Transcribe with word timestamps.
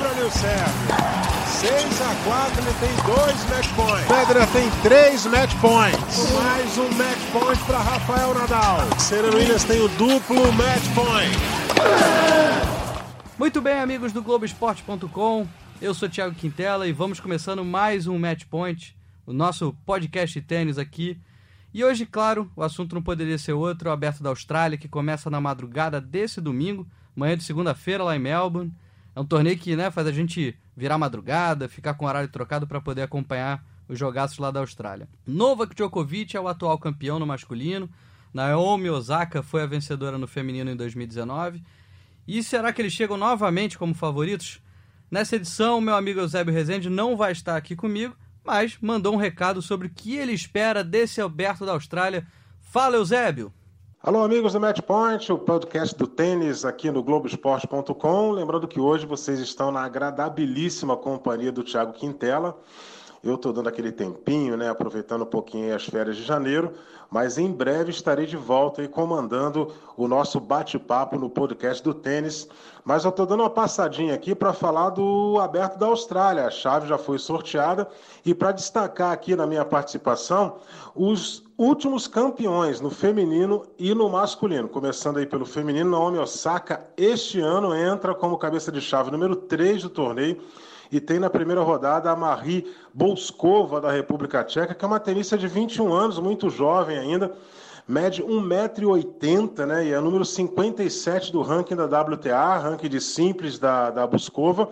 Brasil 0.00 0.30
serve. 0.30 1.20
6 1.60 2.00
a 2.00 2.14
4 2.24 2.62
ele 2.62 2.74
tem 2.80 2.88
dois 3.04 3.50
match 3.50 3.68
points. 3.74 4.06
Pedra 4.06 4.46
tem 4.46 4.70
três 4.82 5.26
match 5.26 5.54
points. 5.60 6.32
Mais 6.32 6.78
um 6.78 6.88
match 6.96 7.18
point 7.32 7.62
para 7.64 7.78
Rafael 7.78 8.34
Nadal. 8.34 8.98
Serena 8.98 9.36
Williams 9.36 9.64
tem 9.64 9.78
o 9.78 9.88
duplo 9.88 10.50
match 10.54 10.84
point. 10.94 11.36
Muito 13.38 13.60
bem, 13.60 13.78
amigos 13.78 14.10
do 14.12 14.22
Globoesporte.com. 14.22 15.46
Eu 15.82 15.92
sou 15.92 16.08
Thiago 16.08 16.34
Quintela 16.34 16.86
e 16.88 16.92
vamos 16.92 17.20
começando 17.20 17.62
mais 17.62 18.06
um 18.06 18.18
Match 18.18 18.44
Point, 18.44 18.96
o 19.26 19.32
nosso 19.32 19.74
podcast 19.84 20.40
de 20.40 20.46
tênis 20.46 20.78
aqui. 20.78 21.18
E 21.74 21.84
hoje, 21.84 22.04
claro, 22.06 22.50
o 22.56 22.62
assunto 22.62 22.94
não 22.94 23.02
poderia 23.02 23.38
ser 23.38 23.52
outro, 23.52 23.90
o 23.90 23.92
Aberto 23.92 24.22
da 24.22 24.30
Austrália, 24.30 24.78
que 24.78 24.88
começa 24.88 25.30
na 25.30 25.40
madrugada 25.40 26.00
desse 26.00 26.40
domingo, 26.40 26.86
manhã 27.14 27.36
de 27.36 27.44
segunda-feira 27.44 28.02
lá 28.02 28.16
em 28.16 28.18
Melbourne. 28.18 28.72
É 29.14 29.20
um 29.20 29.24
torneio 29.24 29.58
que 29.58 29.74
né, 29.74 29.90
faz 29.90 30.06
a 30.06 30.12
gente 30.12 30.56
virar 30.76 30.98
madrugada, 30.98 31.68
ficar 31.68 31.94
com 31.94 32.04
o 32.04 32.08
horário 32.08 32.28
trocado 32.28 32.66
para 32.66 32.80
poder 32.80 33.02
acompanhar 33.02 33.64
os 33.88 33.98
jogaços 33.98 34.38
lá 34.38 34.50
da 34.50 34.60
Austrália. 34.60 35.08
Novak 35.26 35.74
Djokovic 35.74 36.36
é 36.36 36.40
o 36.40 36.48
atual 36.48 36.78
campeão 36.78 37.18
no 37.18 37.26
masculino. 37.26 37.90
Naomi 38.32 38.88
Osaka 38.88 39.42
foi 39.42 39.62
a 39.62 39.66
vencedora 39.66 40.16
no 40.16 40.28
feminino 40.28 40.70
em 40.70 40.76
2019. 40.76 41.62
E 42.26 42.42
será 42.42 42.72
que 42.72 42.80
eles 42.80 42.92
chegam 42.92 43.16
novamente 43.16 43.76
como 43.76 43.92
favoritos? 43.92 44.62
Nessa 45.10 45.34
edição, 45.34 45.80
meu 45.80 45.96
amigo 45.96 46.20
Eusébio 46.20 46.54
Rezende 46.54 46.88
não 46.88 47.16
vai 47.16 47.32
estar 47.32 47.56
aqui 47.56 47.74
comigo, 47.74 48.14
mas 48.44 48.78
mandou 48.80 49.12
um 49.12 49.18
recado 49.18 49.60
sobre 49.60 49.88
o 49.88 49.90
que 49.90 50.16
ele 50.16 50.32
espera 50.32 50.84
desse 50.84 51.20
Alberto 51.20 51.66
da 51.66 51.72
Austrália. 51.72 52.24
Fala, 52.60 52.94
Eusébio! 52.94 53.52
Alô, 54.02 54.22
amigos 54.22 54.54
do 54.54 54.60
Match 54.60 54.80
Point, 54.80 55.30
o 55.30 55.36
podcast 55.36 55.94
do 55.94 56.06
tênis 56.06 56.64
aqui 56.64 56.90
no 56.90 57.02
Globoesporte.com. 57.02 58.30
Lembrando 58.30 58.66
que 58.66 58.80
hoje 58.80 59.04
vocês 59.04 59.38
estão 59.38 59.70
na 59.70 59.82
agradabilíssima 59.82 60.96
companhia 60.96 61.52
do 61.52 61.62
Thiago 61.62 61.92
Quintela. 61.92 62.58
Eu 63.22 63.34
estou 63.34 63.52
dando 63.52 63.68
aquele 63.68 63.92
tempinho, 63.92 64.56
né, 64.56 64.70
aproveitando 64.70 65.22
um 65.22 65.26
pouquinho 65.26 65.74
as 65.76 65.84
férias 65.84 66.16
de 66.16 66.22
janeiro, 66.22 66.72
mas 67.10 67.36
em 67.36 67.52
breve 67.52 67.90
estarei 67.90 68.24
de 68.24 68.36
volta 68.36 68.82
e 68.82 68.88
comandando 68.88 69.70
o 69.94 70.08
nosso 70.08 70.40
bate-papo 70.40 71.18
no 71.18 71.28
podcast 71.28 71.84
do 71.84 71.92
tênis. 71.92 72.48
Mas 72.82 73.04
eu 73.04 73.10
estou 73.10 73.26
dando 73.26 73.40
uma 73.40 73.50
passadinha 73.50 74.14
aqui 74.14 74.34
para 74.34 74.54
falar 74.54 74.88
do 74.88 75.38
Aberto 75.38 75.78
da 75.78 75.84
Austrália. 75.84 76.46
A 76.46 76.50
chave 76.50 76.88
já 76.88 76.96
foi 76.96 77.18
sorteada 77.18 77.86
e 78.24 78.34
para 78.34 78.52
destacar 78.52 79.12
aqui 79.12 79.36
na 79.36 79.46
minha 79.46 79.66
participação 79.66 80.56
os 80.94 81.44
últimos 81.58 82.06
campeões 82.06 82.80
no 82.80 82.88
feminino 82.88 83.66
e 83.78 83.94
no 83.94 84.08
masculino. 84.08 84.66
Começando 84.66 85.18
aí 85.18 85.26
pelo 85.26 85.44
feminino, 85.44 85.90
Naomi 85.90 86.16
Osaka 86.16 86.88
este 86.96 87.38
ano 87.38 87.74
entra 87.74 88.14
como 88.14 88.38
cabeça 88.38 88.72
de 88.72 88.80
chave 88.80 89.10
número 89.10 89.36
3 89.36 89.82
do 89.82 89.90
torneio 89.90 90.40
e 90.90 91.00
tem 91.00 91.18
na 91.18 91.30
primeira 91.30 91.62
rodada 91.62 92.10
a 92.10 92.16
Marie 92.16 92.72
Bolskova, 92.92 93.80
da 93.80 93.90
República 93.90 94.42
Tcheca, 94.42 94.74
que 94.74 94.84
é 94.84 94.88
uma 94.88 94.98
tenista 94.98 95.38
de 95.38 95.46
21 95.46 95.92
anos, 95.92 96.18
muito 96.18 96.50
jovem 96.50 96.98
ainda, 96.98 97.32
mede 97.86 98.22
1,80m, 98.22 99.66
né? 99.66 99.86
E 99.86 99.92
é 99.92 100.00
número 100.00 100.24
57 100.24 101.32
do 101.32 101.42
ranking 101.42 101.76
da 101.76 101.84
WTA, 101.84 102.58
ranking 102.58 102.88
de 102.88 103.00
simples 103.00 103.58
da, 103.58 103.90
da 103.90 104.06
Bolskova. 104.06 104.68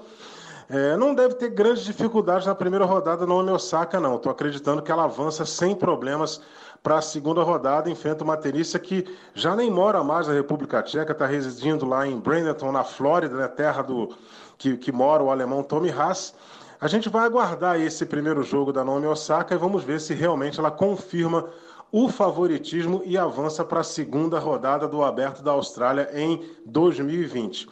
É, 0.71 0.97
não 0.97 1.15
deve 1.15 1.35
ter 1.35 1.49
grandes 1.49 1.85
dificuldades 1.85 2.47
na 2.47 2.55
primeira 2.55 2.85
rodada 2.85 3.25
no 3.25 3.55
Osaka, 3.55 3.99
não. 3.99 4.17
Estou 4.17 4.31
acreditando 4.31 4.83
que 4.83 4.93
ela 4.93 5.05
avança 5.05 5.47
sem 5.47 5.75
problemas 5.75 6.43
para 6.83 6.99
a 6.99 7.03
segunda 7.03 7.43
rodada. 7.43 7.89
Enfrenta 7.89 8.23
uma 8.23 8.37
tenista 8.37 8.79
que 8.79 9.07
já 9.35 9.57
nem 9.57 9.71
mora 9.71 10.05
mais 10.05 10.29
na 10.29 10.35
República 10.35 10.83
Tcheca, 10.83 11.13
está 11.13 11.27
residindo 11.27 11.87
lá 11.87 12.07
em 12.07 12.19
Bradenton, 12.19 12.71
na 12.71 12.85
Flórida, 12.85 13.35
né, 13.37 13.49
terra 13.49 13.83
do 13.83 14.11
que, 14.59 14.77
que 14.77 14.93
mora 14.93 15.23
o 15.23 15.31
alemão 15.31 15.63
Tommy 15.63 15.91
Haas. 15.91 16.35
A 16.81 16.87
gente 16.89 17.09
vai 17.09 17.25
aguardar 17.25 17.81
esse 17.81 18.05
primeiro 18.05 18.43
jogo 18.43 18.73
da 18.73 18.85
Naomi 18.85 19.07
Osaka 19.07 19.55
e 19.55 19.59
vamos 19.59 19.85
ver 19.85 20.01
se 20.01 20.13
realmente 20.13 20.59
ela 20.59 20.71
confirma 20.71 21.49
o 21.91 22.09
favoritismo 22.09 23.01
e 23.05 23.17
avança 23.17 23.65
para 23.65 23.81
a 23.81 23.85
segunda 23.85 24.39
rodada 24.39 24.87
do 24.87 25.03
Aberto 25.03 25.43
da 25.43 25.53
Austrália 25.53 26.11
em 26.13 26.45
2020. 26.67 27.67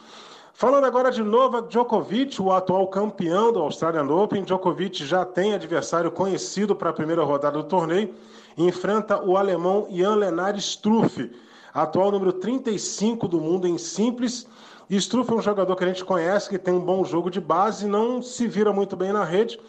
Falando 0.53 0.85
agora 0.85 1.11
de 1.11 1.21
Novak 1.21 1.69
Djokovic, 1.69 2.41
o 2.41 2.51
atual 2.51 2.87
campeão 2.87 3.53
do 3.53 3.59
Australian 3.59 4.11
Open, 4.11 4.43
Djokovic 4.43 5.05
já 5.05 5.23
tem 5.23 5.53
adversário 5.53 6.09
conhecido 6.09 6.75
para 6.75 6.89
a 6.89 6.93
primeira 6.93 7.23
rodada 7.23 7.59
do 7.59 7.63
torneio, 7.63 8.15
enfrenta 8.57 9.23
o 9.23 9.37
alemão 9.37 9.87
Jan 9.91 10.15
Lennard 10.15 10.59
Struff, 10.59 11.31
atual 11.71 12.11
número 12.11 12.33
35 12.33 13.27
do 13.27 13.39
mundo 13.39 13.67
em 13.67 13.77
simples 13.77 14.47
Struff 14.95 15.29
é 15.31 15.35
um 15.35 15.41
jogador 15.41 15.75
que 15.75 15.83
a 15.83 15.87
gente 15.87 16.05
conhece, 16.05 16.49
que 16.49 16.57
tem 16.57 16.73
um 16.73 16.79
bom 16.79 17.03
jogo 17.03 17.29
de 17.29 17.41
base, 17.41 17.85
não 17.85 18.21
se 18.21 18.47
vira 18.47 18.71
muito 18.71 18.95
bem 18.95 19.11
na 19.11 19.23
rede. 19.23 19.59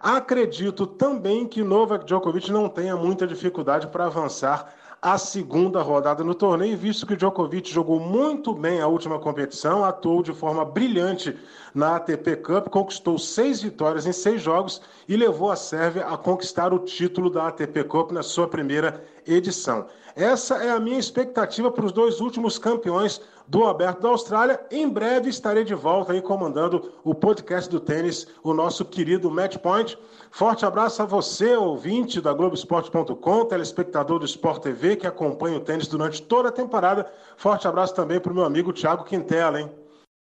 Acredito 0.00 0.86
também 0.86 1.46
que 1.46 1.62
Novak 1.62 2.04
Djokovic 2.04 2.50
não 2.50 2.68
tenha 2.68 2.96
muita 2.96 3.26
dificuldade 3.26 3.86
para 3.86 4.06
avançar 4.06 4.74
a 5.00 5.18
segunda 5.18 5.82
rodada 5.82 6.24
no 6.24 6.34
torneio, 6.34 6.76
visto 6.78 7.06
que 7.06 7.14
Djokovic 7.14 7.70
jogou 7.70 8.00
muito 8.00 8.54
bem 8.54 8.80
a 8.80 8.86
última 8.86 9.18
competição, 9.18 9.84
atuou 9.84 10.22
de 10.22 10.32
forma 10.32 10.64
brilhante 10.64 11.38
na 11.74 11.96
ATP 11.96 12.36
Cup, 12.36 12.68
conquistou 12.68 13.18
seis 13.18 13.60
vitórias 13.60 14.06
em 14.06 14.12
seis 14.12 14.40
jogos 14.40 14.80
e 15.06 15.14
levou 15.14 15.50
a 15.50 15.56
Sérvia 15.56 16.06
a 16.06 16.16
conquistar 16.16 16.72
o 16.72 16.78
título 16.78 17.28
da 17.28 17.48
ATP 17.48 17.84
Cup 17.84 18.12
na 18.12 18.22
sua 18.22 18.48
primeira 18.48 19.04
edição. 19.26 19.86
Essa 20.16 20.64
é 20.64 20.70
a 20.70 20.80
minha 20.80 20.98
expectativa 20.98 21.70
para 21.70 21.84
os 21.84 21.92
dois 21.92 22.20
últimos 22.20 22.58
campeões 22.58 23.20
do 23.46 23.64
Aberto 23.64 24.00
da 24.00 24.08
Austrália. 24.08 24.60
Em 24.70 24.88
breve 24.88 25.30
estarei 25.30 25.64
de 25.64 25.74
volta 25.74 26.12
aí 26.12 26.22
comandando 26.22 26.92
o 27.04 27.14
podcast 27.14 27.70
do 27.70 27.80
tênis, 27.80 28.26
o 28.42 28.52
nosso 28.54 28.84
querido 28.84 29.30
Match 29.30 29.56
Point. 29.58 29.98
Forte 30.30 30.64
abraço 30.64 31.02
a 31.02 31.04
você, 31.04 31.54
ouvinte 31.54 32.20
da 32.20 32.32
Globoesporte.com, 32.32 33.44
telespectador 33.44 34.18
do 34.18 34.24
Sport 34.24 34.62
TV, 34.62 34.96
que 34.96 35.06
acompanha 35.06 35.58
o 35.58 35.60
tênis 35.60 35.86
durante 35.86 36.22
toda 36.22 36.48
a 36.48 36.52
temporada. 36.52 37.10
Forte 37.36 37.68
abraço 37.68 37.94
também 37.94 38.18
para 38.18 38.32
o 38.32 38.34
meu 38.34 38.44
amigo 38.44 38.72
Thiago 38.72 39.04
Quintela, 39.04 39.60
hein? 39.60 39.70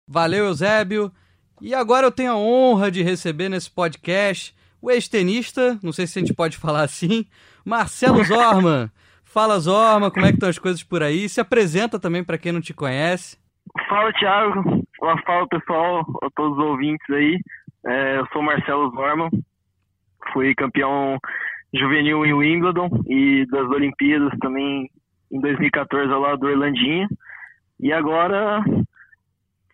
Valeu, 0.08 0.46
Eusébio. 0.46 1.12
E 1.60 1.74
agora 1.74 2.06
eu 2.06 2.12
tenho 2.12 2.32
a 2.32 2.36
honra 2.36 2.90
de 2.90 3.02
receber 3.02 3.48
nesse 3.48 3.70
podcast 3.70 4.54
o 4.82 4.90
ex-tenista, 4.90 5.78
não 5.82 5.92
sei 5.92 6.06
se 6.06 6.18
a 6.18 6.22
gente 6.22 6.32
pode 6.32 6.56
falar 6.56 6.82
assim, 6.82 7.26
Marcelo 7.64 8.24
Zorman. 8.24 8.90
Fala 9.32 9.60
Zorma, 9.60 10.10
como 10.10 10.26
é 10.26 10.30
que 10.30 10.34
estão 10.34 10.48
as 10.48 10.58
coisas 10.58 10.82
por 10.82 11.04
aí? 11.04 11.28
Se 11.28 11.40
apresenta 11.40 12.00
também 12.00 12.24
para 12.24 12.36
quem 12.36 12.50
não 12.50 12.60
te 12.60 12.74
conhece. 12.74 13.38
Fala 13.88 14.12
Thiago, 14.14 14.84
fala 15.24 15.46
pessoal, 15.46 16.00
a 16.20 16.28
todos 16.34 16.58
os 16.58 16.64
ouvintes 16.64 17.08
aí. 17.10 17.38
É, 17.86 18.18
eu 18.18 18.26
sou 18.32 18.42
Marcelo 18.42 18.90
Zorman, 18.90 19.30
fui 20.32 20.52
campeão 20.56 21.16
juvenil 21.72 22.26
em 22.26 22.34
Wimbledon 22.34 22.88
e 23.06 23.46
das 23.46 23.68
Olimpíadas 23.70 24.36
também 24.40 24.90
em 25.30 25.40
2014 25.40 26.08
lá 26.12 26.34
do 26.34 26.48
Orlandinha. 26.48 27.06
E 27.78 27.92
agora 27.92 28.60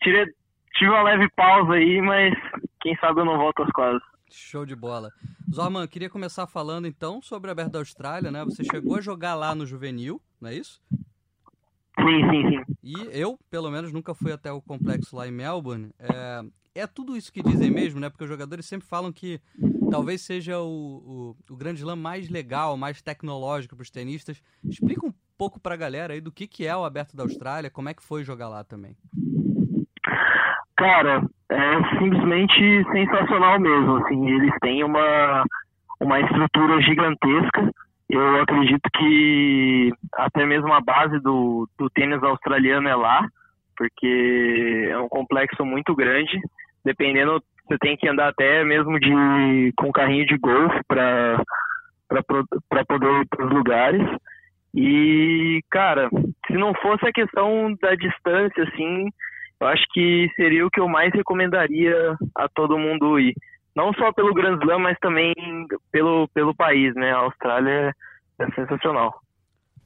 tirei, 0.03 0.27
tive 0.75 0.91
uma 0.91 1.03
leve 1.03 1.31
pausa 1.35 1.73
aí, 1.73 2.03
mas 2.03 2.35
quem 2.83 2.95
sabe 2.97 3.23
eu 3.23 3.25
não 3.25 3.39
volto 3.39 3.63
às 3.63 3.71
quadras. 3.71 4.03
Show 4.31 4.67
de 4.67 4.75
bola. 4.75 5.13
Zorman, 5.53 5.87
queria 5.87 6.11
começar 6.11 6.47
falando 6.47 6.87
então 6.87 7.23
sobre 7.23 7.51
a 7.51 7.53
Aberto 7.53 7.73
da 7.73 7.79
Austrália, 7.79 8.31
né? 8.31 8.45
Você 8.45 8.65
chegou 8.65 8.97
a 8.97 9.01
jogar 9.01 9.35
lá 9.35 9.55
no 9.55 9.67
juvenil, 9.67 10.21
não 10.41 10.51
é 10.51 10.55
isso? 10.55 10.81
Sim, 11.99 12.31
sim, 12.31 12.49
sim. 12.51 12.77
E 12.83 12.95
eu, 13.13 13.39
pelo 13.51 13.71
menos, 13.71 13.93
nunca 13.93 14.15
fui 14.15 14.33
até 14.33 14.53
o 14.53 14.61
complexo 14.61 15.17
lá 15.17 15.27
em 15.27 15.33
Melbourne. 15.33 15.91
É, 15.99 16.45
é 16.75 16.87
tudo 16.87 17.17
isso 17.17 17.33
que 17.33 17.43
dizem 17.43 17.71
mesmo, 17.71 17.99
né? 17.99 18.11
Porque 18.11 18.25
os 18.25 18.31
jogadores 18.31 18.67
sempre 18.67 18.87
falam 18.87 19.13
que 19.13 19.41
talvez 19.91 20.21
seja 20.21 20.61
o, 20.61 21.35
o, 21.49 21.53
o 21.53 21.57
grande 21.57 21.81
slam 21.81 21.97
mais 21.97 22.29
legal, 22.29 22.77
mais 22.77 23.01
tecnológico 23.01 23.75
para 23.75 23.83
os 23.83 23.91
tenistas. 23.91 24.43
Explica 24.65 25.07
um 25.07 25.15
pouco 25.39 25.59
para 25.59 25.75
a 25.75 25.79
galera 25.79 26.15
aí 26.15 26.21
do 26.21 26.33
que, 26.33 26.47
que 26.47 26.67
é 26.67 26.77
o 26.77 26.85
Aberto 26.85 27.17
da 27.17 27.23
Austrália, 27.23 27.71
como 27.71 27.89
é 27.89 27.95
que 27.95 28.03
foi 28.03 28.25
jogar 28.25 28.49
lá 28.49 28.63
também. 28.63 28.97
Cara, 30.77 31.23
é 31.51 31.99
simplesmente 31.99 32.85
sensacional 32.93 33.59
mesmo. 33.59 33.97
Assim, 33.97 34.29
eles 34.29 34.53
têm 34.61 34.85
uma, 34.85 35.45
uma 36.01 36.21
estrutura 36.21 36.81
gigantesca. 36.83 37.71
Eu 38.09 38.41
acredito 38.43 38.89
que 38.97 39.93
até 40.15 40.45
mesmo 40.45 40.73
a 40.73 40.81
base 40.81 41.19
do, 41.21 41.69
do 41.79 41.91
tênis 41.91 42.23
australiano 42.23 42.89
é 42.89 42.95
lá, 42.95 43.27
porque 43.77 44.89
é 44.91 44.99
um 44.99 45.09
complexo 45.09 45.65
muito 45.65 45.95
grande. 45.95 46.39
Dependendo, 46.85 47.43
você 47.67 47.79
tem 47.79 47.97
que 47.97 48.09
andar 48.09 48.29
até 48.29 48.63
mesmo 48.63 49.01
de 49.01 49.73
com 49.77 49.91
carrinho 49.91 50.27
de 50.27 50.37
golfe 50.39 50.79
para 50.87 51.43
para 52.69 52.85
poder 52.85 53.23
ir 53.23 53.27
para 53.29 53.47
os 53.47 53.53
lugares. 53.53 54.03
E, 54.73 55.61
cara, 55.71 56.09
se 56.47 56.53
não 56.53 56.73
fosse 56.75 57.07
a 57.09 57.13
questão 57.13 57.75
da 57.81 57.95
distância, 57.95 58.63
assim, 58.63 59.09
eu 59.61 59.67
acho 59.67 59.85
que 59.93 60.29
seria 60.37 60.67
o 60.67 60.71
que 60.71 60.81
eu 60.81 60.89
mais 60.89 61.13
recomendaria 61.13 62.17
a 62.35 62.49
todo 62.49 62.79
mundo 62.79 63.19
ir. 63.19 63.35
Não 63.75 63.93
só 63.95 64.13
pelo 64.13 64.35
Grand 64.35 64.59
Slam, 64.59 64.79
mas 64.79 64.99
também 65.01 65.35
pelo, 65.93 66.29
pelo 66.29 66.55
país, 66.55 66.95
né? 66.95 67.13
A 67.13 67.19
Austrália 67.19 67.95
é 68.39 68.51
sensacional. 68.53 69.21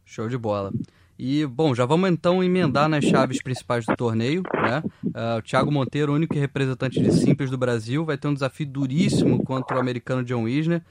Show 0.04 0.28
de 0.28 0.38
bola. 0.38 0.72
E, 1.18 1.44
bom, 1.44 1.74
já 1.74 1.84
vamos 1.84 2.08
então 2.08 2.42
emendar 2.42 2.88
nas 2.88 3.04
chaves 3.04 3.42
principais 3.42 3.84
do 3.84 3.94
torneio, 3.94 4.42
né? 4.54 4.82
Uh, 5.04 5.38
o 5.38 5.42
Thiago 5.42 5.70
Monteiro, 5.70 6.14
único 6.14 6.34
representante 6.34 7.00
de 7.00 7.12
simples 7.12 7.50
do 7.50 7.58
Brasil, 7.58 8.04
vai 8.04 8.16
ter 8.16 8.26
um 8.26 8.32
desafio 8.32 8.66
duríssimo 8.66 9.44
contra 9.44 9.76
o 9.76 9.80
americano 9.80 10.24
John 10.24 10.44
Wisner. 10.44 10.82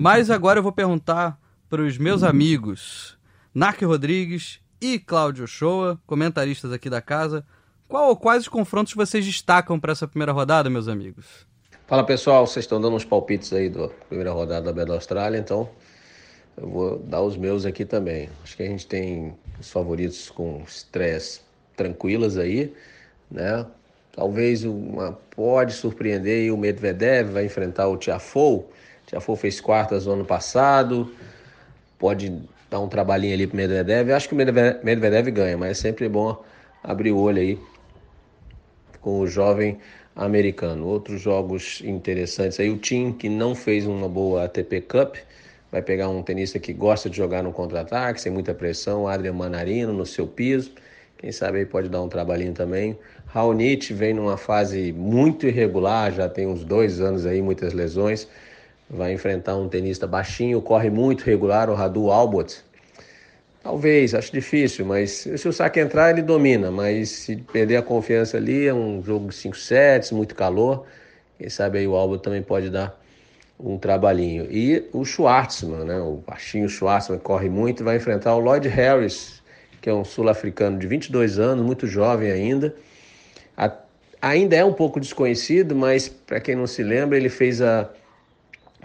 Mas 0.00 0.30
agora 0.30 0.58
eu 0.58 0.62
vou 0.62 0.72
perguntar 0.72 1.38
para 1.68 1.82
os 1.82 1.96
meus 1.96 2.24
amigos 2.24 3.16
Narc 3.54 3.80
Rodrigues 3.82 4.60
e 4.80 4.98
Cláudio 4.98 5.46
Shoa, 5.46 6.00
comentaristas 6.06 6.72
aqui 6.72 6.90
da 6.90 7.00
casa, 7.00 7.46
qual 7.90 8.08
ou 8.08 8.16
quais 8.16 8.44
os 8.44 8.48
confrontos 8.48 8.94
vocês 8.94 9.26
destacam 9.26 9.78
para 9.78 9.90
essa 9.90 10.06
primeira 10.06 10.30
rodada, 10.30 10.70
meus 10.70 10.86
amigos? 10.86 11.44
Fala 11.88 12.04
pessoal, 12.04 12.46
vocês 12.46 12.64
estão 12.64 12.80
dando 12.80 12.94
uns 12.94 13.04
palpites 13.04 13.52
aí 13.52 13.68
da 13.68 13.88
primeira 14.08 14.30
rodada 14.30 14.66
da 14.66 14.72
Bela 14.72 14.94
Austrália, 14.94 15.36
então 15.36 15.68
eu 16.56 16.68
vou 16.68 16.98
dar 17.00 17.20
os 17.20 17.36
meus 17.36 17.66
aqui 17.66 17.84
também. 17.84 18.30
Acho 18.44 18.56
que 18.56 18.62
a 18.62 18.66
gente 18.66 18.86
tem 18.86 19.34
os 19.58 19.68
favoritos 19.72 20.30
com 20.30 20.62
estresse 20.64 21.40
tranquilas 21.76 22.38
aí, 22.38 22.72
né? 23.28 23.66
Talvez 24.12 24.64
uma 24.64 25.18
pode 25.34 25.72
surpreender 25.72 26.44
e 26.44 26.52
o 26.52 26.56
Medvedev 26.56 27.32
vai 27.32 27.44
enfrentar 27.44 27.88
o 27.88 27.96
Tiafoe. 27.96 28.58
O 28.58 28.66
Tiafoe 29.06 29.36
fez 29.36 29.60
quartas 29.60 30.06
no 30.06 30.12
ano 30.12 30.24
passado, 30.24 31.12
pode 31.98 32.40
dar 32.70 32.78
um 32.78 32.88
trabalhinho 32.88 33.34
ali 33.34 33.48
pro 33.48 33.56
Medvedev. 33.56 34.12
Acho 34.12 34.28
que 34.28 34.34
o 34.34 34.36
Medvedev 34.36 35.28
ganha, 35.32 35.58
mas 35.58 35.70
é 35.70 35.74
sempre 35.74 36.08
bom 36.08 36.40
abrir 36.84 37.10
o 37.10 37.18
olho 37.18 37.40
aí 37.40 37.58
com 39.00 39.20
o 39.20 39.26
jovem 39.26 39.78
americano. 40.14 40.86
Outros 40.86 41.20
jogos 41.20 41.80
interessantes 41.84 42.60
aí, 42.60 42.70
o 42.70 42.76
Tim 42.76 43.12
que 43.12 43.28
não 43.28 43.54
fez 43.54 43.86
uma 43.86 44.08
boa 44.08 44.44
ATP 44.44 44.82
Cup, 44.82 45.16
vai 45.70 45.82
pegar 45.82 46.08
um 46.08 46.22
tenista 46.22 46.58
que 46.58 46.72
gosta 46.72 47.08
de 47.08 47.16
jogar 47.16 47.42
no 47.42 47.52
contra-ataque, 47.52 48.20
sem 48.20 48.32
muita 48.32 48.52
pressão, 48.52 49.06
Adrian 49.06 49.32
Manarino 49.32 49.92
no 49.92 50.04
seu 50.04 50.26
piso. 50.26 50.72
Quem 51.16 51.30
sabe 51.30 51.58
aí 51.58 51.66
pode 51.66 51.88
dar 51.88 52.02
um 52.02 52.08
trabalhinho 52.08 52.52
também. 52.52 52.98
Raonic 53.26 53.92
vem 53.92 54.14
numa 54.14 54.36
fase 54.36 54.92
muito 54.92 55.46
irregular, 55.46 56.12
já 56.12 56.28
tem 56.28 56.46
uns 56.46 56.64
dois 56.64 57.00
anos 57.00 57.26
aí, 57.26 57.40
muitas 57.40 57.72
lesões. 57.72 58.26
Vai 58.88 59.12
enfrentar 59.12 59.56
um 59.56 59.68
tenista 59.68 60.06
baixinho, 60.06 60.60
corre 60.60 60.90
muito 60.90 61.22
regular, 61.24 61.70
o 61.70 61.74
Radu 61.74 62.10
Albot. 62.10 62.64
Talvez, 63.62 64.14
acho 64.14 64.32
difícil, 64.32 64.86
mas 64.86 65.10
se 65.10 65.48
o 65.48 65.52
saque 65.52 65.80
entrar, 65.80 66.10
ele 66.10 66.22
domina. 66.22 66.70
Mas 66.70 67.10
se 67.10 67.36
perder 67.36 67.76
a 67.76 67.82
confiança 67.82 68.38
ali, 68.38 68.66
é 68.66 68.72
um 68.72 69.02
jogo 69.02 69.28
de 69.28 69.34
5 69.34 69.56
sets, 69.56 70.10
muito 70.12 70.34
calor. 70.34 70.86
Quem 71.38 71.48
sabe 71.50 71.78
aí 71.78 71.86
o 71.86 71.94
Albot 71.94 72.22
também 72.22 72.42
pode 72.42 72.70
dar 72.70 72.98
um 73.58 73.76
trabalhinho. 73.76 74.46
E 74.50 74.88
o 74.92 75.04
Schwartzman, 75.04 75.84
né? 75.84 75.98
o 76.00 76.22
baixinho 76.26 76.68
Schwartzman 76.68 77.18
corre 77.18 77.50
muito, 77.50 77.84
vai 77.84 77.96
enfrentar 77.96 78.34
o 78.34 78.38
Lloyd 78.38 78.66
Harris, 78.66 79.42
que 79.80 79.90
é 79.90 79.94
um 79.94 80.04
sul-africano 80.04 80.78
de 80.78 80.86
22 80.86 81.38
anos, 81.38 81.64
muito 81.64 81.86
jovem 81.86 82.30
ainda. 82.30 82.74
A, 83.54 83.70
ainda 84.22 84.56
é 84.56 84.64
um 84.64 84.72
pouco 84.72 84.98
desconhecido, 84.98 85.74
mas 85.76 86.08
para 86.08 86.40
quem 86.40 86.56
não 86.56 86.66
se 86.66 86.82
lembra, 86.82 87.18
ele 87.18 87.28
fez 87.28 87.60
a 87.60 87.90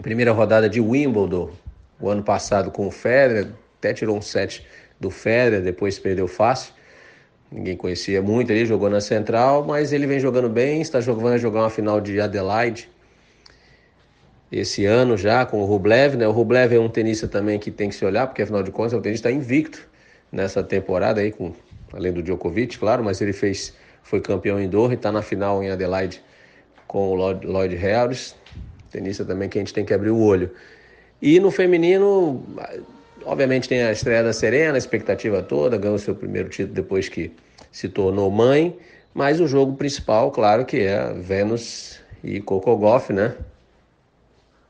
primeira 0.02 0.32
rodada 0.32 0.68
de 0.68 0.80
Wimbledon 0.80 1.50
o 1.98 2.10
ano 2.10 2.22
passado 2.22 2.70
com 2.70 2.86
o 2.86 2.90
Federer, 2.90 3.48
até 3.78 3.92
tirou 3.92 4.16
um 4.16 4.22
set 4.22 4.66
do 4.98 5.10
Federer, 5.10 5.62
depois 5.62 5.98
perdeu 5.98 6.26
fácil. 6.26 6.74
Ninguém 7.50 7.76
conhecia 7.76 8.20
muito, 8.20 8.50
ele 8.50 8.66
jogou 8.66 8.90
na 8.90 9.00
central, 9.00 9.64
mas 9.64 9.92
ele 9.92 10.06
vem 10.06 10.18
jogando 10.18 10.48
bem, 10.48 10.80
está 10.80 11.00
jogando, 11.00 11.38
jogar 11.38 11.60
uma 11.60 11.70
final 11.70 12.00
de 12.00 12.20
Adelaide 12.20 12.88
esse 14.50 14.84
ano 14.84 15.16
já 15.16 15.44
com 15.44 15.60
o 15.60 15.64
Rublev, 15.64 16.16
né? 16.16 16.26
O 16.26 16.30
Rublev 16.30 16.72
é 16.72 16.78
um 16.78 16.88
tenista 16.88 17.26
também 17.26 17.58
que 17.58 17.70
tem 17.70 17.88
que 17.88 17.94
se 17.94 18.04
olhar, 18.04 18.26
porque 18.26 18.42
afinal 18.42 18.62
de 18.62 18.70
contas 18.70 18.92
é 18.92 18.96
um 18.96 19.02
tenista 19.02 19.30
invicto 19.30 19.86
nessa 20.30 20.62
temporada 20.62 21.20
aí, 21.20 21.32
com, 21.32 21.52
além 21.92 22.12
do 22.12 22.22
Djokovic, 22.22 22.78
claro, 22.78 23.02
mas 23.02 23.20
ele 23.20 23.32
fez, 23.32 23.74
foi 24.02 24.20
campeão 24.20 24.60
em 24.60 24.68
Doha 24.68 24.92
e 24.92 24.94
está 24.94 25.10
na 25.10 25.22
final 25.22 25.62
em 25.62 25.70
Adelaide 25.70 26.22
com 26.86 27.10
o 27.10 27.14
Lloyd, 27.14 27.46
Lloyd 27.46 27.74
Harris, 27.74 28.36
tenista 28.90 29.24
também 29.24 29.48
que 29.48 29.58
a 29.58 29.60
gente 29.60 29.74
tem 29.74 29.84
que 29.84 29.92
abrir 29.92 30.10
o 30.10 30.18
olho. 30.18 30.50
E 31.20 31.40
no 31.40 31.50
feminino, 31.50 32.44
obviamente 33.24 33.68
tem 33.68 33.82
a 33.82 33.92
estreia 33.92 34.22
da 34.22 34.32
Serena, 34.32 34.74
a 34.74 34.78
expectativa 34.78 35.42
toda, 35.42 35.76
ganhou 35.76 35.98
seu 35.98 36.14
primeiro 36.14 36.48
título 36.48 36.74
depois 36.74 37.08
que 37.08 37.32
se 37.72 37.88
tornou 37.88 38.30
mãe, 38.30 38.76
mas 39.14 39.40
o 39.40 39.46
jogo 39.46 39.74
principal, 39.74 40.30
claro 40.30 40.64
que 40.64 40.80
é 40.80 41.12
Vênus 41.14 42.00
e 42.22 42.40
Coco 42.40 42.76
Goff, 42.76 43.12
né? 43.12 43.34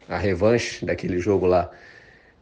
a 0.09 0.17
revanche 0.17 0.85
daquele 0.85 1.19
jogo 1.19 1.47
lá 1.47 1.71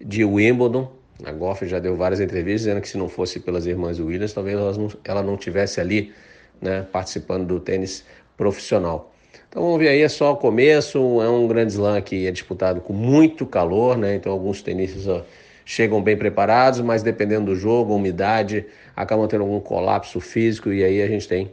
de 0.00 0.24
Wimbledon. 0.24 0.90
A 1.24 1.32
Goff 1.32 1.66
já 1.66 1.78
deu 1.78 1.96
várias 1.96 2.20
entrevistas 2.20 2.62
dizendo 2.62 2.80
que 2.80 2.88
se 2.88 2.98
não 2.98 3.08
fosse 3.08 3.40
pelas 3.40 3.66
irmãs 3.66 4.00
Williams, 4.00 4.32
talvez 4.32 4.58
ela 4.58 4.72
não, 4.72 4.88
ela 5.04 5.22
não 5.22 5.36
tivesse 5.36 5.80
ali 5.80 6.12
né, 6.60 6.86
participando 6.90 7.46
do 7.46 7.60
tênis 7.60 8.04
profissional. 8.36 9.12
Então 9.48 9.62
vamos 9.62 9.78
ver 9.78 9.88
aí, 9.88 10.02
é 10.02 10.08
só 10.08 10.32
o 10.32 10.36
começo, 10.36 10.98
é 11.22 11.28
um 11.28 11.46
grande 11.46 11.72
slam 11.72 12.00
que 12.02 12.26
é 12.26 12.30
disputado 12.32 12.80
com 12.80 12.92
muito 12.92 13.46
calor, 13.46 13.96
né? 13.96 14.16
Então 14.16 14.32
alguns 14.32 14.60
tenistas 14.60 15.06
ó, 15.06 15.24
chegam 15.64 16.02
bem 16.02 16.16
preparados, 16.16 16.80
mas 16.80 17.02
dependendo 17.02 17.46
do 17.46 17.56
jogo, 17.56 17.94
umidade, 17.94 18.66
acabam 18.94 19.26
tendo 19.26 19.42
algum 19.42 19.60
colapso 19.60 20.20
físico 20.20 20.72
e 20.72 20.84
aí 20.84 21.02
a 21.02 21.06
gente 21.06 21.26
tem 21.26 21.50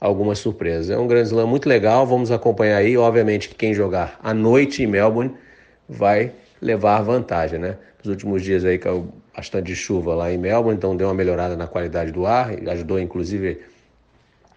algumas 0.00 0.38
surpresas. 0.38 0.90
É 0.90 0.98
um 0.98 1.06
grande 1.06 1.28
slam 1.28 1.46
muito 1.46 1.68
legal, 1.68 2.06
vamos 2.06 2.30
acompanhar 2.30 2.78
aí, 2.78 2.96
obviamente 2.96 3.48
que 3.48 3.54
quem 3.54 3.74
jogar 3.74 4.18
à 4.22 4.32
noite 4.32 4.82
em 4.82 4.86
Melbourne 4.86 5.34
vai 5.88 6.32
levar 6.60 7.02
vantagem, 7.02 7.58
né? 7.58 7.76
Nos 7.98 8.10
últimos 8.10 8.42
dias 8.42 8.64
aí 8.64 8.78
caiu 8.78 9.12
bastante 9.36 9.74
chuva 9.74 10.14
lá 10.14 10.32
em 10.32 10.38
Melbourne, 10.38 10.76
então 10.76 10.96
deu 10.96 11.08
uma 11.08 11.14
melhorada 11.14 11.56
na 11.56 11.66
qualidade 11.66 12.12
do 12.12 12.26
ar, 12.26 12.50
ajudou 12.68 12.98
inclusive 12.98 13.60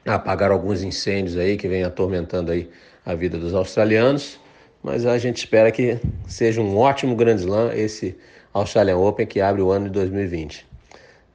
a 0.05 0.15
apagar 0.15 0.51
alguns 0.51 0.81
incêndios 0.81 1.37
aí 1.37 1.57
que 1.57 1.67
vem 1.67 1.83
atormentando 1.83 2.51
aí 2.51 2.69
a 3.05 3.13
vida 3.13 3.37
dos 3.37 3.53
australianos, 3.53 4.39
mas 4.81 5.05
a 5.05 5.17
gente 5.17 5.37
espera 5.37 5.71
que 5.71 5.97
seja 6.27 6.61
um 6.61 6.77
ótimo 6.77 7.15
Grand 7.15 7.35
Slam 7.35 7.71
esse 7.73 8.17
Australian 8.53 8.97
Open 8.97 9.25
que 9.25 9.41
abre 9.41 9.61
o 9.61 9.71
ano 9.71 9.85
de 9.85 9.91
2020. 9.91 10.65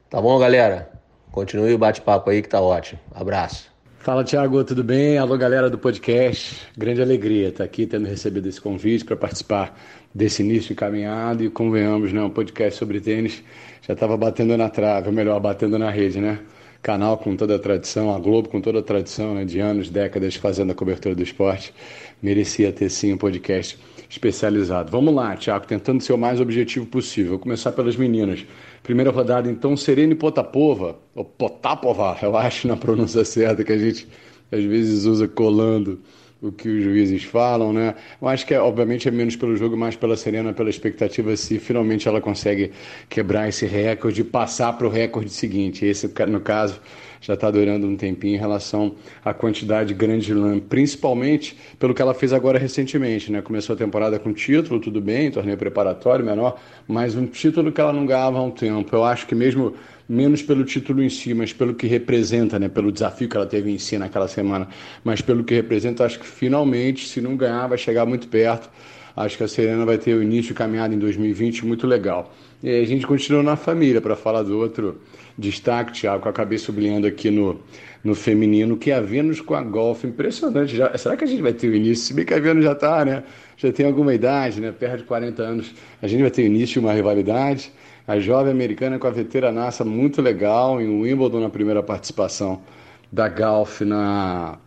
Tá 0.09 0.21
bom, 0.21 0.39
galera? 0.39 0.91
Continue 1.33 1.75
o 1.75 1.79
bate-papo 1.79 2.31
aí 2.31 2.41
que 2.41 2.49
tá 2.49 2.61
ótimo. 2.61 3.01
Abraço. 3.15 3.69
Fala, 3.99 4.25
Thiago, 4.25 4.65
tudo 4.65 4.83
bem? 4.83 5.19
Alô, 5.19 5.37
galera 5.37 5.69
do 5.69 5.77
podcast. 5.77 6.67
Grande 6.77 7.03
alegria 7.03 7.49
estar 7.49 7.65
aqui 7.65 7.85
tendo 7.87 8.07
recebido 8.07 8.49
esse 8.49 8.61
convite 8.61 9.05
para 9.05 9.17
participar 9.17 9.79
desse 10.15 10.43
início 10.43 10.69
de 10.69 10.75
caminhada 10.75 11.43
e 11.43 11.51
convenhamos, 11.51 12.13
né, 12.13 12.23
um 12.23 12.31
podcast 12.31 12.79
sobre 12.79 13.01
tênis 13.01 13.43
já 13.89 13.95
estava 13.95 14.17
batendo 14.17 14.57
na 14.57 14.69
trave, 14.69 15.09
ou 15.09 15.13
melhor, 15.15 15.41
batendo 15.41 15.79
na 15.79 15.91
rede, 15.91 16.21
né? 16.21 16.41
Canal 16.83 17.17
com 17.17 17.35
toda 17.35 17.57
a 17.57 17.59
tradição, 17.59 18.15
a 18.15 18.19
Globo 18.19 18.49
com 18.49 18.61
toda 18.61 18.81
a 18.81 18.83
tradição, 18.83 19.35
né, 19.35 19.45
de 19.45 19.59
anos, 19.61 19.89
décadas 19.89 20.37
fazendo 20.37 20.73
a 20.73 20.75
cobertura 20.75 21.15
do 21.15 21.23
esporte, 21.23 21.75
merecia 22.23 22.71
ter 22.71 22.91
sim 22.91 23.15
um 23.15 23.17
podcast 23.19 23.79
especializado. 24.09 24.91
Vamos 24.91 25.15
lá, 25.15 25.37
Thiago, 25.37 25.67
tentando 25.67 26.03
ser 26.03 26.13
o 26.13 26.19
mais 26.19 26.41
objetivo 26.41 26.87
possível. 26.87 27.33
Vou 27.33 27.39
começar 27.39 27.73
pelas 27.73 27.97
meninas. 27.97 28.47
Primeira 28.83 29.11
rodada, 29.11 29.51
então, 29.51 29.77
Serena 29.77 30.13
e 30.13 30.17
Potapova, 30.17 30.99
ou 31.15 31.25
Potapova, 31.25 32.17
eu 32.23 32.37
acho 32.37 32.67
na 32.67 32.77
pronúncia 32.77 33.25
certa, 33.25 33.63
que 33.63 33.73
a 33.73 33.79
gente 33.79 34.09
às 34.51 34.65
vezes 34.65 35.05
usa 35.05 35.29
colando 35.29 36.01
o 36.41 36.53
que 36.53 36.69
os 36.69 36.85
juízes 36.85 37.25
falam, 37.25 37.73
né? 37.73 37.97
Eu 38.23 38.29
acho 38.29 38.47
que, 38.47 38.55
é, 38.55 38.61
obviamente, 38.61 39.09
é 39.09 39.11
menos 39.11 39.35
pelo 39.35 39.57
jogo, 39.57 39.77
mais 39.77 39.97
pela 39.97 40.17
Serena, 40.17 40.53
pela 40.53 40.71
expectativa 40.71 41.37
se 41.37 41.59
finalmente 41.59 42.07
ela 42.07 42.21
consegue 42.21 42.71
quebrar 43.09 43.49
esse 43.49 43.67
recorde 43.67 44.21
e 44.21 44.25
passar 44.25 44.73
para 44.75 44.87
o 44.87 44.91
recorde 44.91 45.31
seguinte. 45.31 45.85
Esse, 45.85 46.11
no 46.29 46.41
caso, 46.41 46.81
já 47.21 47.35
está 47.35 47.51
durando 47.51 47.87
um 47.87 47.97
tempinho 47.97 48.35
em 48.35 48.39
relação 48.39 48.95
à 49.25 49.33
quantidade 49.35 49.95
grande 49.95 50.27
de 50.27 50.35
lã, 50.35 50.59
principalmente 50.59 51.57
pelo 51.79 51.95
que 51.95 52.03
ela 52.03 52.15
fez 52.15 52.33
agora 52.33 52.59
recentemente, 52.59 53.31
né? 53.31 53.43
Começou 53.43 53.75
a 53.75 53.77
temporada 53.77 54.19
com 54.19 54.33
título, 54.33 54.81
tudo 54.81 55.01
bem, 55.01 55.31
torneio 55.31 55.57
preparatório 55.57 56.25
menor, 56.25 56.59
mas 56.87 57.15
um 57.15 57.27
título 57.27 57.73
que 57.73 57.81
ela 57.81 57.93
não 57.93 58.07
ganhava 58.07 58.39
há 58.39 58.43
um 58.43 58.51
tempo. 58.51 58.95
Eu 58.95 59.05
acho 59.05 59.27
que 59.27 59.35
mesmo 59.35 59.75
menos 60.09 60.43
pelo 60.43 60.65
título 60.65 61.03
em 61.03 61.11
si, 61.11 61.35
mas 61.35 61.53
pelo 61.53 61.75
que 61.75 61.87
representa, 61.87 62.59
né? 62.59 62.69
Pelo 62.69 62.91
desafio 62.91 63.29
que 63.29 63.37
ela 63.37 63.47
teve 63.47 63.71
em 63.71 63.79
si 63.79 63.99
naquela 63.99 64.27
semana, 64.27 64.69
mas 65.05 65.21
pelo 65.21 65.45
que 65.45 65.55
representa, 65.55 66.05
acho 66.05 66.19
que 66.19 66.27
finalmente, 66.27 67.07
se 67.07 67.21
não 67.21 67.37
ganhar, 67.37 67.67
vai 67.67 67.77
chegar 67.77 68.07
muito 68.07 68.29
perto. 68.29 68.71
Acho 69.19 69.37
que 69.37 69.43
a 69.43 69.49
Serena 69.49 69.85
vai 69.85 69.99
ter 69.99 70.15
o 70.15 70.23
início 70.23 70.49
de 70.49 70.55
caminhada 70.55 70.95
em 70.95 70.99
2020 70.99 71.67
muito 71.67 71.89
legal. 71.89 72.33
E 72.63 72.71
a 72.71 72.85
gente 72.85 73.05
continua 73.05 73.43
na 73.43 73.57
família 73.57 74.01
para 74.01 74.15
falar 74.15 74.45
do 74.45 74.57
outro 74.57 75.01
destaque, 75.37 75.93
Thiago, 75.93 76.23
que 76.23 76.29
eu 76.29 76.31
acabei 76.31 76.57
sublinhando 76.57 77.05
aqui 77.05 77.29
no, 77.29 77.61
no 78.05 78.15
feminino, 78.15 78.77
que 78.77 78.93
é 78.93 78.95
a 78.95 79.01
Vênus 79.01 79.41
com 79.41 79.55
a 79.55 79.63
Golf. 79.63 80.05
Impressionante. 80.05 80.77
Já, 80.77 80.97
será 80.97 81.17
que 81.17 81.25
a 81.25 81.27
gente 81.27 81.43
vai 81.43 81.53
ter 81.53 81.69
o 81.69 81.75
início? 81.75 82.05
Se 82.07 82.15
bem 82.15 82.25
que 82.25 82.33
a 82.33 82.39
Vênus 82.39 82.63
já 82.63 82.73
está, 82.73 83.05
né? 83.05 83.25
Já 83.57 83.73
tem 83.73 83.87
alguma 83.87 84.15
idade, 84.15 84.61
né? 84.61 84.71
Perto 84.71 84.99
de 84.99 85.05
40 85.05 85.43
anos. 85.43 85.75
A 86.01 86.07
gente 86.07 86.21
vai 86.21 86.31
ter 86.31 86.43
o 86.43 86.47
início 86.47 86.75
de 86.75 86.87
uma 86.87 86.93
rivalidade. 86.93 87.73
A 88.07 88.21
jovem 88.21 88.53
americana 88.53 89.01
com 89.01 89.09
a 89.09 89.11
veteranaça 89.11 89.85
muito 89.85 90.23
legal 90.23 90.81
em 90.81 91.03
Wimbledon 91.03 91.41
na 91.41 91.51
primeira 91.51 91.83
participação 91.83 92.63
da 93.11 93.29
Golf 93.29 93.81
na 93.81 94.59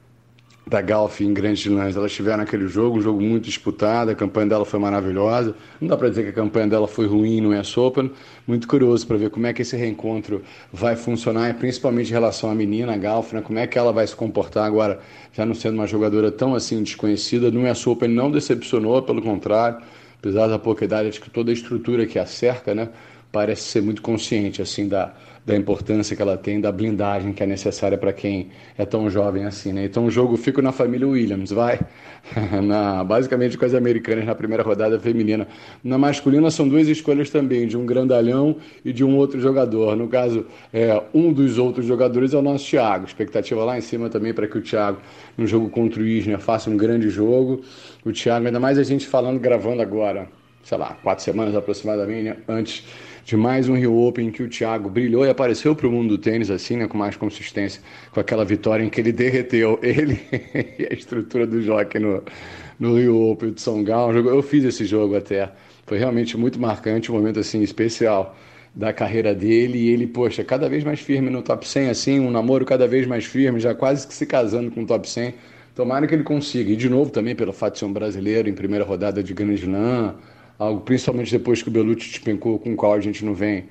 da 0.65 0.81
Golf 0.81 1.21
em 1.21 1.33
Grandes 1.33 1.65
Lãs. 1.65 1.95
Elas 1.95 2.11
tiveram 2.11 2.43
aquele 2.43 2.67
jogo, 2.67 2.97
um 2.97 3.01
jogo 3.01 3.21
muito 3.21 3.45
disputado, 3.45 4.11
a 4.11 4.15
campanha 4.15 4.47
dela 4.47 4.65
foi 4.65 4.79
maravilhosa. 4.79 5.55
Não 5.79 5.87
dá 5.87 5.97
para 5.97 6.09
dizer 6.09 6.23
que 6.23 6.29
a 6.29 6.33
campanha 6.33 6.67
dela 6.67 6.87
foi 6.87 7.07
ruim 7.07 7.41
no 7.41 7.59
US 7.59 7.75
Open. 7.77 8.11
Muito 8.47 8.67
curioso 8.67 9.05
para 9.07 9.17
ver 9.17 9.29
como 9.29 9.47
é 9.47 9.53
que 9.53 9.61
esse 9.61 9.75
reencontro 9.75 10.41
vai 10.71 10.95
funcionar, 10.95 11.53
principalmente 11.55 12.09
em 12.09 12.13
relação 12.13 12.49
à 12.49 12.55
menina, 12.55 12.93
a 12.93 12.97
Golf, 12.97 13.33
né? 13.33 13.41
como 13.41 13.59
é 13.59 13.67
que 13.67 13.77
ela 13.77 13.91
vai 13.91 14.05
se 14.05 14.15
comportar 14.15 14.65
agora, 14.65 14.99
já 15.33 15.45
não 15.45 15.53
sendo 15.53 15.75
uma 15.75 15.87
jogadora 15.87 16.31
tão 16.31 16.53
assim 16.55 16.81
desconhecida. 16.83 17.51
No 17.51 17.69
US 17.69 17.85
Open 17.87 18.09
não 18.09 18.31
decepcionou, 18.31 19.01
pelo 19.01 19.21
contrário, 19.21 19.81
apesar 20.19 20.47
da 20.47 20.59
pouca 20.59 20.85
idade, 20.85 21.09
acho 21.09 21.21
que 21.21 21.29
toda 21.29 21.51
a 21.51 21.53
estrutura 21.53 22.05
que 22.05 22.19
a 22.19 22.25
cerca, 22.25 22.75
né? 22.75 22.89
parece 23.31 23.63
ser 23.63 23.81
muito 23.81 24.01
consciente 24.01 24.61
assim 24.61 24.87
da, 24.87 25.13
da 25.45 25.55
importância 25.55 26.15
que 26.15 26.21
ela 26.21 26.37
tem, 26.37 26.61
da 26.61 26.71
blindagem 26.71 27.33
que 27.33 27.41
é 27.41 27.45
necessária 27.45 27.97
para 27.97 28.13
quem 28.13 28.49
é 28.77 28.85
tão 28.85 29.09
jovem 29.09 29.45
assim, 29.45 29.73
né? 29.73 29.85
Então 29.85 30.05
o 30.05 30.11
jogo 30.11 30.37
fica 30.37 30.61
na 30.61 30.71
família 30.71 31.07
Williams, 31.07 31.51
vai. 31.51 31.79
na, 32.63 33.03
basicamente 33.03 33.57
com 33.57 33.65
as 33.65 33.73
americanas 33.73 34.25
na 34.25 34.35
primeira 34.35 34.63
rodada 34.63 34.99
feminina. 34.99 35.47
Na 35.83 35.97
masculina 35.97 36.51
são 36.51 36.67
duas 36.67 36.87
escolhas 36.87 37.29
também, 37.29 37.67
de 37.67 37.75
um 37.75 37.85
grandalhão 37.85 38.57
e 38.85 38.93
de 38.93 39.03
um 39.03 39.17
outro 39.17 39.39
jogador. 39.39 39.95
No 39.95 40.07
caso, 40.07 40.45
é, 40.71 41.01
um 41.13 41.33
dos 41.33 41.57
outros 41.57 41.85
jogadores 41.85 42.33
é 42.33 42.37
o 42.37 42.41
nosso 42.41 42.69
Thiago. 42.69 43.05
Expectativa 43.05 43.63
lá 43.63 43.77
em 43.77 43.81
cima 43.81 44.09
também 44.09 44.33
para 44.33 44.47
que 44.47 44.57
o 44.57 44.61
Thiago, 44.61 44.99
no 45.37 45.47
jogo 45.47 45.69
contra 45.69 46.01
o 46.01 46.05
Isner, 46.05 46.39
faça 46.39 46.69
um 46.69 46.77
grande 46.77 47.09
jogo. 47.09 47.61
O 48.05 48.11
Thiago, 48.11 48.45
ainda 48.45 48.59
mais 48.59 48.77
a 48.77 48.83
gente 48.83 49.07
falando, 49.07 49.39
gravando 49.39 49.81
agora, 49.81 50.27
sei 50.63 50.77
lá, 50.77 50.97
quatro 51.01 51.23
semanas 51.23 51.55
aproximadamente, 51.55 52.37
antes 52.47 52.85
de 53.23 53.37
mais 53.37 53.69
um 53.69 53.75
Rio 53.75 53.97
Open 53.97 54.27
em 54.27 54.31
que 54.31 54.43
o 54.43 54.49
Thiago 54.49 54.89
brilhou 54.89 55.25
e 55.25 55.29
apareceu 55.29 55.75
para 55.75 55.87
o 55.87 55.91
mundo 55.91 56.09
do 56.09 56.17
tênis 56.17 56.49
assim, 56.49 56.77
né, 56.77 56.87
com 56.87 56.97
mais 56.97 57.15
consistência, 57.15 57.81
com 58.11 58.19
aquela 58.19 58.43
vitória 58.43 58.83
em 58.83 58.89
que 58.89 58.99
ele 58.99 59.11
derreteu 59.11 59.79
ele 59.81 60.19
e 60.79 60.87
a 60.89 60.93
estrutura 60.93 61.45
do 61.45 61.61
jockey 61.61 61.99
no, 61.99 62.23
no 62.79 62.97
Rio 62.97 63.29
Open 63.29 63.51
de 63.51 63.61
São 63.61 63.83
Galo. 63.83 64.17
Eu 64.17 64.41
fiz 64.41 64.63
esse 64.63 64.85
jogo 64.85 65.15
até, 65.15 65.51
foi 65.85 65.97
realmente 65.97 66.37
muito 66.37 66.59
marcante, 66.59 67.11
um 67.11 67.15
momento 67.15 67.39
assim 67.39 67.61
especial 67.61 68.35
da 68.73 68.93
carreira 68.93 69.35
dele 69.35 69.77
e 69.77 69.89
ele, 69.89 70.07
poxa, 70.07 70.43
cada 70.43 70.69
vez 70.69 70.83
mais 70.83 70.99
firme 70.99 71.29
no 71.29 71.41
top 71.41 71.67
100, 71.67 71.89
assim, 71.89 72.19
um 72.19 72.31
namoro 72.31 72.65
cada 72.65 72.87
vez 72.87 73.05
mais 73.05 73.25
firme, 73.25 73.59
já 73.59 73.75
quase 73.75 74.07
que 74.07 74.13
se 74.13 74.25
casando 74.25 74.71
com 74.71 74.83
o 74.83 74.85
top 74.85 75.09
100. 75.09 75.33
Tomara 75.75 76.05
que 76.07 76.13
ele 76.13 76.23
consiga. 76.23 76.71
E 76.71 76.75
de 76.75 76.89
novo 76.89 77.11
também 77.11 77.35
pelo 77.35 77.53
fato 77.53 77.73
de 77.73 77.79
ser 77.79 77.85
um 77.85 77.93
brasileiro 77.93 78.49
em 78.49 78.53
primeira 78.53 78.83
rodada 78.85 79.23
de 79.23 79.33
Grand 79.33 79.53
Slam, 79.53 80.15
algo 80.61 80.81
principalmente 80.81 81.31
depois 81.31 81.63
que 81.63 81.69
o 81.69 81.71
Belucci 81.71 82.07
despencou, 82.09 82.59
com 82.59 82.73
o 82.73 82.75
qual 82.75 82.93
a 82.93 82.99
gente 82.99 83.25
não 83.25 83.33
vem 83.33 83.65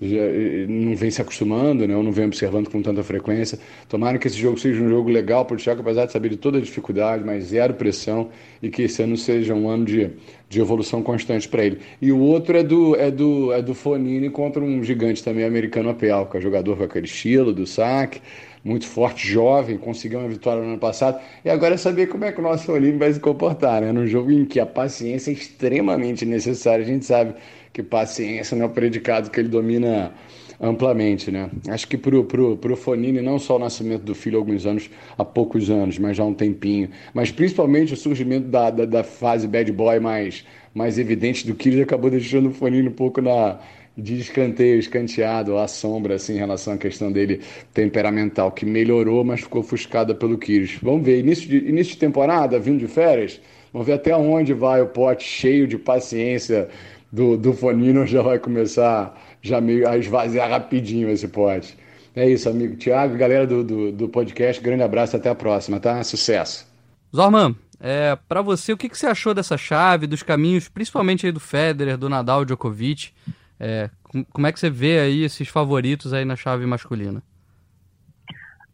já, 0.00 0.20
não 0.68 0.94
vem 0.94 1.10
se 1.10 1.22
acostumando, 1.22 1.88
né, 1.88 1.96
ou 1.96 2.02
não 2.02 2.12
vem 2.12 2.26
observando 2.26 2.68
com 2.68 2.82
tanta 2.82 3.02
frequência. 3.02 3.58
Tomara 3.88 4.18
que 4.18 4.26
esse 4.26 4.38
jogo 4.38 4.58
seja 4.58 4.80
um 4.82 4.88
jogo 4.88 5.08
legal 5.10 5.44
para 5.44 5.54
o 5.54 5.58
Thiago, 5.58 5.80
apesar 5.80 6.06
de 6.06 6.12
saber 6.12 6.28
de 6.28 6.36
toda 6.36 6.58
a 6.58 6.60
dificuldade, 6.60 7.24
mas 7.24 7.46
zero 7.46 7.74
pressão, 7.74 8.28
e 8.62 8.68
que 8.68 8.82
esse 8.82 9.02
ano 9.02 9.16
seja 9.16 9.54
um 9.54 9.68
ano 9.68 9.86
de, 9.86 10.10
de 10.48 10.60
evolução 10.60 11.02
constante 11.02 11.48
para 11.48 11.64
ele. 11.64 11.78
E 12.00 12.12
o 12.12 12.20
outro 12.20 12.56
é 12.56 12.62
do, 12.62 12.94
é 12.94 13.10
do, 13.10 13.52
é 13.52 13.62
do 13.62 13.74
Fonini 13.74 14.28
contra 14.30 14.62
um 14.62 14.84
gigante 14.84 15.24
também 15.24 15.44
americano, 15.44 15.88
a 15.88 15.94
Pelca, 15.94 16.40
jogador 16.40 16.76
com 16.76 16.84
aquele 16.84 17.06
estilo 17.06 17.52
do 17.52 17.66
saque, 17.66 18.20
muito 18.66 18.84
forte, 18.84 19.28
jovem, 19.28 19.78
conseguiu 19.78 20.18
uma 20.18 20.28
vitória 20.28 20.60
no 20.60 20.70
ano 20.70 20.78
passado. 20.78 21.20
E 21.44 21.48
agora 21.48 21.74
é 21.74 21.76
saber 21.76 22.08
como 22.08 22.24
é 22.24 22.32
que 22.32 22.40
o 22.40 22.42
nosso 22.42 22.72
Olímpio 22.72 22.98
vai 22.98 23.12
se 23.12 23.20
comportar, 23.20 23.80
né? 23.80 23.92
Num 23.92 24.08
jogo 24.08 24.32
em 24.32 24.44
que 24.44 24.58
a 24.58 24.66
paciência 24.66 25.30
é 25.30 25.34
extremamente 25.34 26.26
necessária. 26.26 26.84
A 26.84 26.86
gente 26.86 27.04
sabe 27.04 27.34
que 27.72 27.80
paciência 27.80 28.56
não 28.56 28.64
é 28.64 28.68
o 28.68 28.70
predicado 28.70 29.30
que 29.30 29.38
ele 29.38 29.48
domina 29.48 30.12
amplamente, 30.60 31.30
né? 31.30 31.48
Acho 31.68 31.86
que 31.86 31.96
pro, 31.96 32.24
pro, 32.24 32.56
pro 32.56 32.76
Fonini, 32.76 33.22
não 33.22 33.38
só 33.38 33.54
o 33.54 33.58
nascimento 33.60 34.02
do 34.02 34.16
filho 34.16 34.36
há 34.36 34.40
alguns 34.40 34.66
anos, 34.66 34.90
há 35.16 35.24
poucos 35.24 35.70
anos, 35.70 35.96
mas 36.00 36.16
já 36.16 36.24
há 36.24 36.26
um 36.26 36.34
tempinho, 36.34 36.88
mas 37.14 37.30
principalmente 37.30 37.94
o 37.94 37.96
surgimento 37.96 38.48
da, 38.48 38.70
da, 38.70 38.84
da 38.84 39.04
fase 39.04 39.46
bad 39.46 39.70
boy 39.70 40.00
mais, 40.00 40.44
mais 40.74 40.98
evidente 40.98 41.46
do 41.46 41.54
Kyrgios 41.54 41.84
acabou 41.84 42.10
deixando 42.10 42.48
o 42.48 42.52
Fonini 42.52 42.88
um 42.88 42.92
pouco 42.92 43.20
na, 43.20 43.60
de 43.96 44.20
escanteio, 44.20 44.78
escanteado, 44.78 45.56
à 45.56 45.66
sombra, 45.66 46.16
assim, 46.16 46.34
em 46.34 46.38
relação 46.38 46.74
à 46.74 46.76
questão 46.76 47.10
dele 47.10 47.40
temperamental, 47.72 48.52
que 48.52 48.66
melhorou, 48.66 49.24
mas 49.24 49.40
ficou 49.40 49.62
ofuscada 49.62 50.14
pelo 50.14 50.36
Kyrgios. 50.36 50.78
Vamos 50.82 51.04
ver, 51.04 51.18
início 51.20 51.48
de, 51.48 51.56
início 51.56 51.94
de 51.94 51.98
temporada, 51.98 52.58
vindo 52.58 52.78
de 52.78 52.88
férias, 52.88 53.40
vamos 53.72 53.86
ver 53.86 53.94
até 53.94 54.14
onde 54.14 54.52
vai 54.52 54.82
o 54.82 54.86
pote 54.86 55.24
cheio 55.24 55.66
de 55.66 55.78
paciência 55.78 56.68
do, 57.10 57.36
do 57.36 57.54
Fonino, 57.54 58.04
já 58.06 58.20
vai 58.20 58.38
começar 58.38 59.18
já 59.40 59.60
meio 59.60 59.88
a 59.88 59.96
esvaziar 59.96 60.50
rapidinho 60.50 61.08
esse 61.08 61.28
pote. 61.28 61.76
É 62.14 62.28
isso, 62.28 62.48
amigo 62.48 62.76
Tiago, 62.76 63.16
galera 63.16 63.46
do, 63.46 63.62
do, 63.62 63.92
do, 63.92 64.08
podcast, 64.08 64.60
grande 64.62 64.82
abraço, 64.82 65.16
até 65.16 65.28
a 65.28 65.34
próxima, 65.34 65.78
tá? 65.78 66.02
Sucesso! 66.02 66.66
Zorman, 67.14 67.54
é, 67.78 68.16
para 68.28 68.42
você, 68.42 68.72
o 68.72 68.76
que, 68.76 68.88
que 68.88 68.98
você 68.98 69.06
achou 69.06 69.34
dessa 69.34 69.56
chave, 69.56 70.06
dos 70.06 70.22
caminhos, 70.22 70.68
principalmente 70.68 71.26
aí 71.26 71.32
do 71.32 71.40
Federer, 71.40 71.96
do 71.96 72.08
Nadal, 72.08 72.44
Djokovic? 72.44 73.12
É, 73.58 73.90
como 74.32 74.46
é 74.46 74.52
que 74.52 74.60
você 74.60 74.70
vê 74.70 75.00
aí 75.00 75.22
esses 75.22 75.48
favoritos 75.48 76.12
aí 76.12 76.24
na 76.24 76.36
chave 76.36 76.66
masculina? 76.66 77.22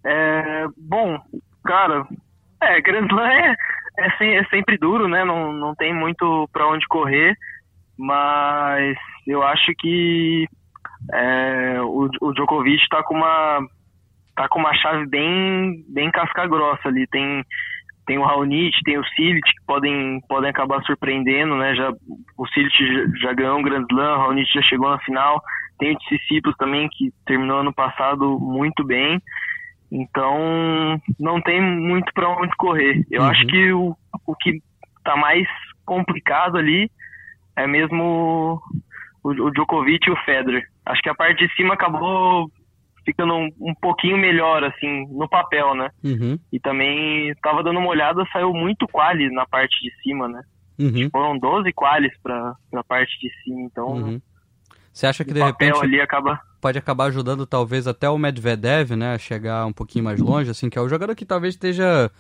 É, 0.05 0.67
bom, 0.77 1.21
cara, 1.65 2.07
é, 2.61 2.81
Grand 2.81 3.07
Slam 3.07 3.29
é, 3.29 3.57
é, 3.99 4.37
é, 4.37 4.45
sempre 4.47 4.77
duro, 4.77 5.09
né? 5.09 5.25
Não, 5.25 5.53
não 5.53 5.75
tem 5.75 5.95
muito 5.95 6.49
para 6.53 6.67
onde 6.67 6.87
correr, 6.89 7.37
mas 7.97 8.97
eu 9.27 9.43
acho 9.43 9.73
que 9.79 10.49
é, 11.13 11.81
o, 11.81 12.09
o 12.21 12.33
Djokovic 12.33 12.83
está 12.83 13.03
com 13.03 13.15
uma 13.15 13.61
tá 14.35 14.49
com 14.49 14.59
uma 14.59 14.75
chave 14.75 15.07
bem 15.07 15.85
bem 15.89 16.11
casca 16.11 16.47
grossa 16.47 16.89
ali. 16.89 17.07
Tem 17.07 17.45
tem 18.07 18.19
o 18.19 18.25
Raonic, 18.25 18.77
tem 18.85 18.99
o 18.99 19.05
Silic 19.05 19.43
que 19.43 19.65
podem, 19.67 20.21
podem 20.29 20.51
acabar 20.51 20.83
surpreendendo, 20.83 21.55
né? 21.57 21.75
Já, 21.75 21.93
o 22.37 22.47
Silic 22.49 22.75
já, 22.77 23.29
já 23.29 23.33
ganhou 23.33 23.59
um 23.59 23.63
Grand 23.63 23.87
Slam, 23.91 24.15
o 24.15 24.19
Raonic 24.19 24.53
já 24.53 24.63
chegou 24.63 24.91
na 24.91 24.99
final. 25.01 25.41
Tem 25.79 25.93
o 25.93 25.99
Tsitsipas 25.99 26.57
também, 26.57 26.89
que 26.91 27.13
terminou 27.27 27.61
ano 27.61 27.73
passado 27.73 28.39
muito 28.41 28.85
bem. 28.85 29.21
Então, 29.91 31.01
não 31.21 31.41
tem 31.41 31.61
muito 31.61 32.13
para 32.15 32.29
onde 32.29 32.57
correr. 32.57 33.05
Eu 33.11 33.23
uhum. 33.23 33.29
acho 33.29 33.47
que 33.47 33.73
o, 33.73 33.97
o 34.27 34.37
que 34.37 34.61
tá 35.05 35.17
mais 35.17 35.47
complicado 35.85 36.57
ali 36.57 36.91
é 37.57 37.67
mesmo 37.67 38.61
o, 39.23 39.31
o 39.31 39.51
Djokovic 39.51 40.09
e 40.09 40.13
o 40.13 40.25
Federer. 40.25 40.67
Acho 40.87 41.03
que 41.03 41.11
a 41.11 41.15
parte 41.15 41.47
de 41.47 41.55
cima 41.55 41.75
acabou 41.75 42.51
ficando 43.05 43.35
um, 43.35 43.49
um 43.61 43.75
pouquinho 43.75 44.17
melhor, 44.17 44.65
assim, 44.65 45.07
no 45.11 45.29
papel, 45.29 45.75
né? 45.75 45.91
Uhum. 46.03 46.39
E 46.53 46.61
também 46.61 47.35
tava 47.43 47.63
dando 47.63 47.79
uma 47.79 47.89
olhada, 47.89 48.25
saiu 48.33 48.53
muito 48.53 48.87
quali 48.89 49.31
na 49.31 49.47
parte 49.47 49.81
de 49.83 49.91
cima, 50.03 50.29
né? 50.29 50.43
Uhum. 50.79 51.09
Foram 51.11 51.39
12 51.39 51.73
qualis 51.73 52.13
pra, 52.23 52.55
pra 52.71 52.85
parte 52.85 53.19
de 53.21 53.31
cima, 53.43 53.61
então. 53.63 53.89
Uhum. 53.89 54.21
Você 54.93 55.07
acha 55.07 55.25
que 55.25 55.33
de 55.33 55.43
repente 55.43 56.01
acaba... 56.01 56.39
pode 56.61 56.79
acabar 56.79 57.07
ajudando 57.07 57.47
talvez 57.47 57.87
até 57.87 58.11
o 58.11 58.19
Medvedev, 58.19 58.95
né, 58.95 59.15
a 59.15 59.19
chegar 59.19 59.65
um 59.65 59.73
pouquinho 59.73 60.05
mais 60.05 60.21
longe, 60.21 60.51
assim, 60.51 60.69
que 60.69 60.79
é 60.79 60.83
o 60.83 60.89
jogador 60.89 61.15
que 61.15 61.25
talvez 61.25 61.55
esteja 61.55 62.11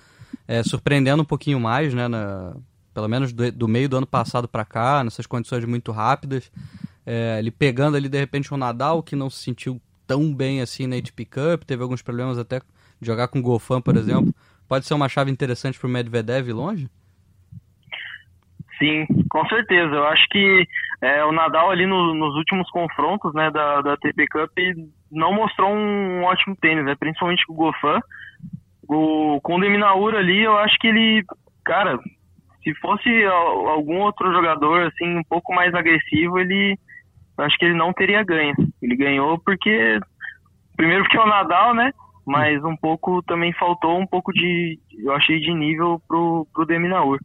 é, 0.48 0.62
surpreendendo 0.62 1.22
um 1.22 1.26
pouquinho 1.26 1.60
mais, 1.60 1.92
né, 1.92 2.08
na, 2.08 2.56
pelo 2.94 3.08
menos 3.08 3.32
do, 3.32 3.52
do 3.52 3.68
meio 3.68 3.90
do 3.90 3.98
ano 3.98 4.06
passado 4.06 4.48
para 4.48 4.64
cá, 4.64 5.04
nessas 5.04 5.26
condições 5.26 5.66
muito 5.66 5.92
rápidas. 5.92 6.50
É, 7.04 7.38
ele 7.38 7.50
pegando 7.50 7.96
ali 7.96 8.08
de 8.08 8.18
repente 8.18 8.52
o 8.54 8.56
Nadal, 8.56 9.02
que 9.02 9.14
não 9.14 9.28
se 9.28 9.42
sentiu 9.42 9.80
tão 10.12 10.34
bem 10.34 10.60
assim 10.60 10.86
na 10.86 10.96
ATP 10.96 11.24
Cup, 11.24 11.64
teve 11.64 11.82
alguns 11.82 12.02
problemas 12.02 12.38
até 12.38 12.60
de 13.00 13.06
jogar 13.06 13.28
com 13.28 13.38
o 13.38 13.42
Gofan, 13.42 13.80
por 13.80 13.96
exemplo. 13.96 14.34
Pode 14.68 14.84
ser 14.84 14.92
uma 14.92 15.08
chave 15.08 15.30
interessante 15.30 15.78
para 15.78 15.86
o 15.86 15.90
Medvedev 15.90 16.50
longe? 16.52 16.86
Sim, 18.78 19.06
com 19.30 19.46
certeza. 19.48 19.94
Eu 19.94 20.04
acho 20.04 20.28
que 20.28 20.66
é, 21.00 21.24
o 21.24 21.32
Nadal 21.32 21.70
ali 21.70 21.86
no, 21.86 22.14
nos 22.14 22.34
últimos 22.34 22.70
confrontos 22.70 23.32
né, 23.32 23.50
da, 23.50 23.80
da 23.80 23.94
ATP 23.94 24.26
Cup 24.28 24.50
não 25.10 25.32
mostrou 25.32 25.70
um 25.70 26.24
ótimo 26.24 26.54
tênis, 26.56 26.84
né, 26.84 26.94
principalmente 26.94 27.46
com 27.46 27.54
o 27.54 27.56
Gofan. 27.56 28.00
O, 28.86 29.40
com 29.40 29.56
o 29.56 29.60
Deminaur 29.60 30.14
ali, 30.14 30.42
eu 30.42 30.58
acho 30.58 30.78
que 30.78 30.88
ele, 30.88 31.24
cara, 31.64 31.98
se 32.62 32.74
fosse 32.74 33.08
algum 33.24 34.00
outro 34.00 34.30
jogador 34.30 34.88
assim 34.88 35.16
um 35.16 35.24
pouco 35.24 35.54
mais 35.54 35.74
agressivo, 35.74 36.38
ele 36.38 36.78
acho 37.42 37.56
que 37.58 37.64
ele 37.64 37.76
não 37.76 37.92
teria 37.92 38.22
ganho. 38.22 38.54
Ele 38.80 38.96
ganhou 38.96 39.38
porque 39.38 39.98
primeiro 40.76 41.04
porque 41.04 41.16
é 41.16 41.20
o 41.20 41.26
Nadal, 41.26 41.74
né? 41.74 41.92
Mas 42.24 42.62
um 42.64 42.76
pouco 42.76 43.22
também 43.22 43.52
faltou 43.54 43.98
um 43.98 44.06
pouco 44.06 44.32
de, 44.32 44.78
eu 44.98 45.12
achei 45.12 45.40
de 45.40 45.52
nível 45.52 46.00
pro 46.06 46.46
pro 46.52 46.66
Deminaur. 46.66 47.18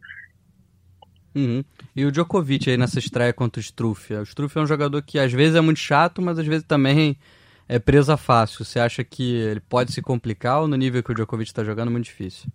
Uhum. 1.34 1.62
E 1.94 2.04
o 2.04 2.10
Djokovic 2.10 2.68
aí 2.68 2.76
nessa 2.76 2.98
estreia 2.98 3.32
contra 3.32 3.60
o 3.60 3.62
Struff. 3.62 4.12
O 4.14 4.22
Struff 4.22 4.58
é 4.58 4.62
um 4.62 4.66
jogador 4.66 5.00
que 5.02 5.18
às 5.18 5.32
vezes 5.32 5.54
é 5.54 5.60
muito 5.60 5.78
chato, 5.78 6.20
mas 6.20 6.38
às 6.38 6.46
vezes 6.46 6.66
também 6.66 7.16
é 7.68 7.78
presa 7.78 8.16
fácil. 8.16 8.64
Você 8.64 8.80
acha 8.80 9.04
que 9.04 9.36
ele 9.36 9.60
pode 9.60 9.92
se 9.92 10.02
complicar 10.02 10.60
ou 10.60 10.68
no 10.68 10.76
nível 10.76 11.02
que 11.02 11.12
o 11.12 11.14
Djokovic 11.14 11.50
está 11.50 11.62
jogando 11.62 11.88
é 11.88 11.92
muito 11.92 12.06
difícil? 12.06 12.50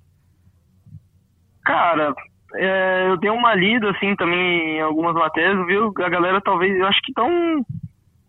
Cara, 1.63 2.13
é, 2.55 3.09
eu 3.09 3.17
dei 3.17 3.29
uma 3.29 3.55
lida, 3.55 3.89
assim, 3.91 4.15
também 4.15 4.77
em 4.77 4.81
algumas 4.81 5.15
matérias, 5.15 5.65
viu? 5.65 5.93
A 5.97 6.09
galera 6.09 6.41
talvez, 6.41 6.77
eu 6.77 6.87
acho 6.87 7.01
que 7.01 7.11
estão 7.11 7.29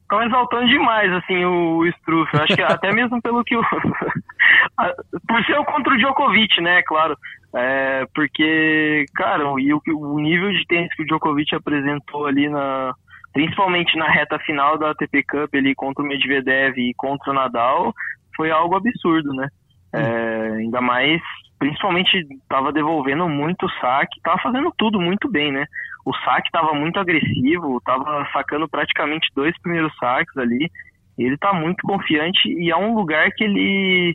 estão 0.02 0.22
exaltando 0.22 0.68
demais, 0.68 1.12
assim, 1.12 1.44
o 1.44 1.84
Struff. 1.86 2.32
Eu 2.34 2.42
acho 2.42 2.54
que 2.54 2.62
até 2.62 2.92
mesmo 2.92 3.20
pelo 3.20 3.42
que 3.44 3.56
o. 3.56 3.62
por 5.28 5.44
ser 5.44 5.64
contra 5.64 5.94
o 5.94 5.98
Djokovic, 5.98 6.60
né, 6.60 6.82
claro. 6.82 7.16
É, 7.56 8.06
porque, 8.14 9.04
cara, 9.14 9.44
e 9.58 9.72
o, 9.72 9.80
o 9.96 10.18
nível 10.18 10.50
de 10.52 10.66
tênis 10.66 10.94
que 10.94 11.02
o 11.02 11.06
Djokovic 11.06 11.54
apresentou 11.54 12.26
ali 12.26 12.48
na. 12.48 12.94
Principalmente 13.32 13.98
na 13.98 14.08
reta 14.08 14.38
final 14.40 14.78
da 14.78 14.90
ATP 14.90 15.24
Cup 15.24 15.52
ali 15.54 15.74
contra 15.74 16.04
o 16.04 16.06
Medvedev 16.06 16.78
e 16.78 16.94
contra 16.96 17.32
o 17.32 17.34
Nadal, 17.34 17.92
foi 18.36 18.52
algo 18.52 18.76
absurdo, 18.76 19.32
né? 19.32 19.48
É, 19.92 20.52
ainda 20.58 20.80
mais, 20.80 21.20
principalmente, 21.58 22.16
estava 22.42 22.72
devolvendo 22.72 23.28
muito 23.28 23.68
saque, 23.80 24.18
estava 24.18 24.38
fazendo 24.42 24.72
tudo 24.76 25.00
muito 25.00 25.28
bem, 25.30 25.52
né? 25.52 25.66
O 26.04 26.14
saque 26.18 26.48
estava 26.48 26.74
muito 26.74 26.98
agressivo, 26.98 27.78
estava 27.78 28.28
sacando 28.32 28.68
praticamente 28.68 29.28
dois 29.34 29.58
primeiros 29.60 29.94
saques 29.96 30.36
ali. 30.36 30.70
Ele 31.16 31.34
está 31.34 31.52
muito 31.52 31.82
confiante 31.86 32.48
e 32.48 32.70
é 32.70 32.76
um 32.76 32.94
lugar 32.94 33.30
que 33.32 33.44
ele 33.44 34.14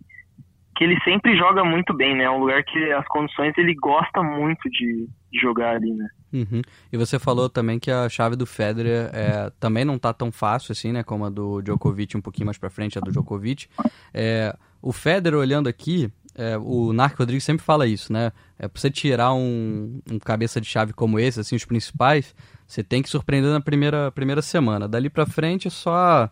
que 0.76 0.86
ele 0.86 0.98
sempre 1.04 1.38
joga 1.38 1.62
muito 1.66 1.94
bem, 1.94 2.16
né? 2.16 2.24
É 2.24 2.32
um 2.32 2.40
lugar 2.40 2.64
que 2.64 2.92
as 2.94 3.06
condições 3.08 3.54
ele 3.58 3.76
gosta 3.76 4.24
muito 4.24 4.70
de, 4.70 5.10
de 5.30 5.40
jogar 5.40 5.76
ali, 5.76 5.92
né? 5.94 6.08
Uhum. 6.32 6.62
E 6.92 6.98
você 6.98 7.20
falou 7.20 7.50
também 7.50 7.80
que 7.80 7.92
a 7.92 8.08
chave 8.08 8.38
do 8.38 8.46
Federer 8.46 9.10
é, 9.14 9.52
também 9.60 9.84
não 9.84 10.00
tá 10.00 10.14
tão 10.14 10.32
fácil 10.32 10.72
assim, 10.72 10.94
né? 10.94 11.04
Como 11.04 11.26
a 11.26 11.30
do 11.30 11.62
Djokovic, 11.62 12.16
um 12.16 12.22
pouquinho 12.22 12.46
mais 12.46 12.58
para 12.58 12.70
frente, 12.70 12.98
a 12.98 13.02
do 13.02 13.12
Djokovic. 13.12 13.68
É, 14.14 14.56
o 14.82 14.94
Federer, 14.94 15.38
olhando 15.38 15.68
aqui, 15.68 16.10
é, 16.40 16.58
o 16.58 16.94
Narco 16.94 17.18
Rodrigues 17.20 17.44
sempre 17.44 17.66
fala 17.66 17.86
isso, 17.86 18.14
né? 18.14 18.32
É, 18.58 18.66
pra 18.66 18.80
você 18.80 18.90
tirar 18.90 19.34
um, 19.34 20.00
um, 20.10 20.18
cabeça 20.18 20.62
de 20.62 20.68
chave 20.68 20.94
como 20.94 21.20
esse, 21.20 21.38
assim, 21.42 21.54
os 21.54 21.66
principais, 21.66 22.34
você 22.66 22.82
tem 22.82 23.02
que 23.02 23.10
surpreender 23.10 23.52
na 23.52 23.60
primeira, 23.60 24.10
primeira 24.14 24.42
semana. 24.42 24.88
Dali 24.88 25.10
pra 25.10 25.26
frente 25.26 25.68
é 25.68 25.72
só, 25.72 26.30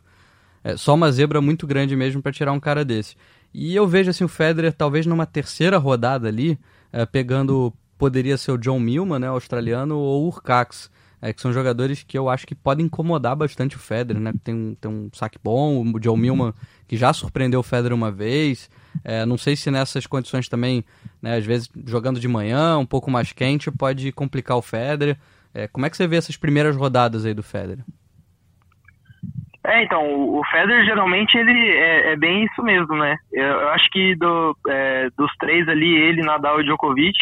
é 0.64 0.78
só 0.78 0.94
uma 0.94 1.12
zebra 1.12 1.42
muito 1.42 1.68
grande 1.68 1.94
mesmo 1.94 2.22
para 2.22 2.32
tirar 2.32 2.54
um 2.54 2.60
cara 2.60 2.86
desse. 2.86 3.18
E 3.54 3.76
eu 3.76 3.86
vejo 3.86 4.10
assim 4.10 4.24
o 4.24 4.30
Federer 4.30 4.72
talvez 4.72 5.06
numa 5.06 5.26
terceira 5.26 5.78
rodada 5.78 6.30
ali, 6.30 6.58
é, 6.94 7.06
pegando 7.06 7.74
poderia 7.98 8.38
ser 8.38 8.52
o 8.52 8.58
John 8.58 8.80
Millman, 8.80 9.20
né, 9.20 9.28
australiano, 9.28 9.98
ou 9.98 10.24
o 10.24 10.28
Urcax, 10.28 10.90
é, 11.22 11.34
que 11.34 11.42
são 11.42 11.52
jogadores 11.52 12.04
que 12.04 12.18
eu 12.18 12.30
acho 12.30 12.46
que 12.46 12.54
podem 12.56 12.86
incomodar 12.86 13.36
bastante 13.36 13.76
o 13.76 13.80
Federer, 13.80 14.22
né? 14.22 14.34
Tem 14.44 14.54
um, 14.54 14.76
tem 14.76 14.90
um 14.90 15.10
saque 15.14 15.40
bom, 15.44 15.82
o 15.94 16.00
John 16.00 16.18
Millman 16.18 16.54
que 16.88 16.96
já 16.96 17.12
surpreendeu 17.12 17.60
o 17.60 17.64
Federer 17.64 17.94
uma 17.94 18.12
vez. 18.12 18.70
É, 19.04 19.26
não 19.26 19.38
sei 19.38 19.56
se 19.56 19.70
nessas 19.70 20.08
condições 20.08 20.48
também, 20.48 20.84
né, 21.22 21.38
às 21.38 21.46
vezes 21.46 21.70
jogando 21.86 22.20
de 22.20 22.28
manhã, 22.28 22.78
um 22.78 22.86
pouco 22.86 23.12
mais 23.12 23.32
quente, 23.32 23.72
pode 23.72 24.12
complicar 24.12 24.58
o 24.58 24.62
Federer. 24.62 25.18
É, 25.54 25.68
como 25.68 25.86
é 25.86 25.90
que 25.90 25.98
você 25.98 26.08
vê 26.08 26.18
essas 26.18 26.38
primeiras 26.38 26.76
rodadas 26.76 27.26
aí 27.26 27.34
do 27.34 27.44
Federer? 27.44 27.84
É, 29.66 29.84
então, 29.84 30.02
o 30.02 30.42
Federer 30.46 30.86
geralmente 30.86 31.38
ele 31.38 31.70
é, 31.72 32.14
é 32.14 32.16
bem 32.16 32.46
isso 32.46 32.64
mesmo, 32.64 32.96
né? 32.96 33.18
Eu, 33.34 33.44
eu 33.44 33.70
acho 33.70 33.90
que 33.90 34.16
do, 34.16 34.56
é, 34.70 35.10
dos 35.18 35.30
três 35.38 35.68
ali, 35.68 35.94
ele, 35.94 36.22
Nadal 36.22 36.62
e 36.62 36.64
Djokovic, 36.64 37.18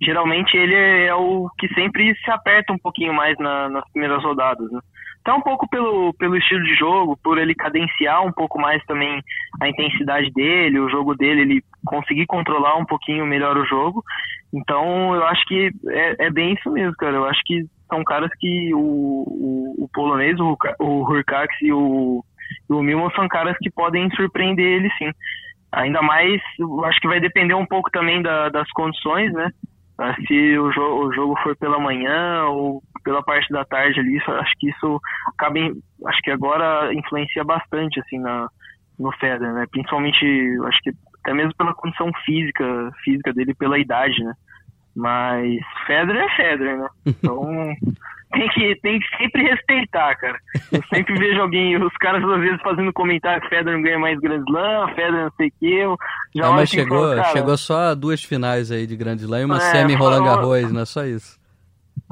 geralmente 0.00 0.56
ele 0.56 0.74
é 0.74 1.14
o 1.14 1.48
que 1.58 1.68
sempre 1.74 2.14
se 2.24 2.30
aperta 2.30 2.72
um 2.72 2.78
pouquinho 2.78 3.12
mais 3.12 3.36
na, 3.38 3.68
nas 3.68 3.90
primeiras 3.90 4.22
rodadas, 4.22 4.70
né? 4.70 4.80
Então, 5.20 5.38
um 5.38 5.42
pouco 5.42 5.68
pelo, 5.68 6.14
pelo 6.14 6.36
estilo 6.36 6.62
de 6.62 6.74
jogo, 6.74 7.18
por 7.22 7.36
ele 7.36 7.54
cadenciar 7.54 8.24
um 8.24 8.32
pouco 8.32 8.58
mais 8.58 8.82
também 8.84 9.22
a 9.60 9.68
intensidade 9.68 10.30
dele, 10.32 10.78
o 10.78 10.88
jogo 10.88 11.14
dele, 11.14 11.42
ele 11.42 11.64
conseguir 11.84 12.24
controlar 12.24 12.76
um 12.76 12.86
pouquinho 12.86 13.26
melhor 13.26 13.58
o 13.58 13.66
jogo. 13.66 14.02
Então, 14.54 15.14
eu 15.14 15.24
acho 15.26 15.44
que 15.46 15.70
é, 15.88 16.26
é 16.26 16.30
bem 16.30 16.54
isso 16.54 16.70
mesmo, 16.70 16.94
cara. 16.96 17.16
Eu 17.16 17.26
acho 17.26 17.40
que 17.44 17.62
são 17.90 18.02
caras 18.04 18.30
que 18.38 18.72
o, 18.72 18.78
o, 18.78 19.84
o 19.84 19.88
polonês, 19.92 20.38
o, 20.40 20.56
o 20.78 21.02
Hurkacz 21.02 21.54
e 21.60 21.72
o, 21.72 22.24
o 22.70 22.82
Milman 22.82 23.10
são 23.14 23.28
caras 23.28 23.56
que 23.58 23.70
podem 23.70 24.08
surpreender 24.12 24.64
ele 24.64 24.88
sim. 24.96 25.10
Ainda 25.72 26.00
mais, 26.00 26.40
eu 26.58 26.84
acho 26.86 26.98
que 27.00 27.08
vai 27.08 27.20
depender 27.20 27.54
um 27.54 27.66
pouco 27.66 27.90
também 27.90 28.22
da, 28.22 28.48
das 28.48 28.70
condições, 28.70 29.30
né? 29.34 29.50
Ah, 29.98 30.14
se 30.26 30.58
o, 30.58 30.70
jo 30.70 31.06
o 31.06 31.12
jogo 31.12 31.36
for 31.42 31.56
pela 31.56 31.78
manhã 31.78 32.44
ou 32.44 32.80
pela 33.02 33.22
parte 33.22 33.52
da 33.52 33.64
tarde 33.64 33.98
ali, 33.98 34.16
acho 34.16 34.52
que 34.58 34.70
isso 34.70 35.00
acaba, 35.26 35.58
em, 35.58 35.72
acho 36.06 36.20
que 36.22 36.30
agora 36.30 36.94
influencia 36.94 37.42
bastante 37.42 37.98
assim 38.00 38.18
na 38.18 38.48
no 38.98 39.12
Federer, 39.12 39.54
né? 39.54 39.64
Principalmente, 39.70 40.24
acho 40.66 40.78
que 40.82 40.90
até 41.20 41.32
mesmo 41.32 41.54
pela 41.56 41.74
condição 41.74 42.10
física, 42.24 42.90
física 43.04 43.32
dele, 43.32 43.54
pela 43.54 43.78
idade, 43.78 44.22
né? 44.24 44.32
Mas 44.94 45.60
Federer 45.86 46.24
é 46.24 46.36
Federer, 46.36 46.78
né? 46.78 46.88
Então 47.06 47.74
tem 48.30 48.48
que, 48.48 48.80
tem 48.82 49.00
que 49.00 49.16
sempre 49.16 49.42
respeitar, 49.42 50.14
cara. 50.16 50.38
Eu 50.70 50.82
sempre 50.92 51.14
vejo 51.18 51.40
alguém, 51.40 51.76
os 51.82 51.92
caras 51.94 52.22
às 52.22 52.40
vezes 52.40 52.60
fazendo 52.62 52.92
comentário 52.92 53.40
que 53.42 53.48
Federer 53.48 53.74
não 53.74 53.82
ganha 53.82 53.98
mais 53.98 54.18
Grand 54.20 54.44
Slam, 54.46 54.88
Federer 54.88 55.24
não 55.24 55.32
sei 55.36 55.48
o 55.48 55.52
que. 55.58 55.74
Eu 55.74 55.96
já 56.34 56.42
não, 56.44 56.54
mas 56.54 56.68
chegou, 56.68 57.00
falo, 57.00 57.16
cara, 57.16 57.32
chegou 57.32 57.56
só 57.56 57.94
duas 57.94 58.22
finais 58.22 58.70
aí 58.70 58.86
de 58.86 58.96
Grand 58.96 59.16
Slam 59.16 59.40
e 59.40 59.44
uma 59.44 59.56
é, 59.56 59.60
semi 59.60 59.94
Roland 59.94 60.24
Garros, 60.24 60.72
não 60.72 60.82
é 60.82 60.84
só 60.84 61.04
isso. 61.04 61.38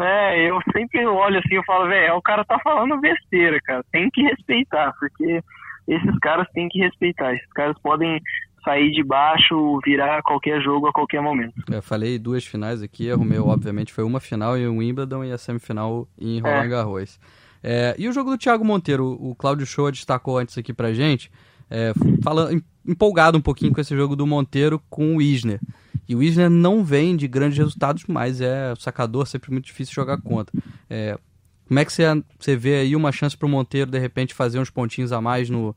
É, 0.00 0.50
eu 0.50 0.58
sempre 0.72 1.06
olho 1.06 1.38
assim 1.38 1.58
e 1.58 1.64
falo, 1.64 1.88
velho, 1.88 2.16
o 2.16 2.22
cara 2.22 2.44
tá 2.44 2.58
falando 2.62 3.00
besteira, 3.00 3.58
cara. 3.62 3.84
Tem 3.90 4.10
que 4.10 4.22
respeitar, 4.22 4.92
porque 4.98 5.42
esses 5.88 6.18
caras 6.18 6.46
têm 6.52 6.68
que 6.68 6.78
respeitar. 6.80 7.32
Esses 7.34 7.52
caras 7.52 7.76
podem 7.82 8.20
sair 8.66 8.90
de 8.90 9.04
baixo, 9.04 9.78
virar 9.84 10.20
qualquer 10.22 10.60
jogo 10.60 10.88
a 10.88 10.92
qualquer 10.92 11.22
momento. 11.22 11.54
Eu 11.70 11.80
falei 11.80 12.18
duas 12.18 12.44
finais 12.44 12.82
aqui, 12.82 13.12
o 13.12 13.24
meu 13.24 13.46
obviamente 13.46 13.92
foi 13.92 14.02
uma 14.02 14.18
final 14.18 14.58
em 14.58 14.66
Wimbledon 14.66 15.24
e 15.24 15.30
a 15.30 15.38
semifinal 15.38 16.08
em 16.18 16.40
Roland 16.40 16.64
é. 16.64 16.68
Garros. 16.68 17.20
É, 17.62 17.94
e 17.96 18.08
o 18.08 18.12
jogo 18.12 18.30
do 18.30 18.38
Thiago 18.38 18.64
Monteiro, 18.64 19.16
o 19.20 19.34
Cláudio 19.36 19.64
Shoa 19.64 19.92
destacou 19.92 20.38
antes 20.38 20.58
aqui 20.58 20.72
pra 20.72 20.92
gente, 20.92 21.30
é, 21.70 21.92
falando, 22.22 22.60
empolgado 22.86 23.38
um 23.38 23.40
pouquinho 23.40 23.72
com 23.72 23.80
esse 23.80 23.94
jogo 23.94 24.16
do 24.16 24.26
Monteiro 24.26 24.82
com 24.90 25.16
o 25.16 25.22
Isner. 25.22 25.60
E 26.08 26.14
o 26.14 26.22
Isner 26.22 26.50
não 26.50 26.84
vem 26.84 27.16
de 27.16 27.26
grandes 27.26 27.58
resultados, 27.58 28.04
mas 28.06 28.40
é 28.40 28.74
sacador, 28.78 29.26
sempre 29.26 29.50
muito 29.50 29.64
difícil 29.64 29.94
jogar 29.94 30.20
contra. 30.20 30.56
É, 30.88 31.18
como 31.66 31.80
é 31.80 31.84
que 31.84 31.92
você, 31.92 32.04
você 32.38 32.56
vê 32.56 32.76
aí 32.76 32.94
uma 32.94 33.10
chance 33.10 33.36
para 33.36 33.46
o 33.46 33.48
Monteiro, 33.48 33.90
de 33.90 33.98
repente, 33.98 34.34
fazer 34.34 34.60
uns 34.60 34.70
pontinhos 34.70 35.12
a 35.12 35.20
mais 35.20 35.50
no, 35.50 35.74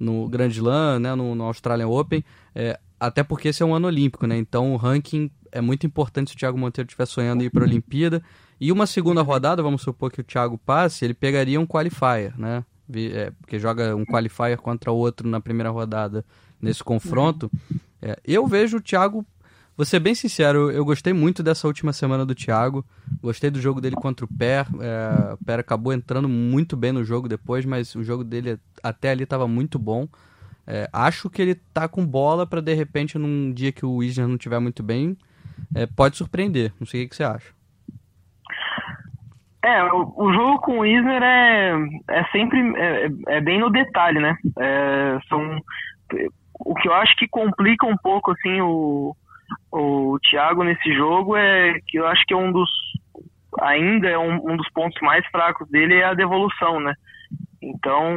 no 0.00 0.26
Grand 0.28 0.48
Slam, 0.48 0.98
né, 0.98 1.14
no, 1.14 1.34
no 1.34 1.44
Australian 1.44 1.88
Open, 1.88 2.24
é, 2.54 2.80
até 2.98 3.22
porque 3.22 3.48
esse 3.48 3.62
é 3.62 3.66
um 3.66 3.74
ano 3.74 3.86
olímpico, 3.86 4.26
né? 4.26 4.36
Então 4.36 4.72
o 4.72 4.76
ranking 4.76 5.30
é 5.52 5.60
muito 5.60 5.86
importante 5.86 6.30
se 6.30 6.36
o 6.36 6.38
Thiago 6.38 6.58
Monteiro 6.58 6.86
estiver 6.86 7.06
sonhando 7.06 7.44
ir 7.44 7.50
para 7.50 7.62
a 7.64 7.66
Olimpíada. 7.66 8.22
E 8.60 8.72
uma 8.72 8.86
segunda 8.86 9.22
rodada, 9.22 9.62
vamos 9.62 9.82
supor 9.82 10.10
que 10.10 10.20
o 10.20 10.24
Thiago 10.24 10.58
passe, 10.58 11.04
ele 11.04 11.14
pegaria 11.14 11.60
um 11.60 11.66
qualifier, 11.66 12.36
né? 12.38 12.64
É, 12.92 13.30
porque 13.40 13.58
joga 13.58 13.94
um 13.94 14.04
qualifier 14.04 14.58
contra 14.58 14.90
outro 14.90 15.28
na 15.28 15.40
primeira 15.40 15.70
rodada 15.70 16.24
nesse 16.60 16.82
confronto. 16.82 17.50
É, 18.02 18.18
eu 18.24 18.46
vejo 18.46 18.78
o 18.78 18.80
Thiago 18.80 19.24
Vou 19.80 19.86
ser 19.86 19.98
bem 19.98 20.14
sincero, 20.14 20.70
eu 20.70 20.84
gostei 20.84 21.14
muito 21.14 21.42
dessa 21.42 21.66
última 21.66 21.90
semana 21.90 22.26
do 22.26 22.34
Thiago. 22.34 22.84
Gostei 23.22 23.48
do 23.48 23.58
jogo 23.58 23.80
dele 23.80 23.96
contra 23.96 24.26
o 24.26 24.28
Per. 24.28 24.66
É, 24.78 25.32
o 25.32 25.42
Per 25.42 25.58
acabou 25.58 25.90
entrando 25.90 26.28
muito 26.28 26.76
bem 26.76 26.92
no 26.92 27.02
jogo 27.02 27.26
depois, 27.26 27.64
mas 27.64 27.94
o 27.94 28.04
jogo 28.04 28.22
dele 28.22 28.58
até 28.82 29.10
ali 29.10 29.22
estava 29.22 29.48
muito 29.48 29.78
bom. 29.78 30.06
É, 30.66 30.86
acho 30.92 31.30
que 31.30 31.40
ele 31.40 31.54
tá 31.54 31.88
com 31.88 32.04
bola 32.04 32.46
para 32.46 32.60
de 32.60 32.74
repente, 32.74 33.16
num 33.16 33.54
dia 33.54 33.72
que 33.72 33.86
o 33.86 34.02
Isner 34.02 34.28
não 34.28 34.34
estiver 34.34 34.58
muito 34.58 34.82
bem, 34.82 35.16
é, 35.74 35.86
pode 35.86 36.18
surpreender. 36.18 36.74
Não 36.78 36.86
sei 36.86 37.06
o 37.06 37.08
que, 37.08 37.16
você 37.16 37.24
acha. 37.24 37.48
É, 39.64 39.82
o, 39.84 40.12
o, 40.14 40.30
jogo 40.34 40.58
com 40.58 40.80
o 40.80 40.84
Isner 40.84 41.22
é, 41.22 41.72
é 42.10 42.24
sempre 42.24 42.60
é, 42.76 43.08
é 43.28 43.40
bem 43.40 43.58
no 43.58 43.70
detalhe, 43.70 44.20
né? 44.20 44.36
É, 44.58 45.18
são, 45.26 45.58
o 46.58 46.74
que 46.74 46.86
eu 46.86 46.92
acho 46.92 47.16
que 47.16 47.26
complica 47.26 47.86
um 47.86 47.96
pouco 47.96 48.32
assim 48.32 48.60
o, 48.60 49.16
o 49.72 50.18
Thiago 50.28 50.64
nesse 50.64 50.92
jogo 50.94 51.36
é 51.36 51.78
que 51.86 51.98
eu 51.98 52.06
acho 52.06 52.24
que 52.26 52.34
é 52.34 52.36
um 52.36 52.52
dos 52.52 52.70
ainda 53.60 54.08
é 54.08 54.18
um, 54.18 54.52
um 54.52 54.56
dos 54.56 54.70
pontos 54.70 55.00
mais 55.02 55.26
fracos 55.26 55.68
dele 55.68 55.94
é 55.94 56.04
a 56.04 56.14
devolução, 56.14 56.80
né? 56.80 56.94
Então 57.62 58.16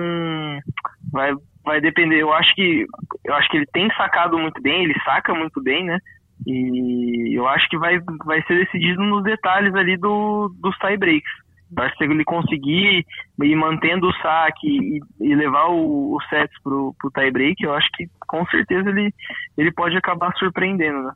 vai 1.12 1.34
vai 1.64 1.82
depender. 1.82 2.22
Eu 2.22 2.34
acho 2.34 2.54
que 2.56 2.86
eu 3.24 3.34
acho 3.34 3.50
que 3.50 3.58
ele 3.58 3.68
tem 3.68 3.90
sacado 3.96 4.38
muito 4.38 4.62
bem, 4.62 4.84
ele 4.84 4.96
saca 5.04 5.34
muito 5.34 5.62
bem, 5.62 5.86
né? 5.86 6.00
E 6.46 7.38
eu 7.38 7.48
acho 7.48 7.68
que 7.70 7.78
vai 7.78 8.00
vai 8.26 8.42
ser 8.44 8.66
decidido 8.66 9.02
nos 9.02 9.24
detalhes 9.24 9.74
ali 9.76 9.98
do 9.98 10.54
dos 10.60 10.78
tie 10.78 10.98
breaks. 10.98 11.43
Acho 11.78 11.98
que 11.98 12.06
se 12.06 12.12
ele 12.12 12.24
conseguir 12.24 13.06
ir 13.42 13.56
mantendo 13.56 14.08
o 14.08 14.14
saque 14.22 14.68
e, 14.68 15.00
e 15.20 15.36
levar 15.36 15.68
o, 15.68 16.16
o 16.16 16.22
sets 16.30 16.56
pro, 16.64 16.96
pro 17.00 17.12
tie 17.12 17.32
break, 17.32 17.64
eu 17.64 17.74
acho 17.74 17.88
que 17.94 18.08
com 18.28 18.46
certeza 18.48 18.90
ele, 18.90 19.14
ele 19.58 19.72
pode 19.72 19.96
acabar 19.98 20.34
surpreendendo, 20.38 21.04
né? 21.04 21.14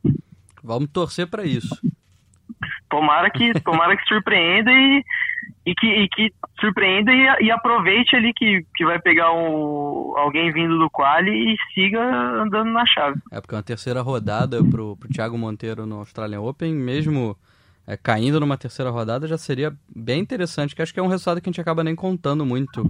Vamos 0.62 0.90
torcer 0.90 1.26
para 1.26 1.44
isso. 1.44 1.74
Tomara 2.90 3.30
que, 3.30 3.52
tomara 3.62 3.96
que 3.96 4.04
surpreenda 4.06 4.70
e, 4.70 5.04
e, 5.66 5.74
que, 5.74 5.86
e 5.86 6.08
que 6.08 6.32
surpreenda 6.60 7.12
e, 7.12 7.46
e, 7.46 7.50
aproveite 7.50 8.16
ali 8.16 8.32
que, 8.34 8.64
que 8.74 8.84
vai 8.84 9.00
pegar 9.00 9.32
um, 9.32 10.16
alguém 10.16 10.52
vindo 10.52 10.78
do 10.78 10.90
quali 10.90 11.30
e 11.30 11.56
siga 11.74 12.02
andando 12.42 12.70
na 12.70 12.84
chave. 12.86 13.20
É 13.30 13.40
porque 13.40 13.54
uma 13.54 13.62
terceira 13.62 14.02
rodada 14.02 14.62
pro, 14.64 14.96
pro 14.96 15.08
Thiago 15.08 15.38
Monteiro 15.38 15.86
no 15.86 15.98
Australian 15.98 16.40
Open, 16.40 16.74
mesmo 16.74 17.36
é, 17.88 17.96
caindo 17.96 18.38
numa 18.38 18.58
terceira 18.58 18.90
rodada 18.90 19.26
já 19.26 19.38
seria 19.38 19.74
bem 19.88 20.20
interessante, 20.20 20.76
que 20.76 20.82
acho 20.82 20.92
que 20.92 21.00
é 21.00 21.02
um 21.02 21.06
resultado 21.06 21.40
que 21.40 21.48
a 21.48 21.50
gente 21.50 21.60
acaba 21.60 21.82
nem 21.82 21.96
contando 21.96 22.44
muito. 22.44 22.82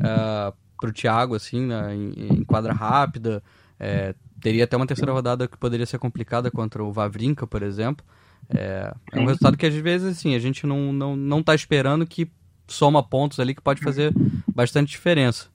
É, 0.00 0.52
o 0.80 0.92
Thiago, 0.92 1.34
assim, 1.34 1.66
né, 1.66 1.92
em, 1.92 2.36
em 2.36 2.44
quadra 2.44 2.72
rápida. 2.72 3.42
É, 3.80 4.14
teria 4.40 4.62
até 4.62 4.76
uma 4.76 4.86
terceira 4.86 5.12
rodada 5.12 5.48
que 5.48 5.56
poderia 5.56 5.86
ser 5.86 5.98
complicada 5.98 6.52
contra 6.52 6.84
o 6.84 6.92
Vavrinka, 6.92 7.48
por 7.48 7.64
exemplo. 7.64 8.06
É, 8.48 8.94
é 9.12 9.18
um 9.18 9.24
resultado 9.24 9.56
que 9.56 9.66
às 9.66 9.74
vezes 9.74 10.18
assim, 10.18 10.36
a 10.36 10.38
gente 10.38 10.66
não, 10.66 10.92
não, 10.92 11.16
não 11.16 11.42
tá 11.42 11.54
esperando 11.54 12.06
que 12.06 12.30
soma 12.68 13.02
pontos 13.02 13.40
ali 13.40 13.56
que 13.56 13.62
pode 13.62 13.80
fazer 13.80 14.12
bastante 14.54 14.90
diferença. 14.90 15.50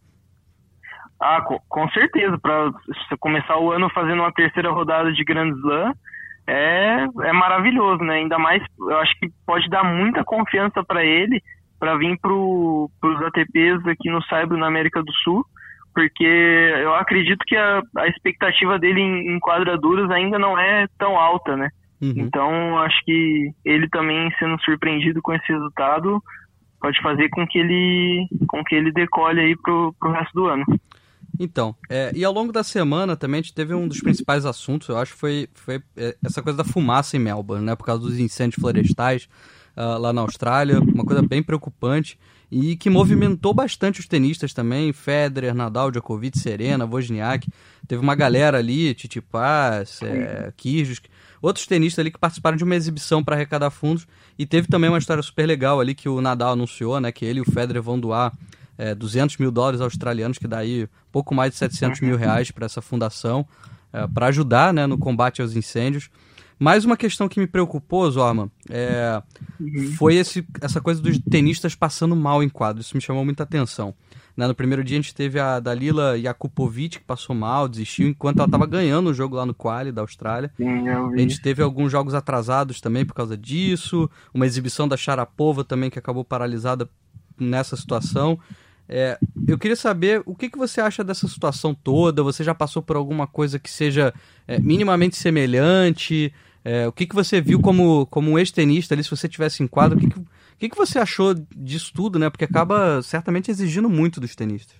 Ah, 1.22 1.42
com, 1.42 1.58
com 1.70 1.90
certeza. 1.92 2.38
Para 2.38 2.74
começar 3.20 3.58
o 3.60 3.72
ano 3.72 3.90
fazendo 3.92 4.20
uma 4.20 4.34
terceira 4.34 4.72
rodada 4.72 5.14
de 5.14 5.24
Grand 5.24 5.56
Slam 5.56 5.94
é, 6.50 7.08
é 7.24 7.34
maravilhoso, 7.34 8.04
né? 8.04 8.16
Ainda 8.16 8.40
mais, 8.40 8.64
eu 8.80 8.98
acho 9.00 9.14
que 9.20 9.30
pode 9.46 9.70
dar 9.70 9.84
muita 9.84 10.24
confiança 10.24 10.84
para 10.84 11.06
ele 11.06 11.42
para 11.80 11.96
vir 11.96 12.20
para 12.20 12.34
os 12.34 13.22
ATPs 13.28 13.88
aqui 13.88 14.10
no 14.10 14.22
Saibro, 14.24 14.58
na 14.58 14.68
América 14.68 15.02
do 15.02 15.12
Sul, 15.24 15.46
porque 15.94 16.26
eu 16.26 16.94
acredito 16.96 17.40
que 17.46 17.56
a, 17.56 17.82
a 17.98 18.08
expectativa 18.08 18.78
dele 18.78 19.00
em, 19.00 19.36
em 19.36 19.40
quadraduras 19.40 20.10
ainda 20.12 20.38
não 20.38 20.58
é 20.58 20.88
tão 20.98 21.18
alta, 21.18 21.56
né? 21.56 21.70
Uhum. 22.02 22.14
Então, 22.18 22.80
acho 22.80 23.00
que 23.06 23.52
ele 23.64 23.88
também 23.90 24.30
sendo 24.40 24.60
surpreendido 24.62 25.22
com 25.22 25.34
esse 25.34 25.52
resultado 25.52 26.22
pode 26.82 27.00
fazer 27.02 27.30
com 27.30 27.46
que 27.46 27.60
ele, 27.60 28.28
com 28.48 28.64
que 28.64 28.76
ele 28.76 28.92
decole 28.92 29.40
aí 29.40 29.56
pro, 29.58 29.94
pro 30.00 30.12
resto 30.12 30.34
do 30.34 30.48
ano. 30.48 30.66
Então, 31.40 31.74
é, 31.90 32.12
e 32.14 32.26
ao 32.26 32.34
longo 32.34 32.52
da 32.52 32.64
semana 32.64 33.16
também 33.16 33.40
a 33.40 33.42
gente 33.42 33.54
teve 33.54 33.74
um 33.74 33.88
dos 33.88 34.02
principais 34.02 34.46
assuntos, 34.46 34.90
eu 34.90 34.98
acho, 34.98 35.14
foi, 35.14 35.48
foi 35.54 35.82
é, 35.96 36.18
essa 36.22 36.42
coisa 36.42 36.58
da 36.58 36.66
fumaça 36.66 37.16
em 37.16 37.20
Melbourne, 37.20 37.66
né? 37.66 37.76
Por 37.78 37.86
causa 37.86 38.04
dos 38.04 38.20
incêndios 38.20 38.60
florestais 38.60 39.30
uh, 39.78 39.98
lá 39.98 40.12
na 40.12 40.20
Austrália, 40.20 40.82
uma 40.82 41.06
coisa 41.06 41.22
bem 41.22 41.42
preocupante 41.42 42.20
e 42.52 42.76
que 42.76 42.90
movimentou 42.90 43.54
bastante 43.54 44.00
os 44.00 44.08
tenistas 44.08 44.54
também, 44.54 44.92
Federer, 44.92 45.54
Nadal, 45.54 45.92
Djokovic, 45.92 46.38
Serena, 46.38 46.86
Wozniak. 46.86 47.48
Teve 47.88 48.02
uma 48.02 48.16
galera 48.16 48.58
ali, 48.58 48.94
Titipas, 48.94 50.02
é, 50.02 50.52
Kyrgios, 50.58 51.00
outros 51.42 51.66
tenistas 51.66 52.00
ali 52.00 52.12
que 52.12 52.20
participaram 52.20 52.58
de 52.58 52.64
uma 52.64 52.76
exibição 52.76 53.24
para 53.24 53.36
arrecadar 53.36 53.70
fundos 53.70 54.06
e 54.38 54.46
teve 54.46 54.68
também 54.68 54.90
uma 54.90 54.98
história 54.98 55.24
super 55.24 55.46
legal 55.46 55.80
ali 55.80 55.96
que 55.96 56.10
o 56.10 56.20
Nadal 56.20 56.54
anunciou, 56.54 57.00
né, 57.00 57.12
que 57.12 57.24
ele 57.24 57.40
e 57.40 57.42
o 57.42 57.46
Federer 57.50 57.82
vão 57.82 58.00
doar 58.00 58.34
é, 58.80 58.96
200 58.96 59.38
mil 59.38 59.52
dólares 59.52 59.82
australianos, 59.82 60.38
que 60.38 60.48
daí 60.48 60.88
pouco 61.12 61.36
mais 61.36 61.52
de 61.52 61.58
700 61.58 62.00
mil 62.00 62.16
reais 62.16 62.50
para 62.50 62.66
essa 62.66 62.82
fundação, 62.82 63.46
é, 63.92 64.08
para 64.08 64.28
ajudar 64.28 64.74
né, 64.74 64.88
no 64.88 64.98
combate 64.98 65.42
aos 65.42 65.54
incêndios. 65.54 66.10
Mais 66.58 66.86
uma 66.86 66.96
questão 66.96 67.28
que 67.28 67.40
me 67.40 67.48
preocupou, 67.48 68.10
Zorman, 68.10 68.50
é, 68.70 69.22
uhum. 69.60 69.94
foi 69.98 70.16
esse, 70.16 70.46
essa 70.62 70.80
coisa 70.80 71.02
dos 71.02 71.18
tenistas 71.20 71.76
passando 71.76 72.16
mal 72.16 72.42
em 72.42 72.50
quadro. 72.50 72.82
Isso 72.82 72.96
me 72.96 73.02
chamou 73.02 73.24
muita 73.26 73.44
atenção. 73.44 73.94
Né, 74.36 74.48
no 74.48 74.56
primeiro 74.56 74.84
dia 74.84 74.98
a 74.98 75.02
gente 75.02 75.14
teve 75.14 75.40
a 75.40 75.60
Dalila 75.60 76.18
Jakupovic, 76.18 77.00
que 77.00 77.06
passou 77.06 77.36
mal, 77.36 77.68
desistiu, 77.68 78.08
enquanto 78.08 78.38
ela 78.38 78.46
estava 78.46 78.66
ganhando 78.66 79.10
o 79.10 79.14
jogo 79.14 79.36
lá 79.36 79.46
no 79.46 79.54
Quali 79.54 79.92
da 79.92 80.02
Austrália. 80.02 80.52
A 81.14 81.18
gente 81.18 81.42
teve 81.42 81.62
alguns 81.62 81.92
jogos 81.92 82.14
atrasados 82.14 82.80
também 82.80 83.06
por 83.06 83.14
causa 83.14 83.38
disso, 83.38 84.10
uma 84.34 84.46
exibição 84.46 84.88
da 84.88 84.96
Sharapova 84.96 85.66
também 85.66 85.90
que 85.90 86.00
acabou 86.00 86.24
paralisada 86.24 86.90
nessa 87.38 87.76
situação. 87.76 88.40
É, 88.92 89.20
eu 89.48 89.58
queria 89.60 89.76
saber 89.76 90.24
o 90.26 90.34
que, 90.34 90.50
que 90.50 90.58
você 90.58 90.82
acha 90.82 91.04
dessa 91.04 91.28
situação 91.28 91.76
toda. 91.76 92.24
Você 92.24 92.44
já 92.44 92.56
passou 92.56 92.82
por 92.82 92.96
alguma 92.96 93.28
coisa 93.28 93.60
que 93.60 93.70
seja 93.70 94.12
é, 94.48 94.60
minimamente 94.60 95.16
semelhante? 95.16 96.34
É, 96.66 96.88
o 96.88 96.92
que, 96.92 97.06
que 97.06 97.14
você 97.14 97.40
viu 97.40 97.62
como, 97.62 98.08
como 98.08 98.32
um 98.32 98.40
ex-tenista 98.40 98.96
ali, 98.96 99.04
se 99.04 99.12
você 99.12 99.30
tivesse 99.30 99.62
em 99.62 99.68
quadro? 99.68 99.98
O 99.98 100.02
que, 100.02 100.10
que, 100.10 100.26
que, 100.58 100.70
que 100.70 100.76
você 100.76 100.98
achou 100.98 101.36
disso 101.56 101.94
tudo, 101.94 102.18
né? 102.18 102.32
Porque 102.32 102.46
acaba 102.46 103.02
certamente 103.04 103.52
exigindo 103.52 103.88
muito 103.88 104.20
dos 104.20 104.36
tenistas. 104.36 104.76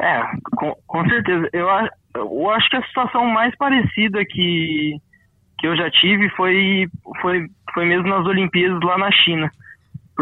É, 0.00 0.20
com, 0.56 0.74
com 0.84 1.08
certeza. 1.08 1.48
Eu, 1.52 1.68
eu 2.16 2.50
acho 2.50 2.68
que 2.68 2.76
a 2.76 2.86
situação 2.88 3.24
mais 3.26 3.56
parecida 3.56 4.24
que, 4.28 4.96
que 5.58 5.66
eu 5.68 5.76
já 5.76 5.88
tive 5.92 6.28
foi, 6.30 6.88
foi, 7.20 7.46
foi 7.72 7.84
mesmo 7.86 8.08
nas 8.08 8.26
Olimpíadas 8.26 8.80
lá 8.82 8.98
na 8.98 9.12
China 9.12 9.48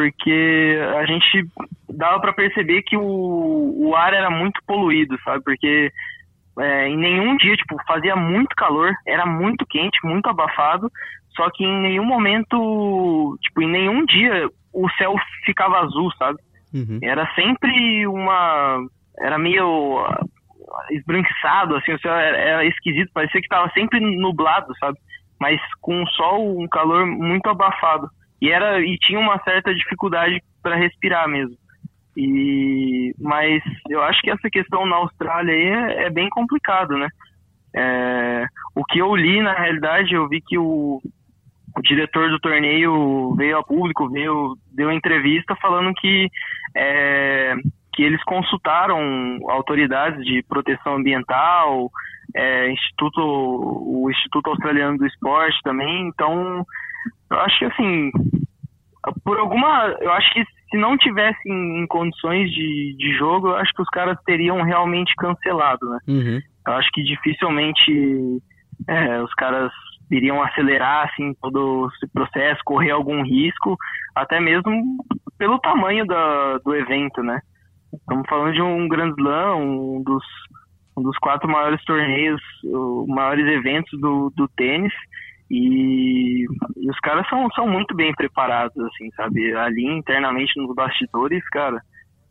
porque 0.01 0.81
a 0.97 1.05
gente 1.05 1.47
dava 1.91 2.19
para 2.21 2.33
perceber 2.33 2.81
que 2.85 2.97
o, 2.97 3.75
o 3.77 3.95
ar 3.95 4.15
era 4.15 4.31
muito 4.31 4.59
poluído, 4.67 5.19
sabe? 5.23 5.45
Porque 5.45 5.93
é, 6.59 6.89
em 6.89 6.97
nenhum 6.97 7.37
dia, 7.37 7.55
tipo, 7.55 7.77
fazia 7.87 8.17
muito 8.17 8.57
calor, 8.57 8.95
era 9.07 9.27
muito 9.27 9.67
quente, 9.67 9.99
muito 10.03 10.27
abafado, 10.27 10.91
só 11.37 11.51
que 11.51 11.63
em 11.63 11.83
nenhum 11.83 12.07
momento, 12.07 13.37
tipo, 13.43 13.61
em 13.61 13.69
nenhum 13.69 14.07
dia 14.07 14.49
o 14.73 14.89
céu 14.93 15.15
ficava 15.45 15.81
azul, 15.81 16.11
sabe? 16.13 16.39
Uhum. 16.73 16.99
Era 17.03 17.31
sempre 17.35 18.07
uma. 18.07 18.83
Era 19.19 19.37
meio 19.37 20.07
esbranquiçado, 20.93 21.77
assim, 21.77 21.93
o 21.93 22.01
céu 22.01 22.15
era, 22.15 22.39
era 22.39 22.65
esquisito, 22.65 23.11
parecia 23.13 23.39
que 23.39 23.47
estava 23.47 23.71
sempre 23.73 24.01
nublado, 24.01 24.73
sabe? 24.79 24.97
Mas 25.39 25.61
com 25.83 26.03
o 26.03 26.09
sol, 26.09 26.59
um 26.59 26.69
calor 26.69 27.07
muito 27.07 27.51
abafado 27.51 28.09
e 28.41 28.51
era 28.51 28.81
e 28.81 28.97
tinha 28.99 29.19
uma 29.19 29.39
certa 29.43 29.75
dificuldade 29.75 30.43
para 30.63 30.77
respirar 30.77 31.29
mesmo. 31.29 31.57
E 32.17 33.15
mas 33.19 33.63
eu 33.89 34.03
acho 34.03 34.21
que 34.23 34.31
essa 34.31 34.49
questão 34.51 34.87
na 34.87 34.97
Austrália 34.97 35.55
aí 35.55 35.67
é, 35.67 36.07
é 36.07 36.11
bem 36.11 36.29
complicado, 36.29 36.97
né? 36.97 37.09
É, 37.75 38.47
o 38.75 38.85
que 38.85 38.99
eu 38.99 39.15
li 39.15 39.41
na 39.41 39.53
realidade, 39.53 40.15
eu 40.15 40.29
vi 40.29 40.41
que 40.41 40.59
o, 40.59 41.01
o, 41.77 41.83
diretor 41.83 42.29
do 42.31 42.41
torneio 42.41 43.35
veio 43.37 43.57
ao 43.57 43.65
público, 43.65 44.11
veio 44.11 44.57
deu 44.73 44.91
entrevista 44.91 45.55
falando 45.57 45.95
que 45.95 46.29
é, 46.77 47.55
que 47.95 48.03
eles 48.03 48.23
consultaram 48.25 49.39
autoridades 49.49 50.25
de 50.25 50.43
proteção 50.49 50.97
ambiental, 50.97 51.91
é, 52.35 52.71
instituto 52.71 53.21
o 53.21 54.11
Instituto 54.11 54.51
Australiano 54.51 54.99
do 54.99 55.07
Esporte 55.07 55.59
também, 55.63 56.09
então 56.09 56.65
eu 57.31 57.41
acho 57.41 57.59
que 57.59 57.65
assim, 57.67 58.11
por 59.25 59.39
alguma. 59.39 59.97
Eu 60.01 60.13
acho 60.13 60.33
que 60.33 60.45
se 60.71 60.77
não 60.77 60.97
tivessem 60.97 61.83
em 61.83 61.87
condições 61.87 62.51
de, 62.51 62.95
de 62.97 63.17
jogo, 63.17 63.49
eu 63.49 63.57
acho 63.57 63.73
que 63.73 63.83
os 63.83 63.89
caras 63.89 64.17
teriam 64.25 64.63
realmente 64.63 65.15
cancelado, 65.17 65.89
né? 65.89 65.99
Uhum. 66.07 66.41
Eu 66.67 66.73
acho 66.75 66.91
que 66.93 67.03
dificilmente 67.03 68.43
é, 68.89 69.23
os 69.23 69.33
caras 69.35 69.73
iriam 70.11 70.43
acelerar 70.43 71.09
assim 71.09 71.33
todo 71.41 71.89
esse 71.95 72.13
processo, 72.13 72.61
correr 72.65 72.91
algum 72.91 73.23
risco, 73.23 73.77
até 74.15 74.41
mesmo 74.41 74.73
pelo 75.39 75.59
tamanho 75.61 76.05
da, 76.07 76.59
do 76.59 76.75
evento, 76.75 77.23
né? 77.23 77.41
Estamos 77.93 78.29
falando 78.29 78.53
de 78.53 78.63
um 78.63 78.89
Grand 78.89 79.15
Slam, 79.19 79.57
um 79.57 80.03
dos, 80.05 80.25
um 81.01 81.03
dos 81.03 81.17
quatro 81.19 81.49
maiores 81.49 81.83
torneios, 81.85 82.41
os 82.63 83.09
maiores 83.09 83.47
eventos 83.47 83.99
do, 83.99 84.31
do 84.37 84.47
tênis, 84.49 84.93
e, 85.51 86.45
e, 86.77 86.91
os 86.91 87.01
caras 87.01 87.29
são, 87.29 87.51
são 87.51 87.67
muito 87.67 87.95
bem 87.97 88.15
preparados, 88.15 88.77
assim, 88.85 89.11
sabe? 89.17 89.53
Ali 89.57 89.85
internamente 89.85 90.53
nos 90.57 90.75
bastidores, 90.75 91.43
cara, 91.49 91.81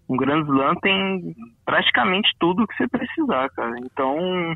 um 0.08 0.16
Grand 0.16 0.44
Slam 0.44 0.76
tem 0.76 1.36
praticamente 1.66 2.32
tudo 2.40 2.66
que 2.66 2.76
você 2.78 2.88
precisar, 2.88 3.50
cara. 3.50 3.76
Então, 3.84 4.56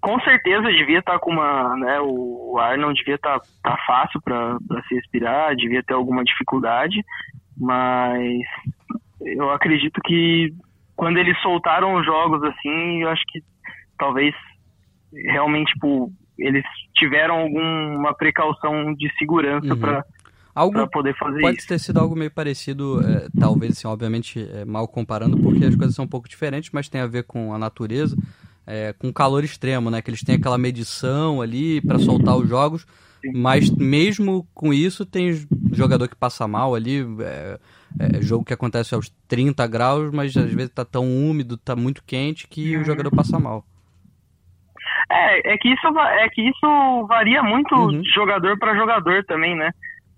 com 0.00 0.20
certeza 0.22 0.72
devia 0.72 0.98
estar 0.98 1.12
tá 1.12 1.18
com 1.20 1.30
uma, 1.30 1.76
né, 1.76 2.00
o 2.00 2.58
ar 2.58 2.76
não 2.76 2.92
devia 2.92 3.14
estar 3.14 3.38
tá, 3.38 3.46
tá 3.62 3.76
fácil 3.86 4.20
para 4.22 4.58
se 4.88 4.94
respirar, 4.96 5.54
devia 5.54 5.82
ter 5.84 5.94
alguma 5.94 6.24
dificuldade, 6.24 7.00
mas 7.56 8.42
eu 9.20 9.50
acredito 9.50 10.00
que 10.04 10.52
quando 11.02 11.16
eles 11.16 11.36
soltaram 11.42 11.96
os 11.96 12.06
jogos 12.06 12.40
assim, 12.44 13.02
eu 13.02 13.08
acho 13.08 13.24
que 13.26 13.42
talvez 13.98 14.32
realmente 15.12 15.72
tipo, 15.72 16.12
eles 16.38 16.62
tiveram 16.94 17.40
alguma 17.40 18.14
precaução 18.14 18.94
de 18.94 19.12
segurança 19.18 19.74
uhum. 19.74 19.80
para 19.80 20.04
algo 20.54 20.88
poder 20.90 21.12
fazer 21.18 21.40
pode 21.40 21.58
isso. 21.58 21.66
ter 21.66 21.80
sido 21.80 21.98
algo 21.98 22.14
meio 22.14 22.30
parecido, 22.30 23.00
é, 23.04 23.26
talvez, 23.36 23.72
assim, 23.72 23.88
obviamente, 23.88 24.48
é, 24.54 24.64
mal 24.64 24.86
comparando, 24.86 25.36
porque 25.38 25.64
as 25.64 25.74
coisas 25.74 25.96
são 25.96 26.04
um 26.04 26.08
pouco 26.08 26.28
diferentes, 26.28 26.70
mas 26.72 26.88
tem 26.88 27.00
a 27.00 27.06
ver 27.08 27.24
com 27.24 27.52
a 27.52 27.58
natureza, 27.58 28.16
é, 28.64 28.92
com 28.92 29.12
calor 29.12 29.42
extremo, 29.42 29.90
né? 29.90 30.00
Que 30.00 30.08
eles 30.08 30.22
têm 30.22 30.36
aquela 30.36 30.56
medição 30.56 31.42
ali 31.42 31.80
para 31.80 31.98
soltar 31.98 32.36
os 32.36 32.48
jogos, 32.48 32.86
Sim. 33.20 33.32
mas 33.34 33.68
mesmo 33.70 34.46
com 34.54 34.72
isso 34.72 35.04
tem 35.04 35.32
jogador 35.72 36.06
que 36.06 36.14
passa 36.14 36.46
mal 36.46 36.76
ali, 36.76 37.04
é, 37.98 38.18
é, 38.18 38.22
jogo 38.22 38.44
que 38.44 38.52
acontece 38.52 38.94
aos 38.94 39.08
30 39.28 39.66
graus, 39.66 40.10
mas 40.12 40.36
às 40.36 40.52
vezes 40.52 40.70
tá 40.70 40.84
tão 40.84 41.04
úmido, 41.04 41.56
tá 41.56 41.74
muito 41.76 42.02
quente 42.04 42.46
que 42.48 42.76
o 42.76 42.84
jogador 42.84 43.10
passa 43.14 43.38
mal. 43.38 43.64
É, 45.10 45.52
é 45.52 45.58
que 45.58 45.68
isso, 45.68 45.86
é 45.98 46.28
que 46.28 46.42
isso 46.42 47.06
varia 47.06 47.42
muito 47.42 47.74
uhum. 47.74 48.00
de 48.00 48.10
jogador 48.10 48.58
para 48.58 48.76
jogador 48.76 49.24
também, 49.24 49.54
né? 49.54 49.70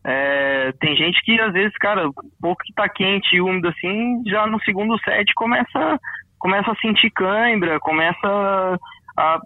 É, 0.07 0.73
tem 0.81 0.95
gente 0.97 1.21
que 1.25 1.41
às 1.41 1.53
vezes, 1.53 1.75
cara, 1.79 2.11
pouco 2.41 2.63
que 2.63 2.75
tá 2.75 2.89
quente 2.89 3.35
e 3.35 3.41
úmido 3.41 3.69
assim, 3.69 4.23
já 4.27 4.47
no 4.47 4.61
segundo 4.63 4.99
set 5.01 5.33
começa, 5.35 5.99
começa 6.39 6.71
a 6.71 6.77
sentir 6.77 7.11
cãibra, 7.11 7.81
começa 7.81 8.79
a, 9.17 9.41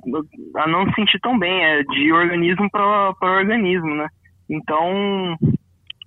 a 0.56 0.66
não 0.66 0.86
se 0.88 0.94
sentir 0.96 1.20
tão 1.20 1.38
bem, 1.38 1.64
é 1.64 1.82
de 1.84 2.12
organismo 2.12 2.68
para 2.70 3.14
organismo, 3.22 3.94
né? 3.94 4.08
Então 4.50 5.36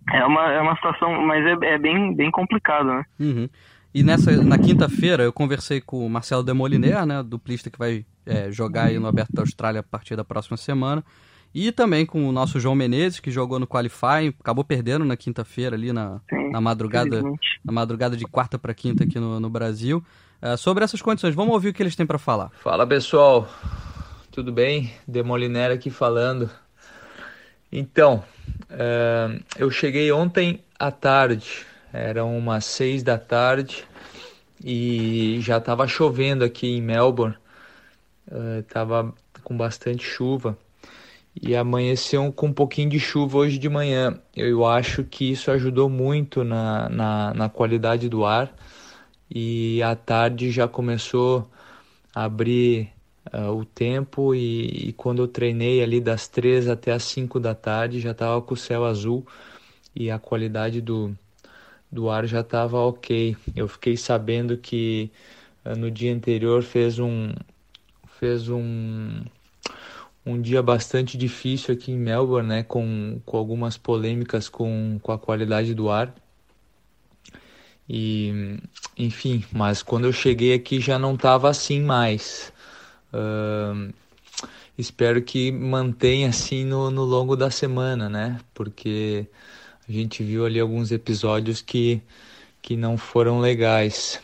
é 0.09 0.25
uma, 0.25 0.51
é 0.51 0.61
uma 0.61 0.75
situação, 0.75 1.21
mas 1.25 1.45
é, 1.45 1.73
é 1.73 1.77
bem, 1.77 2.15
bem 2.15 2.31
complicado, 2.31 2.85
né? 2.85 3.05
Uhum. 3.19 3.49
E 3.93 4.03
nessa, 4.03 4.31
na 4.41 4.57
quinta-feira 4.57 5.23
eu 5.23 5.33
conversei 5.33 5.81
com 5.81 6.05
o 6.05 6.09
Marcelo 6.09 6.43
Demoliner, 6.43 7.05
né, 7.05 7.21
duplista 7.21 7.69
que 7.69 7.77
vai 7.77 8.05
é, 8.25 8.49
jogar 8.49 8.85
aí 8.85 8.97
no 8.97 9.07
Aberto 9.07 9.33
da 9.33 9.41
Austrália 9.41 9.81
a 9.81 9.83
partir 9.83 10.15
da 10.15 10.23
próxima 10.23 10.55
semana. 10.55 11.03
E 11.53 11.71
também 11.73 12.05
com 12.05 12.27
o 12.27 12.31
nosso 12.31 12.57
João 12.57 12.73
Menezes, 12.73 13.19
que 13.19 13.29
jogou 13.29 13.59
no 13.59 13.67
Qualifying, 13.67 14.33
acabou 14.39 14.63
perdendo 14.63 15.03
na 15.03 15.17
quinta-feira 15.17 15.75
ali 15.75 15.91
na, 15.91 16.21
Sim, 16.29 16.49
na 16.49 16.61
madrugada 16.61 17.21
na 17.63 17.73
madrugada 17.73 18.15
de 18.15 18.25
quarta 18.25 18.57
para 18.57 18.73
quinta 18.73 19.03
aqui 19.03 19.19
no, 19.19 19.39
no 19.39 19.49
Brasil. 19.49 20.01
Uh, 20.41 20.57
sobre 20.57 20.85
essas 20.85 21.01
condições, 21.01 21.35
vamos 21.35 21.53
ouvir 21.53 21.69
o 21.69 21.73
que 21.73 21.83
eles 21.83 21.95
têm 21.95 22.05
para 22.05 22.17
falar. 22.17 22.49
Fala 22.63 22.87
pessoal, 22.87 23.49
tudo 24.31 24.51
bem? 24.53 24.93
Demoliner 25.05 25.71
aqui 25.71 25.89
falando. 25.89 26.49
Então, 27.69 28.23
uh, 28.71 29.43
eu 29.57 29.69
cheguei 29.69 30.11
ontem 30.11 30.61
à 30.79 30.91
tarde, 30.91 31.65
eram 31.93 32.37
umas 32.37 32.65
seis 32.65 33.03
da 33.03 33.17
tarde 33.17 33.83
e 34.63 35.39
já 35.41 35.57
estava 35.57 35.87
chovendo 35.87 36.43
aqui 36.43 36.67
em 36.67 36.81
Melbourne, 36.81 37.35
estava 38.59 39.03
uh, 39.05 39.13
com 39.43 39.55
bastante 39.55 40.03
chuva. 40.03 40.57
E 41.33 41.55
amanheceu 41.55 42.29
com 42.33 42.47
um 42.47 42.53
pouquinho 42.53 42.89
de 42.89 42.99
chuva 42.99 43.37
hoje 43.37 43.57
de 43.57 43.69
manhã. 43.69 44.19
Eu 44.35 44.65
acho 44.65 45.03
que 45.05 45.31
isso 45.31 45.49
ajudou 45.49 45.89
muito 45.89 46.43
na, 46.43 46.89
na, 46.89 47.33
na 47.33 47.49
qualidade 47.49 48.09
do 48.09 48.25
ar. 48.25 48.53
E 49.33 49.81
à 49.81 49.95
tarde 49.95 50.51
já 50.51 50.67
começou 50.67 51.49
a 52.13 52.25
abrir 52.25 52.91
uh, 53.33 53.51
o 53.51 53.65
tempo 53.65 54.33
e, 54.33 54.89
e, 54.89 54.93
quando 54.93 55.21
eu 55.21 55.27
treinei 55.27 55.83
ali 55.83 55.99
das 55.99 56.27
três 56.27 56.67
até 56.67 56.91
as 56.91 57.03
cinco 57.03 57.39
da 57.39 57.53
tarde 57.53 57.99
já 57.99 58.11
estava 58.11 58.41
com 58.41 58.53
o 58.53 58.57
céu 58.57 58.85
azul 58.85 59.25
e 59.95 60.09
a 60.09 60.17
qualidade 60.19 60.81
do, 60.81 61.15
do 61.91 62.09
ar 62.09 62.25
já 62.25 62.41
estava 62.41 62.77
ok. 62.79 63.35
Eu 63.55 63.67
fiquei 63.67 63.97
sabendo 63.97 64.57
que 64.57 65.11
uh, 65.65 65.75
no 65.75 65.91
dia 65.91 66.13
anterior 66.13 66.63
fez 66.63 66.99
um 66.99 67.33
fez 68.19 68.49
um 68.49 69.21
um 70.25 70.39
dia 70.39 70.61
bastante 70.61 71.17
difícil 71.17 71.73
aqui 71.73 71.91
em 71.91 71.97
Melbourne, 71.97 72.47
né, 72.47 72.63
com, 72.63 73.19
com 73.25 73.37
algumas 73.37 73.77
polêmicas 73.77 74.47
com, 74.47 74.99
com 75.01 75.11
a 75.11 75.17
qualidade 75.17 75.73
do 75.73 75.89
ar. 75.89 76.13
E, 77.89 78.59
enfim, 78.97 79.43
mas 79.51 79.83
quando 79.83 80.05
eu 80.05 80.13
cheguei 80.13 80.53
aqui 80.53 80.79
já 80.79 80.97
não 80.97 81.15
estava 81.15 81.49
assim 81.49 81.81
mais. 81.81 82.53
Uh, 83.13 83.93
espero 84.77 85.21
que 85.21 85.51
mantenha 85.51 86.29
assim 86.29 86.63
no, 86.63 86.89
no 86.89 87.03
longo 87.03 87.35
da 87.35 87.51
semana, 87.51 88.09
né? 88.09 88.39
Porque 88.53 89.27
a 89.87 89.91
gente 89.91 90.23
viu 90.23 90.45
ali 90.45 90.59
alguns 90.59 90.91
episódios 90.91 91.61
que, 91.61 92.01
que 92.61 92.75
não 92.75 92.97
foram 92.97 93.39
legais. 93.39 94.21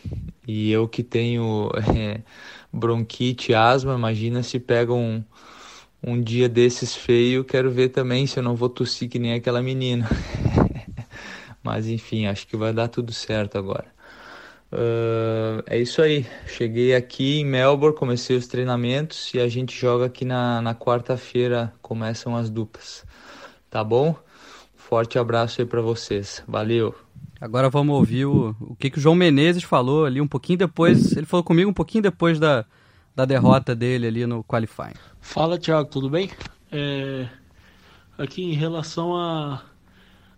E 0.48 0.72
eu 0.72 0.88
que 0.88 1.04
tenho 1.04 1.70
é, 1.96 2.22
bronquite, 2.72 3.54
asma, 3.54 3.96
imagina 3.96 4.42
se 4.44 4.60
pega 4.60 4.94
um, 4.94 5.24
um 6.02 6.22
dia 6.22 6.48
desses 6.48 6.96
feio, 6.96 7.44
quero 7.44 7.70
ver 7.72 7.90
também 7.90 8.26
se 8.28 8.40
eu 8.40 8.44
não 8.44 8.56
vou 8.56 8.70
tossir 8.70 9.10
que 9.10 9.20
nem 9.20 9.34
aquela 9.34 9.62
menina. 9.62 10.08
Mas 11.64 11.88
enfim, 11.88 12.28
acho 12.28 12.48
que 12.48 12.56
vai 12.56 12.72
dar 12.72 12.88
tudo 12.88 13.12
certo 13.12 13.58
agora. 13.58 13.97
Uh, 14.72 15.64
é 15.66 15.80
isso 15.80 16.02
aí. 16.02 16.26
Cheguei 16.46 16.94
aqui 16.94 17.40
em 17.40 17.46
Melbourne, 17.46 17.96
comecei 17.96 18.36
os 18.36 18.48
treinamentos 18.48 19.34
e 19.34 19.40
a 19.40 19.48
gente 19.48 19.76
joga 19.76 20.06
aqui 20.06 20.26
na, 20.26 20.62
na 20.62 20.76
quarta-feira. 20.76 21.74
Começam 21.82 22.36
as 22.36 22.50
duplas. 22.50 23.06
Tá 23.70 23.84
bom? 23.84 24.16
Forte 24.76 25.18
abraço 25.20 25.62
aí 25.62 25.68
para 25.68 25.82
vocês. 25.82 26.44
Valeu. 26.48 26.96
Agora 27.40 27.70
vamos 27.70 27.96
ouvir 27.96 28.26
o, 28.26 28.56
o 28.60 28.76
que, 28.76 28.90
que 28.90 28.98
o 28.98 29.02
João 29.02 29.16
Menezes 29.16 29.64
falou 29.64 30.06
ali 30.06 30.20
um 30.20 30.28
pouquinho 30.28 30.60
depois. 30.60 31.16
Ele 31.16 31.26
falou 31.26 31.44
comigo 31.44 31.70
um 31.70 31.74
pouquinho 31.74 32.02
depois 32.02 32.40
da, 32.40 32.66
da 33.16 33.26
derrota 33.26 33.76
dele 33.76 34.08
ali 34.08 34.26
no 34.26 34.44
qualifying. 34.44 34.96
Fala, 35.22 35.58
Thiago, 35.58 35.90
tudo 35.90 36.10
bem? 36.10 36.30
É, 36.72 37.28
aqui 38.18 38.44
em 38.44 38.54
relação 38.54 39.16
a, 39.16 39.62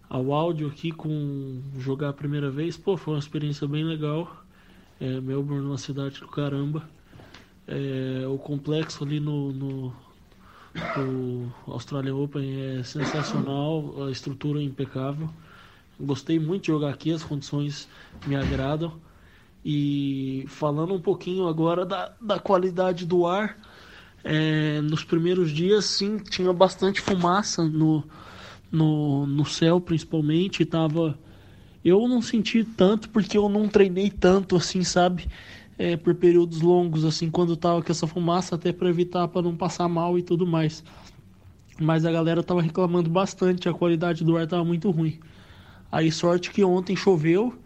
ao 0.09 0.33
áudio 0.33 0.67
aqui 0.67 0.91
com 0.91 1.61
jogar 1.77 2.09
a 2.09 2.13
primeira 2.13 2.49
vez, 2.49 2.75
pô, 2.75 2.97
foi 2.97 3.13
uma 3.13 3.19
experiência 3.19 3.67
bem 3.67 3.83
legal. 3.83 4.43
É, 4.99 5.21
Melbourne 5.21 5.65
uma 5.65 5.77
cidade 5.77 6.19
do 6.19 6.27
caramba. 6.27 6.89
É, 7.67 8.25
o 8.27 8.37
complexo 8.37 9.03
ali 9.03 9.19
no, 9.19 9.53
no, 9.53 9.93
no 10.97 11.53
Australian 11.67 12.15
Open 12.15 12.79
é 12.79 12.83
sensacional, 12.83 14.07
a 14.07 14.11
estrutura 14.11 14.59
é 14.59 14.63
impecável. 14.63 15.29
Gostei 15.99 16.39
muito 16.39 16.63
de 16.63 16.67
jogar 16.69 16.89
aqui, 16.89 17.11
as 17.11 17.23
condições 17.23 17.87
me 18.25 18.35
agradam. 18.35 18.93
E 19.63 20.45
falando 20.47 20.93
um 20.93 21.01
pouquinho 21.01 21.47
agora 21.47 21.85
da, 21.85 22.13
da 22.19 22.39
qualidade 22.39 23.05
do 23.05 23.27
ar, 23.27 23.59
é, 24.23 24.81
nos 24.81 25.03
primeiros 25.03 25.51
dias 25.51 25.85
sim 25.85 26.17
tinha 26.17 26.51
bastante 26.51 26.99
fumaça 26.99 27.63
no, 27.63 28.03
no, 28.71 29.25
no 29.25 29.45
céu 29.45 29.79
principalmente. 29.79 30.65
Tava, 30.65 31.17
eu 31.83 32.07
não 32.07 32.21
senti 32.21 32.63
tanto 32.63 33.09
porque 33.09 33.37
eu 33.37 33.49
não 33.49 33.67
treinei 33.67 34.09
tanto 34.09 34.55
assim, 34.55 34.83
sabe? 34.83 35.27
É, 35.77 35.95
por 35.95 36.13
períodos 36.15 36.61
longos, 36.61 37.05
assim, 37.05 37.29
quando 37.29 37.55
tava 37.55 37.81
com 37.81 37.91
essa 37.91 38.05
fumaça, 38.05 38.55
até 38.55 38.73
para 38.73 38.89
evitar 38.89 39.27
para 39.29 39.41
não 39.41 39.55
passar 39.55 39.87
mal 39.87 40.17
e 40.19 40.21
tudo 40.21 40.45
mais. 40.45 40.83
Mas 41.79 42.05
a 42.05 42.11
galera 42.11 42.43
tava 42.43 42.61
reclamando 42.61 43.09
bastante, 43.09 43.69
a 43.69 43.73
qualidade 43.73 44.23
do 44.23 44.35
ar 44.35 44.45
tava 44.45 44.65
muito 44.65 44.91
ruim. 44.91 45.17
Aí 45.91 46.11
sorte 46.11 46.51
que 46.51 46.63
ontem 46.63 46.95
choveu 46.95 47.57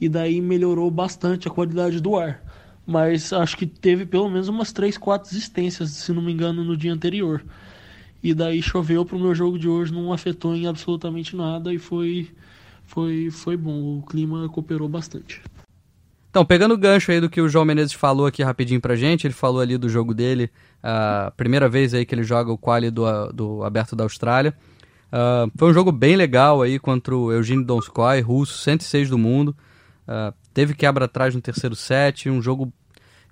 e 0.00 0.08
daí 0.08 0.40
melhorou 0.40 0.90
bastante 0.90 1.48
a 1.48 1.50
qualidade 1.50 2.00
do 2.00 2.16
ar. 2.16 2.42
Mas 2.86 3.32
acho 3.32 3.56
que 3.56 3.66
teve 3.66 4.06
pelo 4.06 4.30
menos 4.30 4.48
umas 4.48 4.72
3, 4.72 4.96
4 4.96 5.28
existências, 5.28 5.90
se 5.90 6.12
não 6.12 6.22
me 6.22 6.32
engano, 6.32 6.62
no 6.62 6.76
dia 6.76 6.92
anterior. 6.92 7.44
E 8.26 8.34
daí 8.34 8.60
choveu 8.60 9.04
para 9.04 9.14
o 9.14 9.20
meu 9.20 9.36
jogo 9.36 9.56
de 9.56 9.68
hoje, 9.68 9.94
não 9.94 10.12
afetou 10.12 10.52
em 10.56 10.66
absolutamente 10.66 11.36
nada 11.36 11.72
e 11.72 11.78
foi, 11.78 12.28
foi, 12.84 13.30
foi 13.30 13.56
bom. 13.56 13.98
O 13.98 14.02
clima 14.02 14.48
cooperou 14.48 14.88
bastante. 14.88 15.40
Então, 16.28 16.44
pegando 16.44 16.74
o 16.74 16.76
gancho 16.76 17.12
aí 17.12 17.20
do 17.20 17.30
que 17.30 17.40
o 17.40 17.48
João 17.48 17.64
Menezes 17.64 17.92
falou 17.92 18.26
aqui 18.26 18.42
rapidinho 18.42 18.80
pra 18.80 18.96
gente, 18.96 19.28
ele 19.28 19.32
falou 19.32 19.60
ali 19.60 19.78
do 19.78 19.88
jogo 19.88 20.12
dele, 20.12 20.50
a 20.82 21.32
primeira 21.36 21.68
vez 21.68 21.94
aí 21.94 22.04
que 22.04 22.16
ele 22.16 22.24
joga 22.24 22.50
o 22.50 22.58
quali 22.58 22.90
do, 22.90 23.04
do 23.32 23.62
Aberto 23.62 23.94
da 23.94 24.02
Austrália. 24.02 24.52
Uh, 25.06 25.48
foi 25.56 25.70
um 25.70 25.72
jogo 25.72 25.92
bem 25.92 26.16
legal 26.16 26.62
aí 26.62 26.80
contra 26.80 27.16
o 27.16 27.30
Eugênio 27.30 27.64
Donskoy, 27.64 28.20
russo, 28.22 28.58
106 28.58 29.08
do 29.08 29.16
mundo. 29.16 29.56
Uh, 30.02 30.34
teve 30.52 30.74
quebra 30.74 31.04
atrás 31.04 31.32
no 31.32 31.40
terceiro 31.40 31.76
set, 31.76 32.28
um 32.28 32.42
jogo 32.42 32.72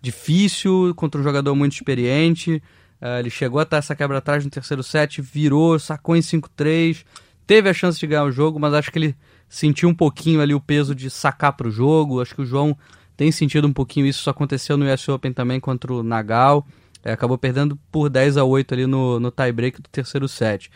difícil 0.01 0.95
contra 0.95 1.21
um 1.21 1.25
jogador 1.25 1.57
muito 1.57 1.73
experiente. 1.73 2.63
Uh, 3.05 3.19
ele 3.19 3.29
chegou 3.29 3.61
a 3.61 3.65
estar 3.65 3.77
essa 3.77 3.95
quebra 3.95 4.17
atrás 4.17 4.43
no 4.43 4.51
terceiro 4.51 4.83
set, 4.83 5.21
virou, 5.21 5.79
sacou 5.79 6.17
em 6.17 6.21
5-3, 6.21 7.05
teve 7.47 7.69
a 7.69 7.75
chance 7.75 8.01
de 8.01 8.07
ganhar 8.07 8.25
o 8.25 8.33
jogo, 8.33 8.59
mas 8.59 8.73
acho 8.73 8.91
que 8.91 8.99
ele 8.99 9.15
sentiu 9.47 9.91
um 9.91 9.95
pouquinho 9.95 10.41
ali 10.41 10.55
o 10.55 10.61
peso 10.61 10.95
de 10.95 11.11
sacar 11.11 11.53
para 11.53 11.69
o 11.69 11.71
jogo. 11.71 12.23
Acho 12.23 12.35
que 12.35 12.41
o 12.41 12.47
João 12.47 12.75
tem 13.15 13.31
sentido 13.31 13.69
um 13.69 13.73
pouquinho 13.75 14.07
isso. 14.07 14.21
Isso 14.21 14.31
aconteceu 14.31 14.79
no 14.79 14.91
US 14.91 15.07
Open 15.07 15.35
também 15.35 15.61
contra 15.61 15.93
o 15.93 16.03
Nagal. 16.03 16.67
É, 17.05 17.13
acabou 17.13 17.37
perdendo 17.37 17.79
por 17.93 18.09
10 18.09 18.39
a 18.39 18.45
8 18.45 18.73
ali 18.73 18.87
no, 18.87 19.21
no 19.21 19.31
tie-break 19.31 19.83
do 19.83 19.89
terceiro 19.91 20.27
set. 20.27 20.71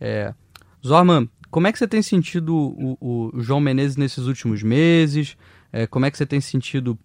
É, 0.00 0.32
Zorman, 0.84 1.28
como 1.50 1.66
é 1.66 1.72
que 1.72 1.78
você 1.78 1.86
tem 1.86 2.00
sentido 2.00 2.56
o, 2.56 2.96
o, 2.98 3.30
o 3.34 3.42
João 3.42 3.60
Menezes 3.60 3.96
nesses 3.96 4.26
últimos 4.26 4.62
meses? 4.62 5.36
É, 5.70 5.86
como 5.86 6.06
é 6.06 6.10
que 6.10 6.16
você 6.16 6.24
tem 6.24 6.40
sentido 6.40 6.98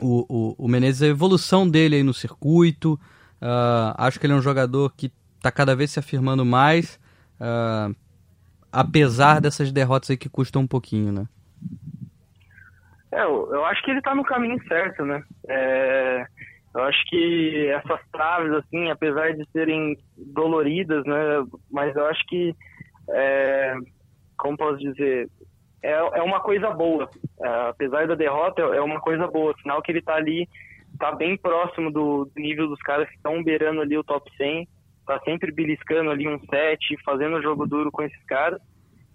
o, 0.00 0.24
o, 0.28 0.54
o, 0.56 0.68
Menezes, 0.68 1.02
a 1.02 1.06
evolução 1.08 1.68
dele 1.68 1.96
aí 1.96 2.02
no 2.02 2.14
circuito? 2.14 2.98
Uh, 3.44 3.92
acho 3.98 4.18
que 4.18 4.24
ele 4.24 4.32
é 4.32 4.36
um 4.36 4.40
jogador 4.40 4.90
que 4.96 5.12
está 5.36 5.52
cada 5.52 5.76
vez 5.76 5.90
se 5.90 5.98
afirmando 5.98 6.46
mais, 6.46 6.98
uh, 7.38 7.94
apesar 8.72 9.38
dessas 9.38 9.70
derrotas 9.70 10.08
aí 10.08 10.16
que 10.16 10.30
custam 10.30 10.62
um 10.62 10.66
pouquinho, 10.66 11.12
né? 11.12 11.28
É, 13.12 13.22
eu, 13.22 13.52
eu 13.52 13.64
acho 13.66 13.82
que 13.82 13.90
ele 13.90 13.98
está 13.98 14.14
no 14.14 14.24
caminho 14.24 14.58
certo, 14.66 15.04
né? 15.04 15.22
É, 15.46 16.26
eu 16.74 16.82
acho 16.84 17.04
que 17.10 17.68
essas 17.68 18.00
traves, 18.10 18.50
assim, 18.52 18.90
apesar 18.90 19.34
de 19.34 19.46
serem 19.52 19.98
doloridas, 20.16 21.04
né? 21.04 21.44
Mas 21.70 21.94
eu 21.94 22.06
acho 22.06 22.24
que 22.26 22.56
é, 23.10 23.74
como 24.38 24.56
posso 24.56 24.78
dizer, 24.78 25.28
é, 25.82 25.92
é 25.92 26.22
uma 26.22 26.40
coisa 26.40 26.70
boa. 26.70 27.10
É, 27.42 27.68
apesar 27.68 28.06
da 28.06 28.14
derrota, 28.14 28.62
é 28.62 28.80
uma 28.80 29.00
coisa 29.00 29.26
boa. 29.26 29.54
Sinal 29.60 29.82
que 29.82 29.92
ele 29.92 29.98
está 29.98 30.14
ali, 30.14 30.48
está 30.94 31.12
bem 31.12 31.36
próximo 31.36 31.90
do, 31.90 32.30
nível 32.36 32.68
dos 32.68 32.80
caras 32.80 33.08
que 33.08 33.16
estão 33.16 33.42
beirando 33.42 33.82
ali 33.82 33.98
o 33.98 34.04
top 34.04 34.30
100. 34.36 34.66
Está 35.00 35.20
sempre 35.20 35.52
beliscando 35.52 36.10
ali 36.10 36.26
um 36.26 36.40
set, 36.46 36.96
fazendo 37.04 37.42
jogo 37.42 37.66
duro 37.66 37.92
com 37.92 38.02
esses 38.02 38.24
caras. 38.24 38.58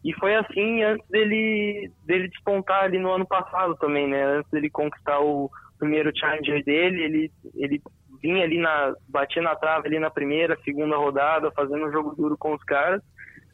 E 0.05 0.13
foi 0.13 0.35
assim 0.35 0.83
antes 0.83 1.07
dele, 1.09 1.91
dele 2.05 2.29
despontar 2.29 2.83
ali 2.83 2.99
no 2.99 3.11
ano 3.11 3.25
passado 3.25 3.75
também, 3.77 4.07
né? 4.07 4.23
Antes 4.23 4.51
dele 4.51 4.69
conquistar 4.69 5.19
o 5.19 5.49
primeiro 5.77 6.15
challenger 6.15 6.63
dele, 6.63 7.03
ele, 7.03 7.31
ele 7.55 7.81
vinha 8.21 8.43
ali 8.43 8.59
na. 8.59 8.93
batia 9.07 9.41
na 9.41 9.55
trave 9.55 9.87
ali 9.87 9.99
na 9.99 10.09
primeira, 10.09 10.59
segunda 10.63 10.95
rodada, 10.95 11.51
fazendo 11.51 11.91
jogo 11.91 12.15
duro 12.15 12.37
com 12.37 12.53
os 12.53 12.63
caras 12.63 13.01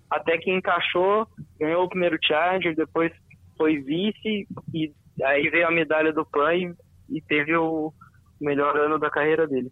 até 0.10 0.38
que 0.38 0.52
encaixou, 0.52 1.28
ganhou 1.60 1.84
o 1.84 1.90
primeiro 1.90 2.18
Challenger, 2.24 2.76
depois 2.76 3.12
foi 3.58 3.78
vice 3.78 4.48
e 4.74 4.94
aí 5.24 5.50
veio 5.50 5.68
a 5.68 5.72
medalha 5.72 6.12
do 6.12 6.26
PAN 6.26 6.56
e, 6.56 6.74
e 7.10 7.22
teve 7.22 7.56
o 7.56 7.94
melhor 8.40 8.78
ano 8.78 9.00
da 9.00 9.10
carreira 9.10 9.48
dele. 9.48 9.72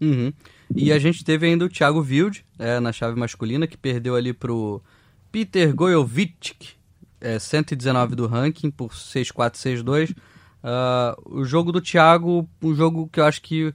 Uhum. 0.00 0.32
E 0.74 0.92
a 0.92 0.98
gente 0.98 1.24
teve 1.24 1.46
ainda 1.46 1.64
o 1.64 1.68
Thiago 1.68 2.00
Wild 2.00 2.44
é, 2.58 2.80
na 2.80 2.92
chave 2.92 3.18
masculina, 3.18 3.66
que 3.66 3.76
perdeu 3.76 4.16
ali 4.16 4.32
pro 4.32 4.80
Peter 5.30 5.74
Gojovic, 5.74 6.74
é, 7.20 7.38
119 7.38 8.14
do 8.14 8.26
ranking, 8.26 8.70
por 8.70 8.90
6-4, 8.90 9.54
6-2. 9.54 10.16
Uh, 10.62 11.40
o 11.40 11.44
jogo 11.44 11.72
do 11.72 11.80
Thiago, 11.80 12.48
um 12.62 12.74
jogo 12.74 13.08
que 13.10 13.20
eu 13.20 13.24
acho 13.24 13.40
que 13.40 13.74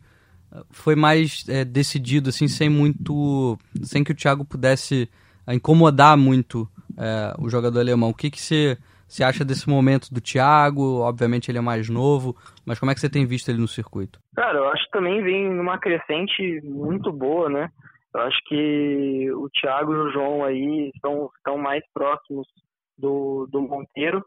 foi 0.69 0.95
mais 0.95 1.45
é, 1.47 1.65
decidido, 1.65 2.29
assim, 2.29 2.47
sem 2.47 2.69
muito. 2.69 3.57
sem 3.83 4.03
que 4.03 4.11
o 4.11 4.15
Thiago 4.15 4.45
pudesse 4.45 5.09
incomodar 5.47 6.17
muito 6.17 6.67
é, 6.97 7.33
o 7.39 7.49
jogador 7.49 7.79
alemão. 7.79 8.09
O 8.09 8.13
que, 8.13 8.29
que 8.29 8.41
você, 8.41 8.77
você 9.07 9.23
acha 9.23 9.45
desse 9.45 9.69
momento 9.69 10.13
do 10.13 10.21
Thiago? 10.21 10.99
Obviamente 11.01 11.49
ele 11.49 11.57
é 11.57 11.61
mais 11.61 11.89
novo, 11.89 12.35
mas 12.65 12.79
como 12.79 12.91
é 12.91 12.93
que 12.93 12.99
você 12.99 13.09
tem 13.09 13.25
visto 13.25 13.49
ele 13.49 13.59
no 13.59 13.67
circuito? 13.67 14.19
Cara, 14.35 14.57
eu 14.57 14.67
acho 14.69 14.83
que 14.85 14.91
também 14.91 15.21
vem 15.21 15.49
numa 15.53 15.77
crescente 15.77 16.61
muito 16.63 17.11
boa, 17.11 17.49
né? 17.49 17.69
Eu 18.13 18.21
acho 18.21 18.39
que 18.47 19.31
o 19.33 19.49
Thiago 19.49 19.93
e 19.93 19.97
o 19.97 20.11
João 20.11 20.43
aí 20.43 20.89
estão, 20.95 21.29
estão 21.37 21.57
mais 21.57 21.83
próximos 21.93 22.47
do, 22.97 23.47
do 23.51 23.61
Monteiro. 23.61 24.23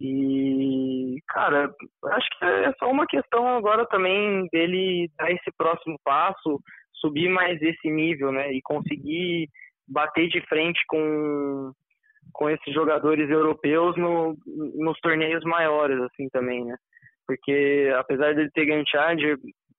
E, 0.00 1.16
cara, 1.28 1.72
acho 2.04 2.28
que 2.38 2.44
é 2.44 2.72
só 2.78 2.90
uma 2.90 3.06
questão 3.06 3.56
agora 3.56 3.86
também 3.86 4.46
dele 4.52 5.10
dar 5.18 5.30
esse 5.30 5.50
próximo 5.56 5.98
passo, 6.04 6.60
subir 6.94 7.28
mais 7.28 7.60
esse 7.62 7.90
nível, 7.90 8.30
né? 8.30 8.52
E 8.52 8.60
conseguir 8.62 9.48
bater 9.88 10.28
de 10.28 10.40
frente 10.46 10.80
com, 10.86 11.72
com 12.32 12.50
esses 12.50 12.72
jogadores 12.72 13.28
europeus 13.30 13.96
no, 13.96 14.36
nos 14.74 14.98
torneios 15.00 15.44
maiores, 15.44 16.00
assim, 16.02 16.28
também, 16.28 16.64
né? 16.64 16.76
Porque, 17.26 17.92
apesar 17.96 18.34
dele 18.34 18.50
ter 18.52 18.66
ganho 18.66 18.84
Challenger, 18.86 19.36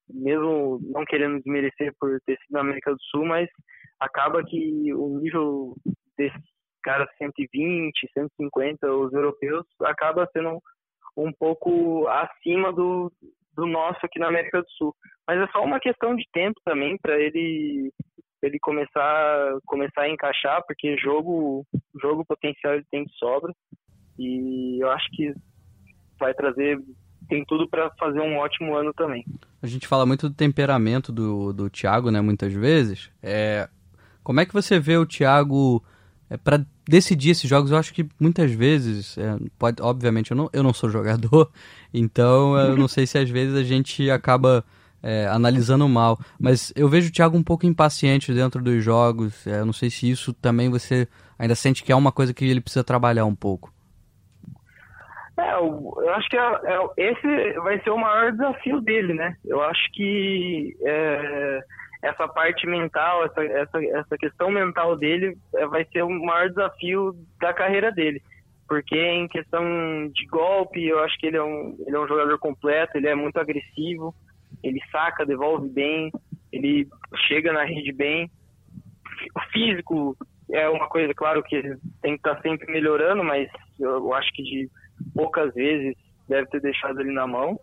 mesmo 0.10 0.79
não 0.83 1.05
querendo 1.05 1.38
desmerecer 1.38 1.93
por 1.99 2.19
ter 2.25 2.38
sido 2.38 2.51
na 2.51 2.62
América 2.62 2.91
do 2.91 3.01
Sul, 3.03 3.25
mas 3.25 3.49
acaba 3.99 4.43
que 4.43 4.93
o 4.93 5.19
nível 5.19 5.75
desses 6.17 6.41
caras 6.83 7.07
120, 7.17 7.91
150, 8.13 8.91
os 8.91 9.13
europeus, 9.13 9.65
acaba 9.81 10.29
sendo 10.31 10.62
um 11.15 11.31
pouco 11.33 12.07
acima 12.07 12.71
do, 12.71 13.12
do 13.55 13.65
nosso 13.65 13.99
aqui 14.05 14.19
na 14.19 14.27
América 14.27 14.62
do 14.62 14.69
Sul. 14.71 14.95
Mas 15.27 15.41
é 15.41 15.47
só 15.51 15.63
uma 15.63 15.79
questão 15.79 16.15
de 16.15 16.23
tempo 16.31 16.60
também 16.63 16.97
para 17.01 17.19
ele 17.19 17.91
ele 18.41 18.58
começar 18.60 19.58
começar 19.65 20.02
a 20.02 20.10
encaixar, 20.10 20.63
porque 20.67 20.97
jogo 20.97 21.65
jogo 22.02 22.26
potencial 22.26 22.73
ele 22.73 22.86
tem 22.91 23.04
de 23.04 23.13
sobra 23.17 23.54
e 24.17 24.80
eu 24.82 24.89
acho 24.91 25.10
que 25.12 25.34
vai 26.19 26.34
trazer 26.34 26.80
tem 27.28 27.43
tudo 27.45 27.67
para 27.67 27.89
fazer 28.00 28.21
um 28.21 28.38
ótimo 28.38 28.76
ano 28.76 28.93
também. 28.93 29.26
A 29.62 29.67
gente 29.67 29.88
fala 29.88 30.06
muito 30.06 30.30
do 30.30 30.36
temperamento 30.36 31.12
do, 31.12 31.52
do 31.52 31.69
Thiago, 31.69 32.10
né, 32.10 32.21
muitas 32.21 32.54
vezes. 32.54 33.12
É, 33.21 33.67
como 34.23 34.39
é 34.39 34.45
que 34.45 34.54
você 34.54 34.80
vê 34.80 34.97
o 34.97 35.06
Thiago 35.06 35.84
é, 36.30 36.38
para 36.38 36.65
decidir 36.88 37.32
esses 37.32 37.50
jogos, 37.50 37.71
eu 37.71 37.78
acho 37.78 37.93
que 37.93 38.08
muitas 38.19 38.52
vezes, 38.52 39.17
é, 39.17 39.38
pode, 39.58 39.82
obviamente 39.82 40.32
eu 40.32 40.38
não, 40.38 40.50
eu 40.54 40.63
não 40.63 40.73
sou 40.73 40.89
jogador, 40.89 41.52
então 41.93 42.58
eu 42.58 42.78
não 42.78 42.88
sei 42.88 43.06
se 43.06 43.17
às 43.17 43.30
vezes 43.30 43.56
a 43.56 43.63
gente 43.63 44.10
acaba 44.10 44.63
é, 45.01 45.27
analisando 45.27 45.88
mal, 45.88 46.19
mas 46.39 46.73
eu 46.75 46.89
vejo 46.89 47.10
o 47.10 47.12
Thiago 47.12 47.38
um 47.38 47.43
pouco 47.43 47.65
impaciente 47.65 48.33
dentro 48.33 48.62
dos 48.62 48.83
jogos, 48.83 49.45
é, 49.47 49.60
eu 49.60 49.65
não 49.65 49.73
sei 49.73 49.89
se 49.89 50.10
isso 50.10 50.33
também 50.33 50.69
você 50.69 51.07
ainda 51.38 51.55
sente 51.55 51.83
que 51.83 51.91
é 51.91 51.95
uma 51.95 52.12
coisa 52.12 52.33
que 52.33 52.45
ele 52.45 52.62
precisa 52.62 52.83
trabalhar 52.83 53.25
um 53.25 53.36
pouco. 53.36 53.71
É, 55.38 55.53
eu 55.53 56.13
acho 56.15 56.27
que 56.29 56.38
é, 56.38 56.41
é, 56.41 57.12
esse 57.12 57.60
vai 57.60 57.79
ser 57.81 57.91
o 57.91 57.97
maior 57.97 58.31
desafio 58.31 58.81
dele, 58.81 59.13
né? 59.13 59.36
Eu 59.45 59.62
acho 59.62 59.91
que 59.93 60.75
é, 60.81 61.60
essa 62.01 62.27
parte 62.27 62.65
mental, 62.65 63.23
essa, 63.25 63.43
essa, 63.43 63.83
essa 63.83 64.17
questão 64.17 64.49
mental 64.49 64.95
dele 64.95 65.38
é, 65.55 65.67
vai 65.67 65.86
ser 65.86 66.01
o 66.01 66.10
maior 66.10 66.49
desafio 66.49 67.13
da 67.39 67.53
carreira 67.53 67.91
dele. 67.91 68.21
Porque 68.67 68.97
em 68.97 69.27
questão 69.27 69.63
de 70.13 70.25
golpe, 70.25 70.83
eu 70.86 70.99
acho 71.03 71.17
que 71.19 71.27
ele 71.27 71.38
é 71.38 71.43
um, 71.43 71.77
ele 71.86 71.95
é 71.95 71.99
um 71.99 72.07
jogador 72.07 72.38
completo, 72.39 72.97
ele 72.97 73.07
é 73.07 73.15
muito 73.15 73.39
agressivo, 73.39 74.13
ele 74.63 74.80
saca, 74.91 75.26
devolve 75.26 75.70
bem, 75.70 76.12
ele 76.52 76.88
chega 77.28 77.54
na 77.54 77.63
rede 77.63 77.91
bem. 77.91 78.30
O 79.36 79.41
físico 79.52 80.17
é 80.52 80.67
uma 80.70 80.88
coisa, 80.88 81.13
claro, 81.13 81.43
que 81.43 81.62
tem 82.02 82.13
que 82.13 82.20
estar 82.20 82.36
tá 82.36 82.41
sempre 82.41 82.72
melhorando, 82.72 83.24
mas 83.24 83.50
eu 83.80 84.13
acho 84.13 84.32
que 84.34 84.43
de 84.43 84.70
poucas 85.13 85.54
vezes 85.54 85.96
deve 86.28 86.48
ter 86.48 86.62
deixado 86.62 87.02
ele 87.02 87.12
na 87.12 87.28
mão. 87.28 87.60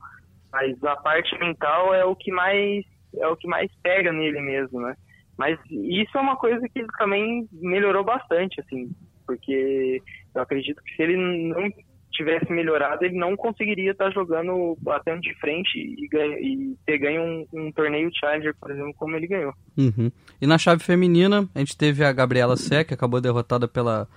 Mas 0.52 0.82
a 0.84 0.96
parte 0.96 1.36
mental 1.38 1.92
é 1.94 2.04
o 2.04 2.14
que 2.14 2.30
mais 2.30 2.84
é 3.16 3.26
o 3.28 3.36
que 3.36 3.46
mais 3.46 3.70
pega 3.82 4.12
nele 4.12 4.40
mesmo, 4.40 4.80
né? 4.80 4.96
Mas 5.36 5.58
isso 5.70 6.16
é 6.16 6.20
uma 6.20 6.36
coisa 6.36 6.68
que 6.68 6.78
ele 6.78 6.88
também 6.98 7.48
melhorou 7.52 8.04
bastante, 8.04 8.60
assim, 8.60 8.90
porque 9.26 10.00
eu 10.34 10.42
acredito 10.42 10.82
que 10.82 10.94
se 10.94 11.02
ele 11.02 11.16
não 11.16 11.68
tivesse 12.14 12.50
melhorado, 12.50 13.04
ele 13.04 13.18
não 13.18 13.36
conseguiria 13.36 13.90
estar 13.92 14.10
jogando 14.10 14.76
batendo 14.80 15.20
de 15.20 15.34
frente 15.34 15.76
e, 15.76 16.08
e 16.12 16.76
ter 16.86 16.98
ganho 16.98 17.22
um, 17.22 17.46
um, 17.52 17.72
torneio 17.72 18.10
Challenger, 18.14 18.54
por 18.58 18.70
exemplo, 18.70 18.94
como 18.94 19.16
ele 19.16 19.26
ganhou. 19.26 19.52
Uhum. 19.76 20.10
E 20.40 20.46
na 20.46 20.56
chave 20.56 20.82
feminina, 20.82 21.48
a 21.54 21.58
gente 21.58 21.76
teve 21.76 22.04
a 22.04 22.12
Gabriela 22.12 22.56
Sé, 22.56 22.84
que 22.84 22.94
acabou 22.94 23.20
derrotada 23.20 23.68
pela 23.68 24.08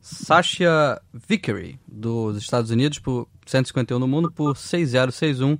Sasha 0.00 1.00
Vickery, 1.12 1.78
dos 1.86 2.36
Estados 2.36 2.70
Unidos, 2.70 2.98
por 2.98 3.28
151 3.46 3.98
no 3.98 4.08
mundo, 4.08 4.30
por 4.30 4.54
6-0, 4.54 5.08
6-1 5.08 5.58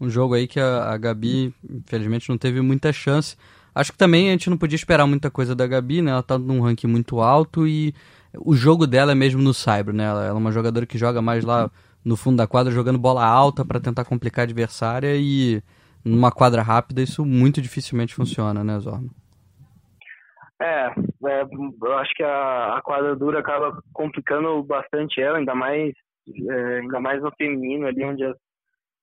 um 0.00 0.10
jogo 0.10 0.34
aí 0.34 0.46
que 0.46 0.60
a, 0.60 0.92
a 0.92 0.96
Gabi, 0.96 1.54
infelizmente, 1.68 2.28
não 2.28 2.36
teve 2.36 2.60
muita 2.60 2.92
chance. 2.92 3.36
Acho 3.74 3.92
que 3.92 3.98
também 3.98 4.28
a 4.28 4.32
gente 4.32 4.50
não 4.50 4.56
podia 4.56 4.76
esperar 4.76 5.06
muita 5.06 5.30
coisa 5.30 5.54
da 5.54 5.66
Gabi, 5.66 6.02
né? 6.02 6.10
Ela 6.10 6.22
tá 6.22 6.38
num 6.38 6.60
ranking 6.60 6.86
muito 6.86 7.20
alto 7.20 7.66
e 7.66 7.94
o 8.38 8.54
jogo 8.54 8.86
dela 8.86 9.12
é 9.12 9.14
mesmo 9.14 9.42
no 9.42 9.54
cyber, 9.54 9.94
né? 9.94 10.04
Ela 10.04 10.26
é 10.26 10.32
uma 10.32 10.50
jogadora 10.50 10.86
que 10.86 10.98
joga 10.98 11.20
mais 11.20 11.44
lá 11.44 11.70
no 12.04 12.16
fundo 12.16 12.36
da 12.36 12.46
quadra, 12.46 12.72
jogando 12.72 12.98
bola 12.98 13.24
alta 13.24 13.64
para 13.64 13.80
tentar 13.80 14.04
complicar 14.04 14.42
a 14.42 14.44
adversária 14.44 15.14
e 15.16 15.62
numa 16.04 16.30
quadra 16.30 16.62
rápida 16.62 17.00
isso 17.00 17.24
muito 17.24 17.62
dificilmente 17.62 18.14
funciona, 18.14 18.62
né, 18.62 18.78
Zorno? 18.78 19.10
É, 20.60 20.86
é, 21.26 21.42
eu 21.82 21.98
acho 21.98 22.14
que 22.14 22.22
a, 22.22 22.76
a 22.76 22.82
quadra 22.82 23.16
dura 23.16 23.40
acaba 23.40 23.76
complicando 23.92 24.62
bastante 24.62 25.20
ela, 25.20 25.38
ainda 25.38 25.54
mais, 25.54 25.92
é, 26.50 26.78
ainda 26.78 27.00
mais 27.00 27.22
no 27.22 27.32
feminino 27.36 27.86
ali, 27.86 28.04
onde 28.04 28.24
as, 28.24 28.36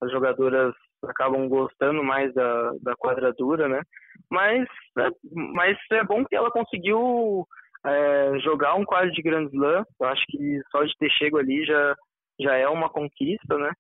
as 0.02 0.12
jogadoras 0.12 0.74
acabam 1.04 1.48
gostando 1.50 2.04
mais 2.04 2.34
da, 2.34 2.72
da 2.82 2.96
quadradura, 2.96 3.68
né? 3.68 3.82
Mas, 4.30 4.68
é, 5.00 5.10
mas 5.54 5.78
é 5.92 6.04
bom 6.04 6.24
que 6.24 6.36
ela 6.36 6.52
conseguiu 6.52 7.46
é, 7.86 8.40
jogar 8.44 8.76
um 8.76 8.86
quadro 8.86 9.12
de 9.12 9.22
Grand 9.22 9.48
Slam. 9.48 9.84
Eu 10.00 10.08
acho 10.08 10.24
que 10.28 10.62
só 10.72 10.84
de 10.84 10.94
ter 10.98 11.10
chego 11.12 11.38
ali 11.38 11.66
já, 11.66 11.96
já 12.40 12.56
é 12.56 12.68
uma 12.68 12.90
conquista, 12.90 13.58
né? 13.58 13.72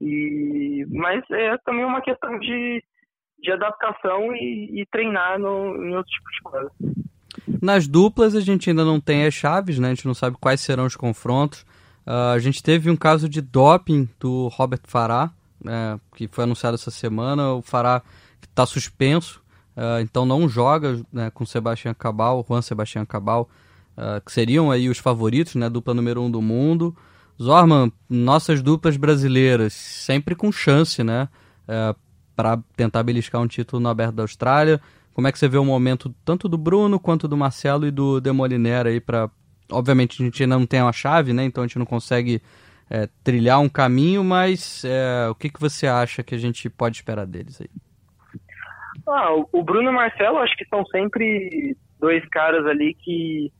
E, 0.00 0.86
mas 0.90 1.22
é 1.30 1.56
também 1.58 1.84
uma 1.84 2.00
questão 2.00 2.38
de, 2.38 2.82
de 3.38 3.52
adaptação 3.52 4.34
e, 4.34 4.80
e 4.80 4.86
treinar 4.90 5.38
no, 5.38 5.76
em 5.84 5.94
outro 5.94 6.10
tipo 6.10 6.30
de 6.30 6.40
quadro. 6.42 6.70
Nas 7.62 7.86
duplas 7.86 8.34
a 8.34 8.40
gente 8.40 8.70
ainda 8.70 8.84
não 8.84 9.00
tem 9.00 9.26
as 9.26 9.34
chaves, 9.34 9.78
né? 9.78 9.88
A 9.88 9.94
gente 9.94 10.06
não 10.06 10.14
sabe 10.14 10.36
quais 10.40 10.60
serão 10.60 10.86
os 10.86 10.96
confrontos. 10.96 11.62
Uh, 12.06 12.32
a 12.34 12.38
gente 12.38 12.62
teve 12.62 12.90
um 12.90 12.96
caso 12.96 13.28
de 13.28 13.40
doping 13.40 14.08
do 14.18 14.48
Robert 14.48 14.80
Farah, 14.84 15.30
é, 15.66 15.98
que 16.16 16.26
foi 16.26 16.44
anunciado 16.44 16.74
essa 16.74 16.90
semana. 16.90 17.52
O 17.52 17.62
Fará 17.62 18.02
está 18.42 18.64
suspenso, 18.64 19.42
uh, 19.80 20.00
então 20.00 20.26
não 20.26 20.48
joga 20.48 21.00
né, 21.10 21.30
com 21.30 21.46
Sebastião 21.46 21.94
Cabal, 21.94 22.44
Juan 22.46 22.60
Sebastião 22.60 23.06
Cabal, 23.06 23.48
uh, 23.96 24.20
que 24.24 24.30
seriam 24.30 24.70
aí 24.70 24.88
os 24.88 24.98
favoritos, 24.98 25.54
né, 25.54 25.70
dupla 25.70 25.94
número 25.94 26.22
um 26.22 26.30
do 26.30 26.42
mundo. 26.42 26.94
Zorman, 27.40 27.90
nossas 28.08 28.62
duplas 28.62 28.98
brasileiras, 28.98 29.72
sempre 29.72 30.34
com 30.34 30.52
chance, 30.52 31.02
né, 31.02 31.26
uh, 31.66 31.72
é, 31.72 31.94
para 32.36 32.58
tentar 32.76 33.02
beliscar 33.02 33.40
um 33.40 33.46
título 33.46 33.80
no 33.80 33.88
Aberto 33.88 34.16
da 34.16 34.22
Austrália. 34.22 34.80
Como 35.14 35.26
é 35.26 35.32
que 35.32 35.38
você 35.38 35.48
vê 35.48 35.56
o 35.56 35.64
momento 35.64 36.14
tanto 36.24 36.48
do 36.48 36.58
Bruno 36.58 37.00
quanto 37.00 37.26
do 37.26 37.36
Marcelo 37.36 37.86
e 37.86 37.90
do 37.90 38.20
Demoliner 38.20 38.86
aí 38.86 39.00
para 39.00 39.30
obviamente 39.70 40.20
a 40.20 40.24
gente 40.24 40.42
ainda 40.42 40.58
não 40.58 40.66
tem 40.66 40.82
uma 40.82 40.92
chave, 40.92 41.32
né? 41.32 41.44
Então 41.44 41.62
a 41.62 41.66
gente 41.66 41.78
não 41.78 41.86
consegue 41.86 42.42
é, 42.88 43.08
trilhar 43.22 43.60
um 43.60 43.68
caminho, 43.68 44.24
mas 44.24 44.82
é, 44.84 45.28
o 45.30 45.34
que, 45.34 45.48
que 45.48 45.60
você 45.60 45.86
acha 45.86 46.22
que 46.22 46.34
a 46.34 46.38
gente 46.38 46.68
pode 46.68 46.96
esperar 46.96 47.26
deles 47.26 47.60
aí? 47.60 47.70
Ah, 49.06 49.32
o 49.52 49.62
Bruno 49.62 49.90
e 49.90 49.92
o 49.92 49.94
Marcelo 49.94 50.38
acho 50.38 50.56
que 50.56 50.66
são 50.66 50.84
sempre 50.86 51.76
dois 51.98 52.26
caras 52.28 52.66
ali 52.66 52.94
que 52.94 53.52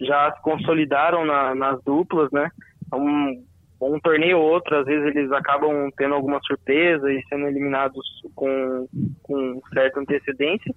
já 0.00 0.32
se 0.32 0.42
consolidaram 0.42 1.24
na, 1.24 1.54
nas 1.54 1.82
duplas, 1.84 2.30
né? 2.32 2.50
Um, 2.92 3.44
um 3.80 4.00
torneio 4.00 4.38
ou 4.38 4.50
outro, 4.50 4.76
às 4.76 4.86
vezes 4.86 5.14
eles 5.14 5.32
acabam 5.32 5.90
tendo 5.96 6.14
alguma 6.14 6.40
surpresa 6.42 7.10
e 7.10 7.22
sendo 7.28 7.46
eliminados 7.46 8.04
com, 8.34 8.86
com 9.22 9.60
certa 9.72 10.00
antecedência. 10.00 10.72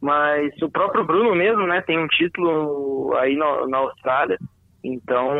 Mas 0.00 0.52
o 0.62 0.70
próprio 0.70 1.04
Bruno 1.04 1.34
mesmo, 1.34 1.66
né, 1.66 1.80
tem 1.80 1.98
um 1.98 2.06
título 2.06 3.14
aí 3.16 3.36
na, 3.36 3.66
na 3.66 3.78
Austrália 3.78 4.38
Então, 4.84 5.30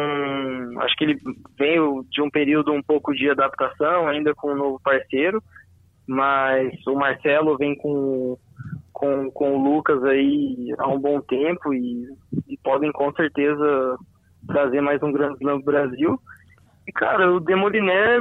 acho 0.81 0.97
que 0.97 1.05
ele 1.05 1.19
veio 1.59 2.05
de 2.11 2.23
um 2.23 2.31
período 2.31 2.73
um 2.73 2.83
pouco 2.83 3.15
de 3.15 3.31
adaptação 3.31 4.09
ainda 4.09 4.35
com 4.35 4.53
um 4.53 4.57
novo 4.57 4.81
parceiro, 4.83 5.43
mas 6.07 6.73
o 6.87 6.95
Marcelo 6.95 7.57
vem 7.57 7.77
com, 7.77 8.39
com, 8.93 9.31
com 9.31 9.57
o 9.57 9.63
Lucas 9.63 10.03
aí 10.05 10.75
há 10.79 10.89
um 10.89 10.99
bom 10.99 11.21
tempo 11.21 11.75
e, 11.75 12.09
e 12.49 12.57
podem 12.59 12.93
com 12.93 13.13
certeza 13.13 13.97
trazer 14.47 14.81
mais 14.81 15.03
um 15.03 15.13
grande 15.13 15.37
slam 15.41 15.61
pro 15.61 15.73
Brasil. 15.73 16.21
E, 16.87 16.93
cara, 16.93 17.33
o 17.33 17.41
Demoliné 17.41 18.21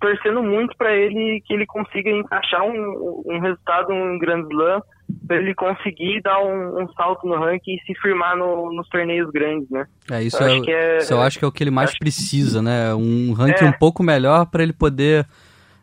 torcendo 0.00 0.42
muito 0.42 0.76
para 0.76 0.94
ele 0.94 1.42
que 1.46 1.54
ele 1.54 1.66
consiga 1.66 2.10
encaixar 2.10 2.62
um, 2.62 3.22
um 3.26 3.40
resultado 3.40 3.92
em 3.92 4.18
Grand 4.18 4.46
Slam 4.50 4.82
para 5.26 5.36
ele 5.36 5.54
conseguir 5.54 6.20
dar 6.22 6.40
um, 6.40 6.82
um, 6.82 6.88
salto 6.92 7.26
no 7.26 7.38
ranking 7.38 7.74
e 7.74 7.80
se 7.84 7.98
firmar 8.00 8.36
no, 8.36 8.72
nos 8.72 8.88
torneios 8.88 9.30
grandes, 9.30 9.68
né? 9.70 9.86
É 10.10 10.22
isso. 10.22 10.42
Eu, 10.42 10.46
acho, 10.46 10.70
é, 10.70 10.98
isso 10.98 11.12
eu 11.12 11.22
acho 11.22 11.38
que 11.38 11.44
é 11.44 11.48
o 11.48 11.52
que 11.52 11.62
ele 11.62 11.70
mais 11.70 11.96
precisa, 11.98 12.60
né? 12.60 12.94
Um 12.94 13.32
ranking 13.32 13.64
é. 13.64 13.68
um 13.68 13.72
pouco 13.72 14.02
melhor 14.02 14.46
para 14.46 14.62
ele 14.62 14.72
poder 14.72 15.26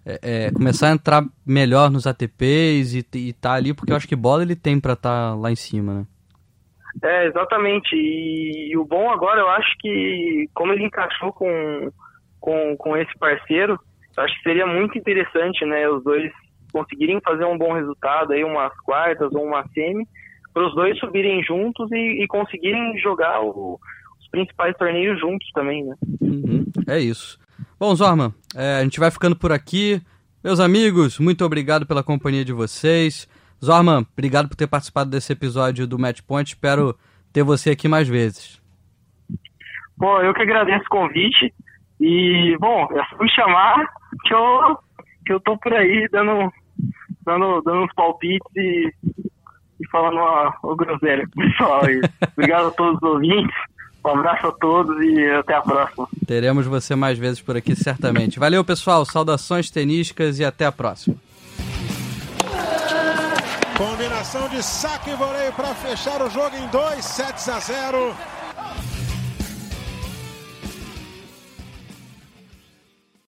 é, 0.06 0.20
é, 0.22 0.52
começar 0.52 0.90
a 0.90 0.94
entrar 0.94 1.24
melhor 1.46 1.90
nos 1.90 2.06
ATPs 2.06 2.94
e, 2.94 3.06
e 3.16 3.34
tá 3.34 3.54
ali, 3.54 3.74
porque 3.74 3.92
eu 3.92 3.96
acho 3.96 4.08
que 4.08 4.16
bola 4.16 4.44
ele 4.44 4.56
tem 4.56 4.80
para 4.80 4.94
estar 4.94 5.32
tá 5.32 5.36
lá 5.36 5.52
em 5.52 5.56
cima, 5.56 5.94
né? 5.94 6.06
É, 7.02 7.28
exatamente. 7.28 7.96
E, 7.96 8.72
e, 8.72 8.78
o 8.78 8.86
bom 8.86 9.10
agora, 9.10 9.40
eu 9.40 9.50
acho 9.50 9.76
que 9.80 10.48
como 10.54 10.74
ele 10.74 10.86
encaixou 10.86 11.32
com, 11.34 11.92
com, 12.40 12.76
com 12.78 12.98
esse 12.98 13.18
parceiro, 13.18 13.80
acho 14.18 14.36
que 14.38 14.44
seria 14.44 14.68
muito 14.68 14.98
interessante, 14.98 15.66
né? 15.66 15.88
Os 15.90 16.04
dois 16.04 16.32
conseguirem 16.72 17.20
fazer 17.22 17.46
um 17.46 17.58
bom 17.58 17.74
resultado, 17.74 18.34
aí 18.34 18.44
umas 18.44 18.74
quartas 18.82 19.34
ou 19.34 19.44
uma 19.46 19.66
semi, 19.70 20.08
para 20.54 20.68
os 20.68 20.76
dois 20.76 20.98
subirem 21.00 21.44
juntos 21.44 21.92
e, 21.92 22.24
e 22.24 22.28
conseguirem 22.28 22.98
jogar 23.00 23.42
o, 23.42 23.80
os 24.20 24.28
principais 24.30 24.76
torneios 24.78 25.20
juntos 25.20 25.50
também, 25.54 25.84
né? 25.84 25.96
Uhum, 26.22 26.66
é 26.88 27.00
isso. 27.00 27.40
Bom, 27.86 27.94
Zorma, 27.96 28.34
é, 28.56 28.78
a 28.78 28.84
gente 28.86 28.98
vai 28.98 29.12
ficando 29.12 29.36
por 29.36 29.52
aqui. 29.52 30.02
Meus 30.42 30.62
amigos, 30.62 31.20
muito 31.20 31.44
obrigado 31.44 31.86
pela 31.86 32.02
companhia 32.02 32.46
de 32.46 32.54
vocês. 32.54 33.28
Zorman, 33.62 34.08
obrigado 34.14 34.48
por 34.48 34.56
ter 34.56 34.68
participado 34.68 35.10
desse 35.10 35.34
episódio 35.34 35.86
do 35.86 36.00
Match 36.00 36.22
Point. 36.22 36.48
Espero 36.48 36.98
ter 37.34 37.44
você 37.44 37.72
aqui 37.72 37.90
mais 37.90 38.08
vezes. 38.08 38.62
Bom, 39.98 40.18
eu 40.22 40.34
que 40.34 40.44
agradeço 40.44 40.86
o 40.86 40.90
convite. 40.90 41.54
E, 42.00 42.56
bom, 42.58 42.88
é 42.94 43.04
só 43.04 43.22
me 43.22 43.30
chamar 43.30 43.86
que 44.24 44.34
eu, 44.34 44.80
que 45.26 45.34
eu 45.34 45.42
tô 45.42 45.58
por 45.58 45.74
aí 45.74 46.08
dando, 46.10 46.54
dando, 47.26 47.62
dando 47.64 47.84
uns 47.84 47.94
palpites 47.96 48.50
e, 48.56 48.94
e 49.82 49.88
falando 49.92 50.20
uma, 50.20 50.58
uma 50.64 50.76
groselha 50.78 51.28
pessoal. 51.36 51.82
E 51.90 52.00
obrigado 52.32 52.68
a 52.68 52.72
todos 52.72 52.96
os 52.96 53.10
ouvintes. 53.10 53.54
Um 54.06 54.10
abraço 54.10 54.48
a 54.48 54.52
todos 54.52 55.02
e 55.02 55.30
até 55.32 55.56
a 55.56 55.62
próxima. 55.62 56.08
Teremos 56.28 56.66
você 56.66 56.96
mais 56.96 57.18
vezes 57.18 57.42
por 57.42 57.56
aqui, 57.56 57.76
certamente. 57.76 58.38
Valeu, 58.38 58.64
pessoal. 58.64 59.06
Saudações 59.06 59.70
tenísticas 59.70 60.40
e 60.40 60.46
até 60.46 60.66
a 60.66 60.72
próxima. 60.72 61.16
Combinação 63.78 64.48
de 64.50 64.62
saque 64.62 65.10
e 65.10 65.16
voleio 65.16 65.52
para 65.54 65.74
fechar 65.76 66.22
o 66.22 66.30
jogo 66.30 66.56
em 66.56 66.68
2 66.68 67.04
sets 67.04 67.50
a 67.50 67.60
0. 67.60 68.14